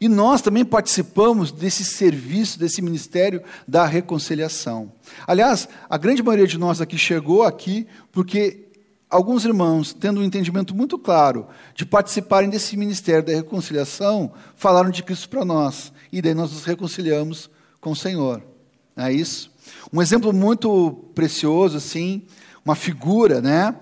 E 0.00 0.08
nós 0.08 0.42
também 0.42 0.64
participamos 0.64 1.52
desse 1.52 1.84
serviço, 1.84 2.58
desse 2.58 2.82
ministério 2.82 3.42
da 3.68 3.86
reconciliação. 3.86 4.92
Aliás, 5.26 5.68
a 5.88 5.96
grande 5.96 6.22
maioria 6.22 6.46
de 6.46 6.58
nós 6.58 6.80
aqui 6.80 6.98
chegou 6.98 7.42
aqui 7.42 7.86
porque 8.10 8.65
alguns 9.10 9.44
irmãos, 9.44 9.92
tendo 9.92 10.20
um 10.20 10.24
entendimento 10.24 10.74
muito 10.74 10.98
claro 10.98 11.46
de 11.74 11.84
participarem 11.86 12.50
desse 12.50 12.76
ministério 12.76 13.24
da 13.24 13.32
reconciliação, 13.32 14.32
falaram 14.54 14.90
de 14.90 15.02
Cristo 15.02 15.28
para 15.28 15.44
nós. 15.44 15.92
E 16.12 16.20
daí 16.20 16.34
nós 16.34 16.52
nos 16.52 16.64
reconciliamos 16.64 17.50
com 17.80 17.90
o 17.90 17.96
Senhor. 17.96 18.42
Não 18.94 19.04
é 19.04 19.12
isso? 19.12 19.50
Um 19.92 20.00
exemplo 20.00 20.32
muito 20.32 21.10
precioso, 21.14 21.76
assim, 21.76 22.22
uma 22.64 22.74
figura, 22.74 23.40
né? 23.40 23.76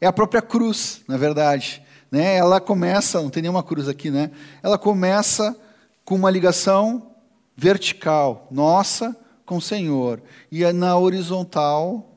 É 0.00 0.06
a 0.06 0.12
própria 0.12 0.40
cruz, 0.40 1.02
na 1.06 1.16
verdade 1.16 1.82
né, 2.10 2.36
ela 2.36 2.60
começa, 2.60 3.20
não 3.22 3.30
tem 3.30 3.42
nenhuma 3.42 3.62
cruz 3.62 3.88
aqui, 3.88 4.10
né? 4.10 4.30
Ela 4.62 4.76
começa 4.76 5.56
com 6.04 6.16
uma 6.16 6.30
ligação 6.30 7.14
vertical, 7.56 8.48
nossa 8.50 9.16
com 9.46 9.58
o 9.58 9.62
Senhor, 9.62 10.22
e 10.50 10.64
é 10.64 10.72
na 10.72 10.96
horizontal 10.96 12.09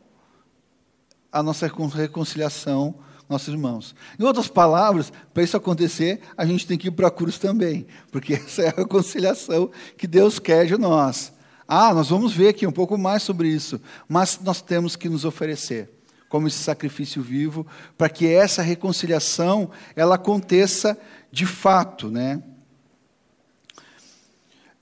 a 1.33 1.43
nossa 1.43 1.69
reconciliação 1.95 2.95
nossos 3.27 3.47
irmãos. 3.47 3.95
Em 4.19 4.23
outras 4.23 4.47
palavras, 4.47 5.11
para 5.33 5.43
isso 5.43 5.57
acontecer, 5.57 6.21
a 6.37 6.45
gente 6.45 6.67
tem 6.67 6.77
que 6.77 6.89
ir 6.89 6.91
para 6.91 7.07
a 7.07 7.11
cruz 7.11 7.37
também, 7.39 7.87
porque 8.11 8.33
essa 8.35 8.61
é 8.61 8.67
a 8.69 8.73
reconciliação 8.75 9.71
que 9.97 10.07
Deus 10.07 10.39
quer 10.39 10.65
de 10.65 10.77
nós. 10.77 11.33
Ah, 11.67 11.93
nós 11.93 12.09
vamos 12.09 12.33
ver 12.33 12.49
aqui 12.49 12.67
um 12.67 12.71
pouco 12.71 12.97
mais 12.97 13.23
sobre 13.23 13.47
isso, 13.47 13.81
mas 14.07 14.39
nós 14.41 14.61
temos 14.61 14.95
que 14.95 15.09
nos 15.09 15.25
oferecer 15.25 15.89
como 16.29 16.47
esse 16.47 16.57
sacrifício 16.57 17.21
vivo, 17.21 17.65
para 17.95 18.09
que 18.09 18.27
essa 18.27 18.63
reconciliação 18.63 19.69
ela 19.95 20.15
aconteça 20.15 20.97
de 21.31 21.45
fato, 21.45 22.09
né? 22.09 22.41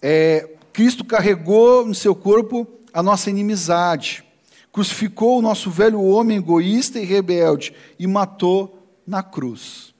É, 0.02 0.49
Cristo 0.72 1.04
carregou 1.04 1.86
no 1.86 1.93
seu 1.93 2.16
corpo 2.16 2.66
a 2.93 3.04
nossa 3.04 3.30
inimizade, 3.30 4.24
crucificou 4.72 5.40
o 5.40 5.42
nosso 5.42 5.70
velho 5.70 6.02
homem 6.02 6.38
egoísta 6.38 7.00
e 7.00 7.06
rebelde 7.06 7.74
e 8.00 8.08
matou 8.08 8.82
na 9.06 9.22
cruz. 9.22 9.94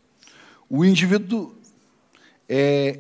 O 0.70 0.86
indivíduo 0.86 1.54
é, 2.48 3.00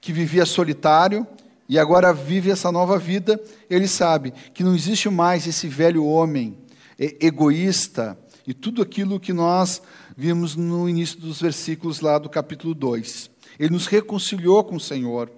que 0.00 0.12
vivia 0.12 0.46
solitário 0.46 1.26
e 1.68 1.78
agora 1.78 2.12
vive 2.12 2.50
essa 2.50 2.72
nova 2.72 2.98
vida, 2.98 3.40
ele 3.68 3.86
sabe 3.86 4.32
que 4.52 4.64
não 4.64 4.74
existe 4.74 5.08
mais 5.08 5.46
esse 5.46 5.68
velho 5.68 6.04
homem 6.04 6.56
egoísta 6.98 8.18
e 8.46 8.52
tudo 8.52 8.82
aquilo 8.82 9.20
que 9.20 9.32
nós 9.32 9.80
vimos 10.16 10.56
no 10.56 10.88
início 10.88 11.18
dos 11.20 11.40
versículos 11.40 12.00
lá 12.00 12.18
do 12.18 12.28
capítulo 12.28 12.74
2. 12.74 13.30
Ele 13.58 13.72
nos 13.72 13.86
reconciliou 13.86 14.64
com 14.64 14.76
o 14.76 14.80
Senhor. 14.80 15.30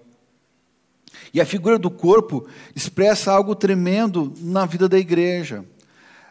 E 1.33 1.41
a 1.41 1.47
figura 1.47 1.79
do 1.79 1.91
corpo 1.91 2.47
expressa 2.75 3.33
algo 3.33 3.55
tremendo 3.55 4.33
na 4.39 4.67
vida 4.67 4.89
da 4.89 4.99
igreja. 4.99 5.65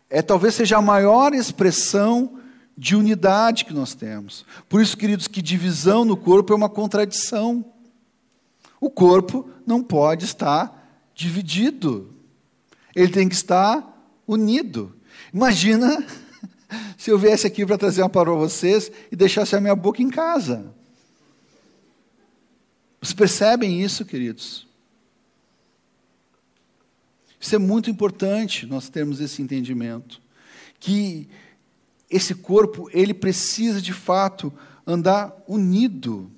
É 0.10 0.22
talvez 0.22 0.56
seja 0.56 0.78
a 0.78 0.82
maior 0.82 1.34
expressão 1.34 2.40
de 2.78 2.96
unidade 2.96 3.66
que 3.66 3.74
nós 3.74 3.94
temos. 3.94 4.46
Por 4.68 4.82
isso, 4.82 4.98
queridos, 4.98 5.28
que 5.28 5.42
divisão 5.42 6.04
no 6.04 6.18
corpo 6.18 6.54
é 6.54 6.56
uma 6.56 6.70
contradição. 6.70 7.64
O 8.80 8.90
corpo 8.90 9.50
não 9.66 9.84
pode 9.84 10.26
estar 10.26 10.82
dividido. 11.14 12.14
Ele 12.96 13.12
tem 13.12 13.30
que 13.30 13.36
estar 13.36 13.88
unido. 14.28 14.96
Imagina 15.34 16.06
se 16.98 17.12
eu 17.12 17.18
viesse 17.18 17.46
aqui 17.46 17.66
para 17.66 17.78
trazer 17.78 18.02
uma 18.02 18.10
palavra 18.10 18.34
para 18.34 18.48
vocês 18.48 18.92
e 19.12 19.16
deixasse 19.16 19.56
a 19.56 19.62
minha 19.62 19.76
boca 19.76 20.02
em 20.02 20.10
casa. 20.10 20.74
Vocês 23.00 23.14
percebem 23.14 23.82
isso, 23.82 24.06
queridos? 24.06 24.68
Isso 27.42 27.56
é 27.56 27.58
muito 27.58 27.90
importante 27.90 28.68
nós 28.68 28.88
termos 28.88 29.20
esse 29.20 29.42
entendimento 29.42 30.22
que 30.80 31.28
esse 32.08 32.36
corpo 32.36 32.88
ele 32.94 33.16
precisa 33.16 33.82
de 33.82 33.94
fato 33.94 34.54
andar 34.86 35.36
unido. 35.48 36.30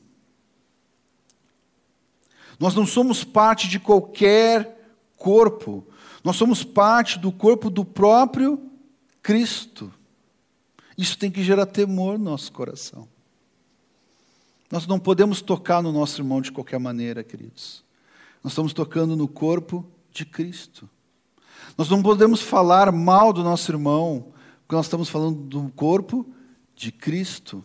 Nós 2.57 2.73
não 2.73 2.85
somos 2.85 3.23
parte 3.23 3.67
de 3.67 3.79
qualquer 3.79 4.97
corpo, 5.17 5.85
nós 6.23 6.37
somos 6.37 6.63
parte 6.63 7.19
do 7.19 7.33
corpo 7.33 7.69
do 7.69 7.83
próprio 7.83 8.71
Cristo. 9.21 9.91
Isso 10.97 11.17
tem 11.17 11.29
que 11.29 11.43
gerar 11.43 11.65
temor 11.65 12.17
no 12.17 12.25
nosso 12.25 12.51
coração. 12.51 13.09
Nós 14.71 14.87
não 14.87 14.99
podemos 14.99 15.41
tocar 15.41 15.81
no 15.81 15.91
nosso 15.91 16.21
irmão 16.21 16.39
de 16.39 16.51
qualquer 16.51 16.79
maneira, 16.79 17.23
queridos. 17.23 17.83
Nós 18.41 18.53
estamos 18.53 18.71
tocando 18.71 19.15
no 19.17 19.27
corpo 19.27 19.85
de 20.14 20.26
Cristo. 20.26 20.88
Nós 21.78 21.89
não 21.89 22.03
podemos 22.03 22.41
falar 22.41 22.91
mal 22.91 23.34
do 23.34 23.43
nosso 23.43 23.72
irmão, 23.72 24.32
porque 24.61 24.76
nós 24.76 24.86
estamos 24.86 25.09
falando 25.09 25.39
do 25.41 25.70
corpo 25.76 26.26
de 26.76 26.91
Cristo. 26.91 27.64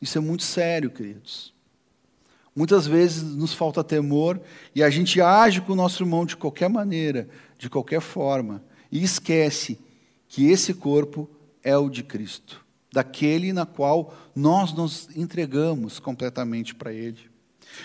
Isso 0.00 0.18
é 0.18 0.20
muito 0.20 0.42
sério, 0.42 0.90
queridos. 0.90 1.54
Muitas 2.54 2.86
vezes 2.86 3.22
nos 3.22 3.54
falta 3.54 3.82
temor 3.82 4.40
e 4.74 4.82
a 4.82 4.90
gente 4.90 5.20
age 5.20 5.60
com 5.60 5.72
o 5.72 5.76
nosso 5.76 6.02
irmão 6.02 6.26
de 6.26 6.36
qualquer 6.36 6.68
maneira, 6.68 7.28
de 7.56 7.70
qualquer 7.70 8.00
forma, 8.00 8.62
e 8.90 9.02
esquece 9.02 9.78
que 10.28 10.50
esse 10.50 10.74
corpo 10.74 11.30
é 11.62 11.76
o 11.76 11.88
de 11.88 12.02
Cristo, 12.02 12.62
daquele 12.92 13.52
na 13.52 13.64
qual 13.64 14.14
nós 14.34 14.72
nos 14.74 15.08
entregamos 15.16 15.98
completamente 15.98 16.74
para 16.74 16.92
Ele. 16.92 17.30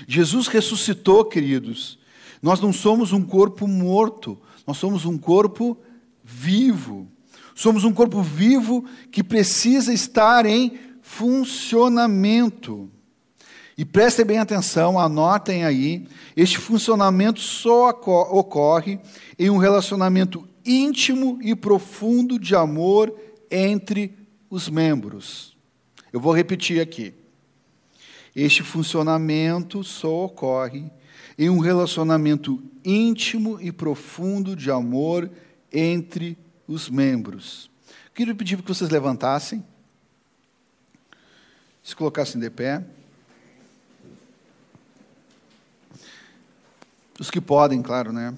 Jesus 0.08 0.48
ressuscitou, 0.48 1.24
queridos. 1.24 1.98
Nós 2.42 2.60
não 2.60 2.72
somos 2.72 3.12
um 3.12 3.24
corpo 3.24 3.68
morto, 3.68 4.38
Nós 4.66 4.78
somos 4.78 5.06
um 5.06 5.18
corpo 5.18 5.78
vivo. 6.24 7.08
Somos 7.56 7.84
um 7.84 7.94
corpo 7.94 8.22
vivo 8.22 8.86
que 9.12 9.24
precisa 9.24 9.94
estar 9.94 10.46
em 10.46 10.78
funcionamento. 11.02 12.92
E 13.78 13.86
prestem 13.86 14.26
bem 14.26 14.40
atenção, 14.40 15.00
anotem 15.00 15.64
aí, 15.64 16.08
este 16.36 16.58
funcionamento 16.58 17.40
só 17.40 17.90
ocorre 17.90 19.00
em 19.38 19.50
um 19.50 19.58
relacionamento 19.58 20.48
íntimo 20.66 21.40
e 21.42 21.56
profundo 21.56 22.38
de 22.38 22.56
amor 22.56 23.14
entre 23.50 24.14
os 24.50 24.68
membros. 24.68 25.56
Eu 26.12 26.20
vou 26.20 26.34
repetir 26.34 26.82
aqui. 26.82 27.14
Este 28.36 28.64
funcionamento 28.64 29.84
só 29.84 30.26
ocorre 30.26 30.92
em 31.38 31.50
um 31.50 31.60
relacionamento 31.60 32.62
íntimo 32.84 33.62
e 33.62 33.72
profundo 33.72 34.56
de 34.56 34.72
amor 34.72 35.30
entre 35.72 36.38
os 36.68 36.90
membros. 36.90 37.70
Queria 38.14 38.34
pedir 38.34 38.62
que 38.62 38.68
vocês 38.68 38.90
levantassem, 38.90 39.64
se 41.84 41.96
colocassem 41.96 42.42
de 42.42 42.50
pé. 42.50 42.84
Os 47.20 47.30
que 47.30 47.40
podem, 47.40 47.82
claro, 47.82 48.12
né? 48.12 48.36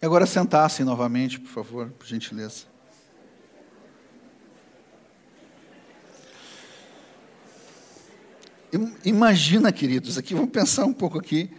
E 0.00 0.06
agora 0.06 0.26
sentassem 0.26 0.86
novamente, 0.86 1.40
por 1.40 1.50
favor, 1.50 1.90
por 1.90 2.06
gentileza. 2.06 2.66
Imagina, 9.04 9.72
queridos, 9.72 10.18
aqui 10.18 10.34
vamos 10.34 10.50
pensar 10.50 10.84
um 10.84 10.92
pouco 10.92 11.18
aqui, 11.18 11.50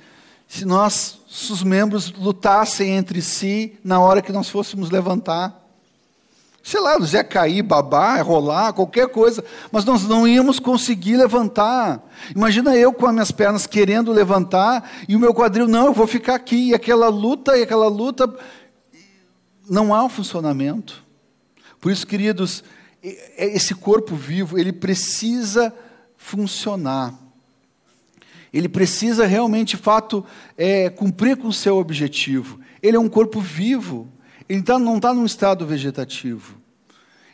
se 0.47 0.65
nós, 0.65 1.19
os 1.27 1.63
membros 1.63 2.11
lutassem 2.11 2.91
entre 2.91 3.21
si 3.21 3.73
na 3.83 3.99
hora 3.99 4.21
que 4.21 4.31
nós 4.31 4.49
fôssemos 4.49 4.89
levantar. 4.89 5.55
Sei 6.61 6.79
lá, 6.79 6.99
nós 6.99 7.13
ia 7.13 7.23
cair, 7.23 7.63
babar, 7.63 8.23
rolar, 8.25 8.73
qualquer 8.73 9.07
coisa, 9.07 9.43
mas 9.71 9.85
nós 9.85 10.03
não 10.03 10.27
íamos 10.27 10.59
conseguir 10.59 11.17
levantar. 11.17 12.03
Imagina 12.35 12.75
eu 12.75 12.93
com 12.93 13.07
as 13.07 13.13
minhas 13.13 13.31
pernas 13.31 13.65
querendo 13.65 14.11
levantar 14.11 14.89
e 15.07 15.15
o 15.15 15.19
meu 15.19 15.33
quadril, 15.33 15.67
não, 15.67 15.87
eu 15.87 15.93
vou 15.93 16.05
ficar 16.05 16.35
aqui, 16.35 16.69
e 16.69 16.73
aquela 16.73 17.09
luta, 17.09 17.57
e 17.57 17.63
aquela 17.63 17.87
luta. 17.87 18.31
Não 19.67 19.93
há 19.93 20.03
um 20.03 20.09
funcionamento. 20.09 21.03
Por 21.79 21.91
isso, 21.91 22.05
queridos, 22.05 22.63
esse 23.01 23.73
corpo 23.73 24.15
vivo, 24.15 24.59
ele 24.59 24.73
precisa 24.73 25.73
funcionar. 26.19 27.17
Ele 28.53 28.67
precisa 28.67 29.25
realmente, 29.25 29.77
de 29.77 29.81
fato, 29.81 30.23
é, 30.57 30.89
cumprir 30.89 31.37
com 31.37 31.47
o 31.47 31.53
seu 31.53 31.77
objetivo. 31.77 32.59
Ele 32.83 32.97
é 32.97 32.99
um 32.99 33.07
corpo 33.07 33.39
vivo. 33.39 34.07
Ele 34.47 34.61
tá, 34.61 34.77
não 34.77 34.97
está 34.97 35.13
num 35.13 35.25
estado 35.25 35.65
vegetativo. 35.65 36.57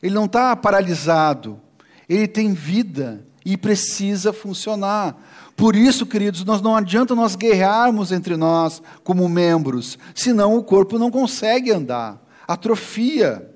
Ele 0.04 0.14
não 0.14 0.26
está 0.26 0.56
paralisado. 0.56 1.60
Ele 2.08 2.28
tem 2.28 2.54
vida 2.54 3.26
e 3.44 3.58
precisa 3.58 4.32
funcionar. 4.32 5.18
Por 5.56 5.76
isso, 5.76 6.06
queridos, 6.06 6.44
nós 6.44 6.62
não 6.62 6.76
adianta 6.76 7.16
nós 7.16 7.36
guerrearmos 7.36 8.12
entre 8.12 8.38
nós 8.38 8.82
como 9.04 9.28
membros, 9.28 9.98
senão 10.14 10.56
o 10.58 10.64
corpo 10.64 11.00
não 11.00 11.10
consegue 11.10 11.72
andar. 11.72 12.22
Atrofia. 12.48 13.50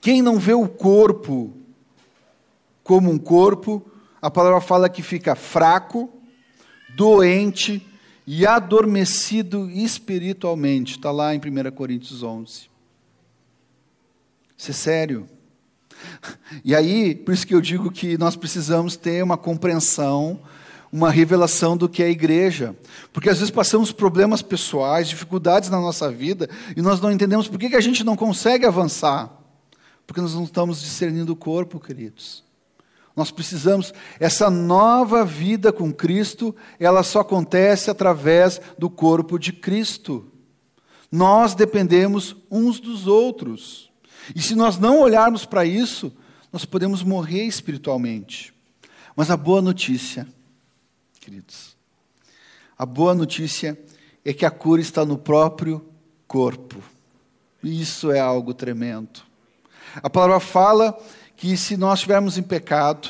Quem 0.00 0.22
não 0.22 0.38
vê 0.38 0.52
o 0.52 0.68
corpo 0.68 1.63
como 2.84 3.10
um 3.10 3.18
corpo, 3.18 3.84
a 4.20 4.30
palavra 4.30 4.60
fala 4.60 4.90
que 4.90 5.02
fica 5.02 5.34
fraco, 5.34 6.12
doente 6.94 7.84
e 8.26 8.46
adormecido 8.46 9.68
espiritualmente. 9.70 10.96
Está 10.96 11.10
lá 11.10 11.34
em 11.34 11.38
1 11.38 11.70
Coríntios 11.72 12.22
11. 12.22 12.68
Isso 14.56 14.70
é 14.70 14.74
sério. 14.74 15.26
E 16.62 16.74
aí, 16.74 17.14
por 17.14 17.32
isso 17.32 17.46
que 17.46 17.54
eu 17.54 17.60
digo 17.60 17.90
que 17.90 18.18
nós 18.18 18.36
precisamos 18.36 18.96
ter 18.96 19.24
uma 19.24 19.38
compreensão, 19.38 20.38
uma 20.92 21.10
revelação 21.10 21.76
do 21.76 21.88
que 21.88 22.02
é 22.02 22.06
a 22.06 22.10
igreja. 22.10 22.76
Porque 23.12 23.30
às 23.30 23.38
vezes 23.38 23.50
passamos 23.50 23.92
problemas 23.92 24.42
pessoais, 24.42 25.08
dificuldades 25.08 25.70
na 25.70 25.80
nossa 25.80 26.10
vida, 26.10 26.48
e 26.76 26.82
nós 26.82 27.00
não 27.00 27.10
entendemos 27.10 27.48
por 27.48 27.58
que, 27.58 27.70
que 27.70 27.76
a 27.76 27.80
gente 27.80 28.04
não 28.04 28.14
consegue 28.14 28.66
avançar. 28.66 29.30
Porque 30.06 30.20
nós 30.20 30.34
não 30.34 30.44
estamos 30.44 30.82
discernindo 30.82 31.32
o 31.32 31.36
corpo, 31.36 31.80
queridos. 31.80 32.43
Nós 33.16 33.30
precisamos, 33.30 33.92
essa 34.18 34.50
nova 34.50 35.24
vida 35.24 35.72
com 35.72 35.92
Cristo, 35.92 36.54
ela 36.80 37.02
só 37.02 37.20
acontece 37.20 37.90
através 37.90 38.60
do 38.76 38.90
corpo 38.90 39.38
de 39.38 39.52
Cristo. 39.52 40.30
Nós 41.10 41.54
dependemos 41.54 42.34
uns 42.50 42.80
dos 42.80 43.06
outros. 43.06 43.90
E 44.34 44.42
se 44.42 44.56
nós 44.56 44.78
não 44.78 45.00
olharmos 45.00 45.44
para 45.44 45.64
isso, 45.64 46.12
nós 46.52 46.64
podemos 46.64 47.02
morrer 47.04 47.44
espiritualmente. 47.44 48.52
Mas 49.14 49.30
a 49.30 49.36
boa 49.36 49.62
notícia, 49.62 50.26
queridos, 51.20 51.76
a 52.76 52.84
boa 52.84 53.14
notícia 53.14 53.78
é 54.24 54.32
que 54.32 54.44
a 54.44 54.50
cura 54.50 54.80
está 54.80 55.04
no 55.04 55.16
próprio 55.16 55.86
corpo. 56.26 56.82
E 57.62 57.80
isso 57.80 58.10
é 58.10 58.18
algo 58.18 58.52
tremendo. 58.52 59.20
A 60.02 60.10
palavra 60.10 60.40
fala 60.40 60.98
que 61.36 61.56
se 61.56 61.76
nós 61.76 61.98
estivermos 61.98 62.38
em 62.38 62.42
pecado, 62.42 63.08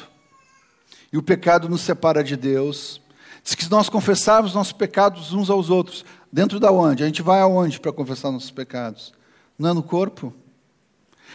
e 1.12 1.18
o 1.18 1.22
pecado 1.22 1.68
nos 1.68 1.82
separa 1.82 2.24
de 2.24 2.36
Deus, 2.36 3.00
diz 3.42 3.54
que 3.54 3.64
se 3.64 3.70
nós 3.70 3.88
confessarmos 3.88 4.54
nossos 4.54 4.72
pecados 4.72 5.32
uns 5.32 5.48
aos 5.48 5.70
outros, 5.70 6.04
dentro 6.32 6.58
da 6.58 6.72
onde? 6.72 7.04
A 7.04 7.06
gente 7.06 7.22
vai 7.22 7.40
aonde 7.40 7.78
para 7.78 7.92
confessar 7.92 8.32
nossos 8.32 8.50
pecados? 8.50 9.12
Não 9.56 9.70
é 9.70 9.72
no 9.72 9.82
corpo? 9.82 10.34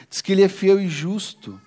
Diz 0.10 0.22
que 0.22 0.34
Ele 0.34 0.44
é 0.44 0.50
fiel 0.50 0.82
e 0.82 0.90
justo 0.90 1.60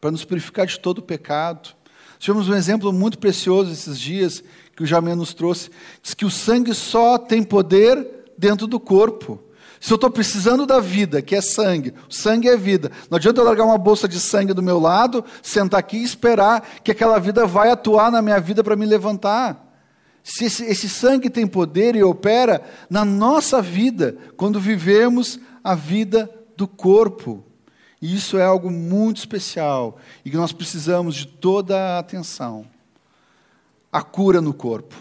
para 0.00 0.10
nos 0.10 0.24
purificar 0.24 0.66
de 0.66 0.80
todo 0.80 0.98
o 0.98 1.02
pecado. 1.02 1.76
Tivemos 2.18 2.48
um 2.48 2.54
exemplo 2.54 2.92
muito 2.92 3.18
precioso 3.18 3.70
esses 3.70 4.00
dias 4.00 4.42
que 4.74 4.82
o 4.82 4.86
Jamé 4.86 5.14
nos 5.14 5.32
trouxe. 5.32 5.70
Diz 6.02 6.14
que 6.14 6.24
o 6.24 6.30
sangue 6.30 6.74
só 6.74 7.16
tem 7.18 7.42
poder 7.42 8.04
dentro 8.36 8.66
do 8.66 8.80
corpo. 8.80 9.40
Se 9.82 9.92
eu 9.92 9.96
estou 9.96 10.12
precisando 10.12 10.64
da 10.64 10.78
vida, 10.78 11.20
que 11.20 11.34
é 11.34 11.40
sangue, 11.40 11.92
sangue 12.08 12.48
é 12.48 12.56
vida. 12.56 12.92
Não 13.10 13.16
adianta 13.16 13.40
eu 13.40 13.44
largar 13.44 13.64
uma 13.64 13.76
bolsa 13.76 14.06
de 14.06 14.20
sangue 14.20 14.54
do 14.54 14.62
meu 14.62 14.78
lado, 14.78 15.24
sentar 15.42 15.80
aqui 15.80 15.96
e 15.96 16.04
esperar 16.04 16.60
que 16.84 16.92
aquela 16.92 17.18
vida 17.18 17.44
vai 17.46 17.68
atuar 17.68 18.08
na 18.08 18.22
minha 18.22 18.38
vida 18.38 18.62
para 18.62 18.76
me 18.76 18.86
levantar. 18.86 19.60
Se 20.22 20.44
esse, 20.44 20.64
esse 20.66 20.88
sangue 20.88 21.28
tem 21.28 21.48
poder 21.48 21.96
e 21.96 22.02
opera 22.04 22.62
na 22.88 23.04
nossa 23.04 23.60
vida, 23.60 24.16
quando 24.36 24.60
vivemos 24.60 25.40
a 25.64 25.74
vida 25.74 26.30
do 26.56 26.68
corpo. 26.68 27.42
E 28.00 28.14
isso 28.14 28.38
é 28.38 28.44
algo 28.44 28.70
muito 28.70 29.16
especial 29.16 29.98
e 30.24 30.30
que 30.30 30.36
nós 30.36 30.52
precisamos 30.52 31.16
de 31.16 31.26
toda 31.26 31.76
a 31.76 31.98
atenção. 31.98 32.64
A 33.90 34.00
cura 34.00 34.40
no 34.40 34.54
corpo. 34.54 34.94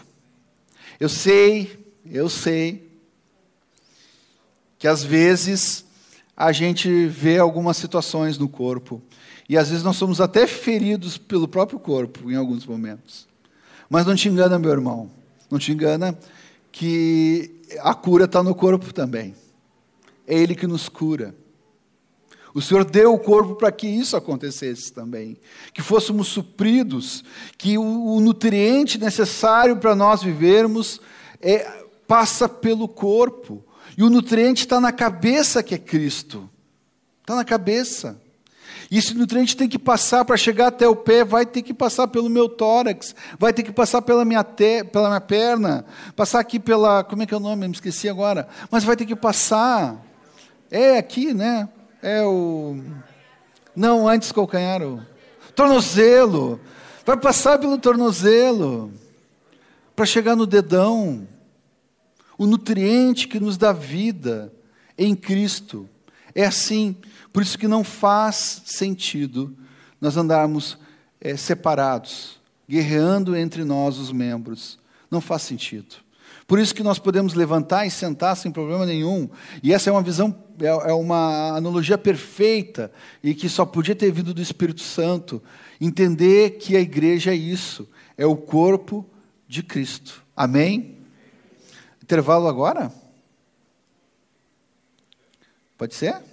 Eu 1.00 1.08
sei, 1.08 1.94
eu 2.04 2.28
sei 2.28 2.91
que 4.82 4.88
às 4.88 5.04
vezes 5.04 5.86
a 6.36 6.52
gente 6.52 7.06
vê 7.06 7.38
algumas 7.38 7.78
situações 7.78 8.40
no 8.40 8.50
corpo 8.50 9.00
e 9.48 9.56
às 9.56 9.70
vezes 9.70 9.84
nós 9.84 9.96
somos 9.96 10.20
até 10.20 10.48
feridos 10.48 11.20
pelo 11.20 11.48
próprio 11.48 11.78
corpo 11.78 12.32
em 12.32 12.36
alguns 12.36 12.66
momentos. 12.66 13.28
Mas 13.88 14.08
não 14.08 14.16
te 14.16 14.28
engana, 14.28 14.58
meu 14.58 14.72
irmão, 14.72 15.12
não 15.52 15.60
te 15.60 15.72
engana 15.72 16.18
que 16.72 17.62
a 17.82 17.94
cura 17.94 18.26
está 18.26 18.42
no 18.42 18.56
corpo 18.56 18.92
também. 18.92 19.36
É 20.26 20.36
Ele 20.36 20.56
que 20.56 20.66
nos 20.66 20.90
cura. 20.90 21.36
O 22.52 22.60
Senhor 22.60 22.84
deu 22.84 23.14
o 23.14 23.20
corpo 23.20 23.54
para 23.54 23.72
que 23.72 23.86
isso 23.86 24.18
acontecesse 24.18 24.92
também, 24.92 25.38
que 25.76 25.84
fôssemos 25.84 26.28
supridos, 26.28 27.24
que 27.56 27.78
o, 27.78 28.20
nutriente 28.20 28.98
necessário 28.98 29.78
para 29.78 29.94
nós 29.94 30.24
vivermos 30.24 31.00
é, 31.40 31.84
passa 32.08 32.50
pelo 32.50 32.88
corpo. 32.88 33.64
E 33.98 34.04
o 34.04 34.10
nutriente 34.10 34.64
está 34.64 34.80
na 34.80 34.92
cabeça 34.92 35.62
que 35.62 35.76
é 35.76 35.78
Cristo. 35.78 36.50
Está 37.22 37.36
na 37.36 37.46
cabeça. 37.46 38.20
E 38.90 38.98
esse 38.98 39.14
nutriente 39.14 39.56
tem 39.56 39.70
que 39.70 39.80
passar 39.80 40.26
para 40.26 40.36
chegar 40.36 40.68
até 40.68 40.86
o 40.86 40.96
pé, 40.96 41.24
vai 41.24 41.46
ter 41.46 41.62
que 41.62 41.74
passar 41.74 42.10
pelo 42.10 42.30
meu 42.30 42.50
tórax, 42.50 43.16
vai 43.40 43.54
ter 43.54 43.64
que 43.64 43.72
passar 43.72 44.02
pela 44.02 44.26
minha, 44.26 44.44
te, 44.44 44.84
pela 44.84 45.08
minha 45.08 45.22
perna, 45.22 45.86
passar 46.14 46.42
aqui 46.42 46.60
pela. 46.60 47.02
Como 47.02 47.24
é 47.24 47.26
que 47.26 47.34
é 47.34 47.38
o 47.38 47.40
nome? 47.40 47.68
Me 47.68 47.74
esqueci 47.74 48.10
agora. 48.10 48.50
Mas 48.70 48.84
vai 48.84 48.98
ter 48.98 49.06
que 49.06 49.16
passar. 49.16 49.96
É 50.70 50.98
aqui, 50.98 51.34
né? 51.34 51.70
É 52.04 52.22
o. 52.24 52.82
Não, 53.74 54.10
antes 54.10 54.34
calcanhar, 54.34 54.82
o 54.82 55.02
tornozelo. 55.56 56.60
Vai 57.06 57.16
passar 57.16 57.58
pelo 57.60 57.78
tornozelo 57.78 58.92
para 59.96 60.06
chegar 60.06 60.36
no 60.36 60.46
dedão 60.46 61.28
o 62.42 62.48
nutriente 62.48 63.28
que 63.28 63.40
nos 63.40 63.56
dá 63.56 63.72
vida 63.72 64.52
em 64.98 65.16
Cristo. 65.16 65.88
É 66.34 66.44
assim, 66.44 66.96
por 67.32 67.44
isso 67.44 67.56
que 67.56 67.68
não 67.68 67.84
faz 67.84 68.64
sentido 68.66 69.56
nós 70.02 70.18
andarmos 70.18 70.76
é, 71.22 71.38
separados, 71.38 72.42
guerreando 72.68 73.36
entre 73.36 73.64
nós 73.64 74.00
os 74.00 74.12
membros. 74.12 74.80
Não 75.12 75.22
faz 75.22 75.44
sentido. 75.44 75.98
Por 76.48 76.58
isso 76.58 76.74
que 76.74 76.82
nós 76.82 76.98
podemos 76.98 77.36
levantar 77.36 77.86
e 77.86 77.92
sentar 77.92 78.36
sem 78.36 78.52
problema 78.52 78.88
nenhum. 78.88 79.30
E 79.62 79.72
essa 79.72 79.92
é 79.92 79.94
uma 79.94 80.02
visão, 80.02 80.36
é 80.60 80.66
é 80.66 80.94
uma 80.94 81.56
analogia 81.56 81.96
perfeita 81.96 82.92
e 83.24 83.36
que 83.36 83.48
só 83.48 83.68
podia 83.68 83.94
ter 83.94 84.12
vindo 84.12 84.34
do 84.34 84.42
Espírito 84.42 84.82
Santo. 84.82 85.44
Entender 85.80 86.58
que 86.58 86.76
a 86.76 86.82
igreja 86.82 87.30
é 87.30 87.36
isso, 87.36 87.88
é 88.18 88.26
o 88.26 88.36
corpo 88.36 89.06
de 89.48 89.62
Cristo. 89.62 90.24
Amém? 90.36 91.01
Intervalo 92.12 92.50
agora? 92.50 92.92
Pode 95.78 95.96
ser? 95.96 96.31